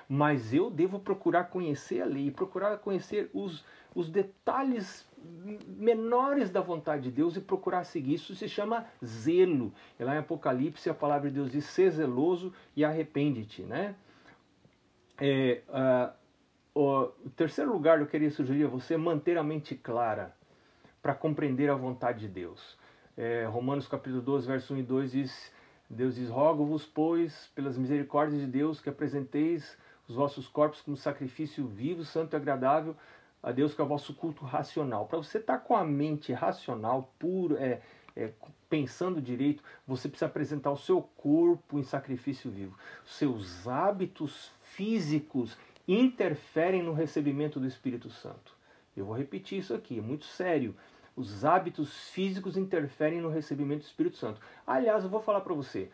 Mas 0.08 0.54
eu 0.54 0.70
devo 0.70 1.00
procurar 1.00 1.46
conhecer 1.46 2.02
a 2.02 2.06
lei, 2.06 2.30
procurar 2.30 2.78
conhecer 2.78 3.30
os, 3.34 3.64
os 3.94 4.10
detalhes 4.10 5.08
menores 5.66 6.52
da 6.52 6.62
vontade 6.62 7.04
de 7.04 7.12
Deus 7.12 7.36
e 7.36 7.42
procurar 7.42 7.84
seguir. 7.84 8.16
Isso 8.16 8.36
se 8.36 8.48
chama 8.48 8.86
zelo. 9.04 9.74
E 10.00 10.04
lá 10.04 10.16
em 10.16 10.20
Apocalipse 10.20 10.90
a 10.90 10.94
palavra 10.94 11.30
de 11.30 11.36
Deus 11.36 11.52
diz: 11.52 11.66
ser 11.66 11.90
zeloso 11.92 12.54
e 12.76 12.86
arrepende-te. 12.86 13.64
Né? 13.64 13.96
É, 15.18 15.62
uh, 15.70 16.14
o 16.76 17.30
terceiro 17.36 17.72
lugar 17.72 18.00
eu 18.00 18.06
queria 18.06 18.30
sugerir 18.30 18.66
a 18.66 18.70
você 18.70 18.98
manter 18.98 19.38
a 19.38 19.44
mente 19.44 19.76
clara 19.76 20.36
para 21.06 21.14
compreender 21.14 21.70
a 21.70 21.76
vontade 21.76 22.22
de 22.22 22.28
Deus. 22.28 22.76
É, 23.16 23.46
Romanos 23.46 23.88
capítulo 23.88 24.24
12, 24.24 24.48
verso 24.48 24.74
1 24.74 24.78
e 24.80 24.82
2 24.82 25.12
diz, 25.12 25.52
Deus 25.88 26.16
diz, 26.16 26.32
rogo-vos, 26.32 26.84
pois, 26.84 27.52
pelas 27.54 27.78
misericórdias 27.78 28.42
de 28.42 28.48
Deus, 28.48 28.82
que 28.82 28.90
apresenteis 28.90 29.78
os 30.08 30.16
vossos 30.16 30.48
corpos 30.48 30.82
como 30.82 30.98
sacrifício 30.98 31.68
vivo, 31.68 32.04
santo 32.04 32.34
e 32.34 32.38
agradável 32.38 32.96
a 33.44 33.52
Deus, 33.52 33.76
que 33.76 33.82
é 33.82 33.84
o 33.84 33.88
vosso 33.88 34.16
culto 34.16 34.44
racional. 34.46 35.06
Para 35.06 35.20
você 35.20 35.38
estar 35.38 35.60
tá 35.60 35.64
com 35.64 35.76
a 35.76 35.86
mente 35.86 36.34
racional, 36.34 37.14
puro, 37.20 37.56
é, 37.58 37.82
é, 38.16 38.32
pensando 38.68 39.22
direito, 39.22 39.64
você 39.86 40.10
precisa 40.10 40.26
apresentar 40.26 40.72
o 40.72 40.78
seu 40.78 41.04
corpo 41.04 41.78
em 41.78 41.84
sacrifício 41.84 42.50
vivo. 42.50 42.76
Seus 43.06 43.68
hábitos 43.68 44.52
físicos 44.64 45.56
interferem 45.88 46.82
no 46.82 46.94
recebimento 46.94 47.60
do 47.60 47.68
Espírito 47.68 48.10
Santo. 48.10 48.56
Eu 48.98 49.06
vou 49.06 49.16
repetir 49.16 49.60
isso 49.60 49.74
aqui, 49.74 50.00
é 50.00 50.02
muito 50.02 50.26
sério. 50.26 50.74
Os 51.16 51.46
hábitos 51.46 52.10
físicos 52.10 52.58
interferem 52.58 53.22
no 53.22 53.30
recebimento 53.30 53.82
do 53.82 53.86
Espírito 53.86 54.18
Santo. 54.18 54.42
Aliás, 54.68 55.04
eu 55.04 55.10
vou 55.10 55.22
falar 55.22 55.42
para 55.42 55.54
você, 55.54 55.90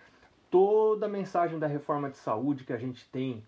toda 0.49 1.05
a 1.05 1.09
mensagem 1.09 1.59
da 1.59 1.67
reforma 1.67 2.09
de 2.09 2.17
saúde 2.17 2.63
que 2.63 2.73
a 2.73 2.77
gente 2.77 3.07
tem, 3.09 3.43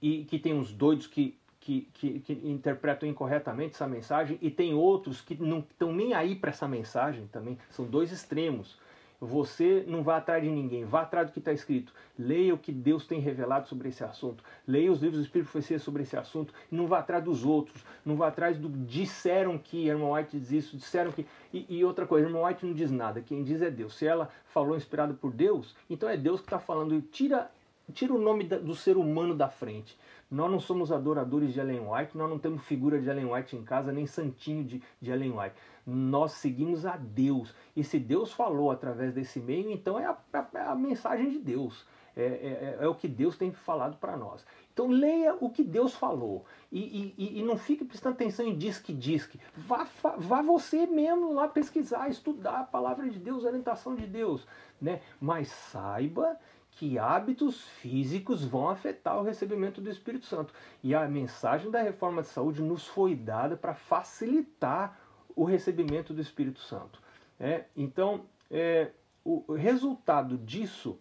e 0.00 0.24
que 0.24 0.38
tem 0.38 0.52
uns 0.52 0.72
doidos 0.72 1.06
que, 1.06 1.38
que, 1.60 1.88
que, 1.94 2.18
que 2.20 2.32
interpretam 2.32 3.08
incorretamente 3.08 3.74
essa 3.74 3.86
mensagem, 3.86 4.36
e 4.42 4.50
tem 4.50 4.74
outros 4.74 5.20
que 5.20 5.40
não 5.40 5.60
estão 5.60 5.92
nem 5.92 6.12
aí 6.12 6.34
para 6.34 6.50
essa 6.50 6.66
mensagem 6.66 7.28
também, 7.28 7.56
são 7.70 7.86
dois 7.86 8.10
extremos. 8.10 8.76
Você 9.24 9.84
não 9.86 10.02
vá 10.02 10.16
atrás 10.16 10.42
de 10.42 10.50
ninguém, 10.50 10.84
vá 10.84 11.02
atrás 11.02 11.28
do 11.28 11.32
que 11.32 11.38
está 11.38 11.52
escrito. 11.52 11.94
Leia 12.18 12.52
o 12.52 12.58
que 12.58 12.72
Deus 12.72 13.06
tem 13.06 13.20
revelado 13.20 13.68
sobre 13.68 13.88
esse 13.88 14.02
assunto. 14.02 14.42
Leia 14.66 14.90
os 14.90 15.00
livros 15.00 15.20
do 15.20 15.24
Espírito 15.24 15.48
Profecia 15.48 15.78
sobre 15.78 16.02
esse 16.02 16.16
assunto. 16.16 16.52
E 16.72 16.74
não 16.74 16.88
vá 16.88 16.98
atrás 16.98 17.22
dos 17.22 17.44
outros. 17.44 17.84
Não 18.04 18.16
vá 18.16 18.26
atrás 18.26 18.58
do 18.58 18.68
disseram 18.68 19.56
que, 19.58 19.86
irmão 19.86 20.10
White 20.10 20.36
diz 20.36 20.50
isso, 20.50 20.76
disseram 20.76 21.12
que. 21.12 21.24
E, 21.54 21.64
e 21.68 21.84
outra 21.84 22.04
coisa, 22.04 22.26
irmão 22.26 22.42
White 22.42 22.66
não 22.66 22.74
diz 22.74 22.90
nada. 22.90 23.20
Quem 23.20 23.44
diz 23.44 23.62
é 23.62 23.70
Deus. 23.70 23.94
Se 23.94 24.04
ela 24.04 24.28
falou 24.46 24.76
inspirado 24.76 25.14
por 25.14 25.30
Deus, 25.30 25.72
então 25.88 26.08
é 26.08 26.16
Deus 26.16 26.40
que 26.40 26.48
está 26.48 26.58
falando. 26.58 27.00
Tira, 27.02 27.48
tira 27.94 28.12
o 28.12 28.18
nome 28.18 28.42
do 28.42 28.74
ser 28.74 28.96
humano 28.96 29.36
da 29.36 29.48
frente. 29.48 29.96
Nós 30.32 30.50
não 30.50 30.58
somos 30.58 30.90
adoradores 30.90 31.52
de 31.52 31.60
Ellen 31.60 31.86
White, 31.86 32.16
nós 32.16 32.30
não 32.30 32.38
temos 32.38 32.64
figura 32.64 32.98
de 32.98 33.06
Ellen 33.06 33.30
White 33.30 33.54
em 33.54 33.62
casa, 33.62 33.92
nem 33.92 34.06
santinho 34.06 34.64
de, 34.64 34.82
de 34.98 35.10
Ellen 35.10 35.38
White. 35.38 35.54
Nós 35.86 36.32
seguimos 36.32 36.86
a 36.86 36.96
Deus. 36.96 37.54
E 37.76 37.84
se 37.84 37.98
Deus 37.98 38.32
falou 38.32 38.70
através 38.70 39.12
desse 39.12 39.38
meio, 39.38 39.70
então 39.70 39.98
é 39.98 40.06
a, 40.06 40.16
a, 40.32 40.72
a 40.72 40.74
mensagem 40.74 41.28
de 41.28 41.38
Deus. 41.38 41.86
É, 42.16 42.24
é, 42.24 42.78
é, 42.80 42.88
o 42.88 42.94
que 42.94 43.06
Deus 43.06 43.36
tem 43.36 43.52
falado 43.52 43.98
para 43.98 44.16
nós. 44.16 44.42
Então 44.72 44.88
leia 44.88 45.36
o 45.38 45.50
que 45.50 45.62
Deus 45.62 45.94
falou. 45.94 46.46
E, 46.70 47.14
e, 47.18 47.40
e 47.40 47.42
não 47.42 47.58
fique 47.58 47.84
prestando 47.84 48.14
atenção 48.14 48.46
em 48.46 48.56
disque 48.56 48.92
disque. 48.94 49.38
Vá, 49.54 49.86
vá 50.16 50.40
você 50.40 50.86
mesmo 50.86 51.34
lá 51.34 51.46
pesquisar, 51.46 52.08
estudar 52.08 52.60
a 52.60 52.64
palavra 52.64 53.06
de 53.08 53.18
Deus, 53.18 53.44
a 53.44 53.48
orientação 53.48 53.94
de 53.94 54.06
Deus. 54.06 54.46
Né? 54.80 55.02
Mas 55.20 55.48
saiba 55.48 56.38
que 56.72 56.98
hábitos 56.98 57.62
físicos 57.80 58.44
vão 58.44 58.68
afetar 58.68 59.18
o 59.18 59.22
recebimento 59.22 59.80
do 59.80 59.90
Espírito 59.90 60.26
Santo. 60.26 60.52
E 60.82 60.94
a 60.94 61.06
mensagem 61.06 61.70
da 61.70 61.82
reforma 61.82 62.22
de 62.22 62.28
saúde 62.28 62.62
nos 62.62 62.86
foi 62.86 63.14
dada 63.14 63.56
para 63.56 63.74
facilitar 63.74 64.98
o 65.36 65.44
recebimento 65.44 66.12
do 66.12 66.20
Espírito 66.20 66.60
Santo. 66.60 67.00
É, 67.38 67.64
então, 67.76 68.24
é, 68.50 68.90
o 69.24 69.54
resultado 69.54 70.36
disso 70.36 70.98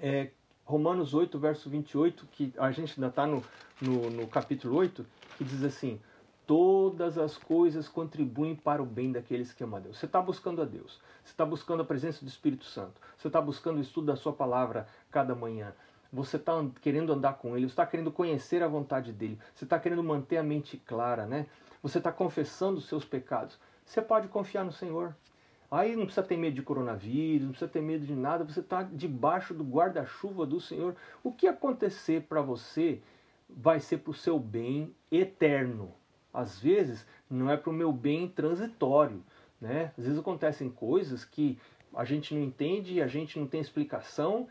é 0.00 0.30
Romanos 0.64 1.12
8, 1.12 1.38
verso 1.38 1.68
28, 1.68 2.26
que 2.32 2.52
a 2.56 2.70
gente 2.70 2.94
ainda 2.96 3.08
está 3.08 3.26
no, 3.26 3.42
no, 3.80 4.10
no 4.10 4.26
capítulo 4.26 4.76
8, 4.76 5.04
que 5.36 5.44
diz 5.44 5.62
assim: 5.62 6.00
Todas 6.46 7.16
as 7.16 7.38
coisas 7.38 7.88
contribuem 7.88 8.54
para 8.54 8.82
o 8.82 8.86
bem 8.86 9.10
daqueles 9.10 9.52
que 9.52 9.64
amam 9.64 9.78
a 9.78 9.80
Deus. 9.80 9.98
Você 9.98 10.06
está 10.06 10.20
buscando 10.20 10.60
a 10.60 10.64
Deus, 10.64 11.00
você 11.22 11.32
está 11.32 11.44
buscando 11.44 11.82
a 11.82 11.86
presença 11.86 12.24
do 12.24 12.28
Espírito 12.28 12.66
Santo, 12.66 13.00
você 13.16 13.28
está 13.28 13.40
buscando 13.40 13.78
o 13.78 13.80
estudo 13.80 14.08
da 14.08 14.16
Sua 14.16 14.32
palavra 14.32 14.86
cada 15.10 15.34
manhã, 15.34 15.72
você 16.12 16.36
está 16.36 16.52
querendo 16.82 17.12
andar 17.12 17.34
com 17.34 17.56
Ele, 17.56 17.66
você 17.66 17.72
está 17.72 17.86
querendo 17.86 18.12
conhecer 18.12 18.62
a 18.62 18.68
vontade 18.68 19.12
dEle, 19.12 19.38
você 19.54 19.64
está 19.64 19.78
querendo 19.78 20.04
manter 20.04 20.36
a 20.36 20.42
mente 20.42 20.76
clara, 20.76 21.26
né? 21.26 21.46
você 21.84 21.98
está 21.98 22.10
confessando 22.10 22.78
os 22.78 22.86
seus 22.86 23.04
pecados. 23.04 23.58
Você 23.84 24.00
pode 24.00 24.26
confiar 24.28 24.64
no 24.64 24.72
Senhor. 24.72 25.14
Aí 25.70 25.94
não 25.94 26.06
precisa 26.06 26.26
ter 26.26 26.38
medo 26.38 26.54
de 26.54 26.62
coronavírus, 26.62 27.42
não 27.42 27.50
precisa 27.50 27.70
ter 27.70 27.82
medo 27.82 28.06
de 28.06 28.14
nada, 28.14 28.42
você 28.42 28.60
está 28.60 28.82
debaixo 28.82 29.52
do 29.52 29.62
guarda-chuva 29.62 30.46
do 30.46 30.58
Senhor. 30.60 30.96
O 31.22 31.30
que 31.30 31.46
acontecer 31.46 32.22
para 32.22 32.40
você 32.40 33.02
vai 33.48 33.80
ser 33.80 33.98
para 33.98 34.12
o 34.12 34.14
seu 34.14 34.38
bem 34.38 34.94
eterno 35.12 35.92
às 36.34 36.58
vezes 36.58 37.06
não 37.30 37.48
é 37.48 37.56
para 37.56 37.70
o 37.70 37.72
meu 37.72 37.92
bem 37.92 38.28
transitório. 38.28 39.22
Né? 39.60 39.92
Às 39.96 40.04
vezes 40.04 40.18
acontecem 40.18 40.68
coisas 40.68 41.24
que 41.24 41.58
a 41.94 42.04
gente 42.04 42.34
não 42.34 42.42
entende, 42.42 43.00
a 43.00 43.06
gente 43.06 43.38
não 43.38 43.46
tem 43.46 43.60
explicação, 43.60 44.48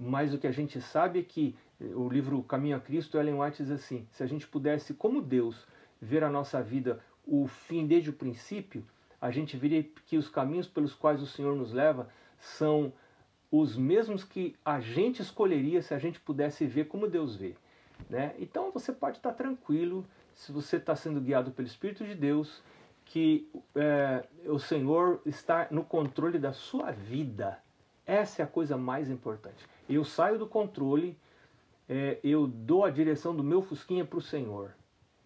mas 0.00 0.32
o 0.32 0.38
que 0.38 0.46
a 0.46 0.52
gente 0.52 0.80
sabe 0.80 1.20
é 1.20 1.22
que 1.22 1.54
o 1.78 2.08
livro 2.08 2.42
Caminho 2.42 2.76
a 2.76 2.80
Cristo, 2.80 3.18
Ellen 3.18 3.40
White 3.40 3.62
diz 3.62 3.70
assim: 3.70 4.06
se 4.10 4.22
a 4.22 4.26
gente 4.26 4.46
pudesse, 4.46 4.94
como 4.94 5.20
Deus, 5.20 5.66
ver 6.00 6.24
a 6.24 6.30
nossa 6.30 6.62
vida 6.62 7.00
o 7.26 7.46
fim 7.46 7.86
desde 7.86 8.10
o 8.10 8.14
princípio, 8.14 8.84
a 9.20 9.30
gente 9.30 9.56
veria 9.56 9.82
que 10.06 10.16
os 10.16 10.28
caminhos 10.28 10.66
pelos 10.66 10.94
quais 10.94 11.20
o 11.20 11.26
Senhor 11.26 11.54
nos 11.54 11.72
leva 11.72 12.08
são 12.38 12.92
os 13.50 13.76
mesmos 13.76 14.24
que 14.24 14.54
a 14.64 14.80
gente 14.80 15.22
escolheria 15.22 15.82
se 15.82 15.94
a 15.94 15.98
gente 15.98 16.20
pudesse 16.20 16.66
ver 16.66 16.86
como 16.86 17.08
Deus 17.08 17.36
vê. 17.36 17.54
Né? 18.08 18.34
Então 18.38 18.70
você 18.70 18.92
pode 18.92 19.16
estar 19.16 19.32
tranquilo 19.32 20.04
se 20.36 20.52
você 20.52 20.76
está 20.76 20.94
sendo 20.94 21.20
guiado 21.20 21.50
pelo 21.50 21.66
Espírito 21.66 22.04
de 22.04 22.14
Deus, 22.14 22.62
que 23.06 23.50
é, 23.74 24.22
o 24.46 24.58
Senhor 24.58 25.20
está 25.24 25.66
no 25.70 25.82
controle 25.82 26.38
da 26.38 26.52
sua 26.52 26.92
vida. 26.92 27.58
Essa 28.04 28.42
é 28.42 28.44
a 28.44 28.48
coisa 28.48 28.76
mais 28.76 29.08
importante. 29.08 29.66
Eu 29.88 30.04
saio 30.04 30.38
do 30.38 30.46
controle, 30.46 31.18
é, 31.88 32.20
eu 32.22 32.46
dou 32.46 32.84
a 32.84 32.90
direção 32.90 33.34
do 33.34 33.42
meu 33.42 33.62
fusquinha 33.62 34.04
para 34.04 34.18
o 34.18 34.22
Senhor 34.22 34.72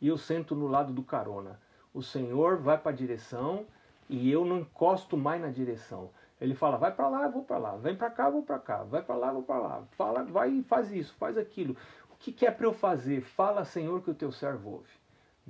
e 0.00 0.06
eu 0.06 0.16
sento 0.16 0.54
no 0.54 0.68
lado 0.68 0.92
do 0.92 1.02
carona. 1.02 1.60
O 1.92 2.02
Senhor 2.02 2.58
vai 2.58 2.78
para 2.78 2.92
a 2.92 2.94
direção 2.94 3.66
e 4.08 4.30
eu 4.30 4.44
não 4.44 4.60
encosto 4.60 5.16
mais 5.16 5.42
na 5.42 5.48
direção. 5.48 6.10
Ele 6.40 6.54
fala, 6.54 6.76
vai 6.78 6.94
para 6.94 7.08
lá, 7.08 7.24
eu 7.24 7.32
vou 7.32 7.42
para 7.42 7.58
lá, 7.58 7.76
vem 7.76 7.96
para 7.96 8.10
cá, 8.10 8.26
eu 8.26 8.32
vou 8.32 8.42
para 8.42 8.58
cá, 8.60 8.84
vai 8.84 9.02
para 9.02 9.16
lá, 9.16 9.28
eu 9.28 9.34
vou 9.34 9.42
para 9.42 9.58
lá, 9.58 9.82
fala, 9.90 10.22
vai 10.22 10.50
e 10.50 10.62
faz 10.62 10.92
isso, 10.92 11.14
faz 11.16 11.36
aquilo. 11.36 11.76
O 12.10 12.16
que, 12.16 12.32
que 12.32 12.46
é 12.46 12.50
para 12.50 12.66
eu 12.66 12.72
fazer? 12.72 13.22
Fala, 13.22 13.64
Senhor, 13.64 14.00
que 14.02 14.10
o 14.10 14.14
teu 14.14 14.30
servo 14.30 14.70
ouve 14.70 14.99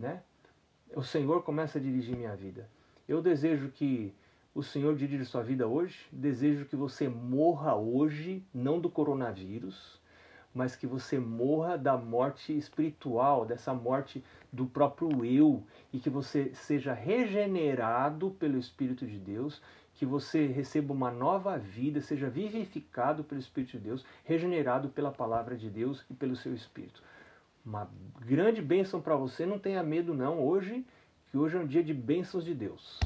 né? 0.01 0.23
O 0.97 1.03
Senhor 1.03 1.43
começa 1.43 1.79
a 1.79 1.81
dirigir 1.81 2.17
minha 2.17 2.35
vida. 2.35 2.69
Eu 3.07 3.23
desejo 3.23 3.69
que 3.69 4.13
o 4.55 4.63
Senhor 4.63 4.97
dirige 4.97 5.25
sua 5.25 5.43
vida 5.43 5.69
hoje. 5.69 6.07
Desejo 6.11 6.65
que 6.65 6.75
você 6.75 7.09
morra 7.09 7.77
hoje, 7.77 8.43
não 8.53 8.81
do 8.81 8.91
coronavírus, 8.91 10.01
mas 10.53 10.75
que 10.75 10.87
você 10.87 11.19
morra 11.19 11.77
da 11.77 11.97
morte 11.97 12.57
espiritual, 12.57 13.47
dessa 13.47 13.73
morte 13.73 14.25
do 14.53 14.67
próprio 14.67 15.25
eu, 15.25 15.63
e 15.93 16.01
que 16.01 16.11
você 16.11 16.53
seja 16.55 16.93
regenerado 16.93 18.33
pelo 18.33 18.59
Espírito 18.59 19.07
de 19.07 19.19
Deus, 19.19 19.63
que 19.95 20.05
você 20.05 20.47
receba 20.47 20.93
uma 20.93 21.11
nova 21.11 21.57
vida, 21.57 22.01
seja 22.01 22.29
vivificado 22.29 23.23
pelo 23.23 23.41
Espírito 23.41 23.73
de 23.73 23.85
Deus, 23.85 24.05
regenerado 24.25 24.89
pela 24.89 25.13
palavra 25.13 25.57
de 25.57 25.71
Deus 25.71 26.05
e 26.11 26.15
pelo 26.15 26.35
seu 26.35 26.55
Espírito. 26.55 27.03
Uma 27.65 27.91
grande 28.21 28.63
bênção 28.63 29.01
para 29.01 29.17
você, 29.17 29.45
não 29.45 29.59
tenha 29.59 29.83
medo 29.83 30.15
não, 30.15 30.41
hoje, 30.41 30.85
que 31.31 31.37
hoje 31.37 31.57
é 31.57 31.61
um 31.61 31.67
dia 31.67 31.83
de 31.83 31.95
bênçãos 31.95 32.45
de 32.45 32.55
Deus. 32.55 32.99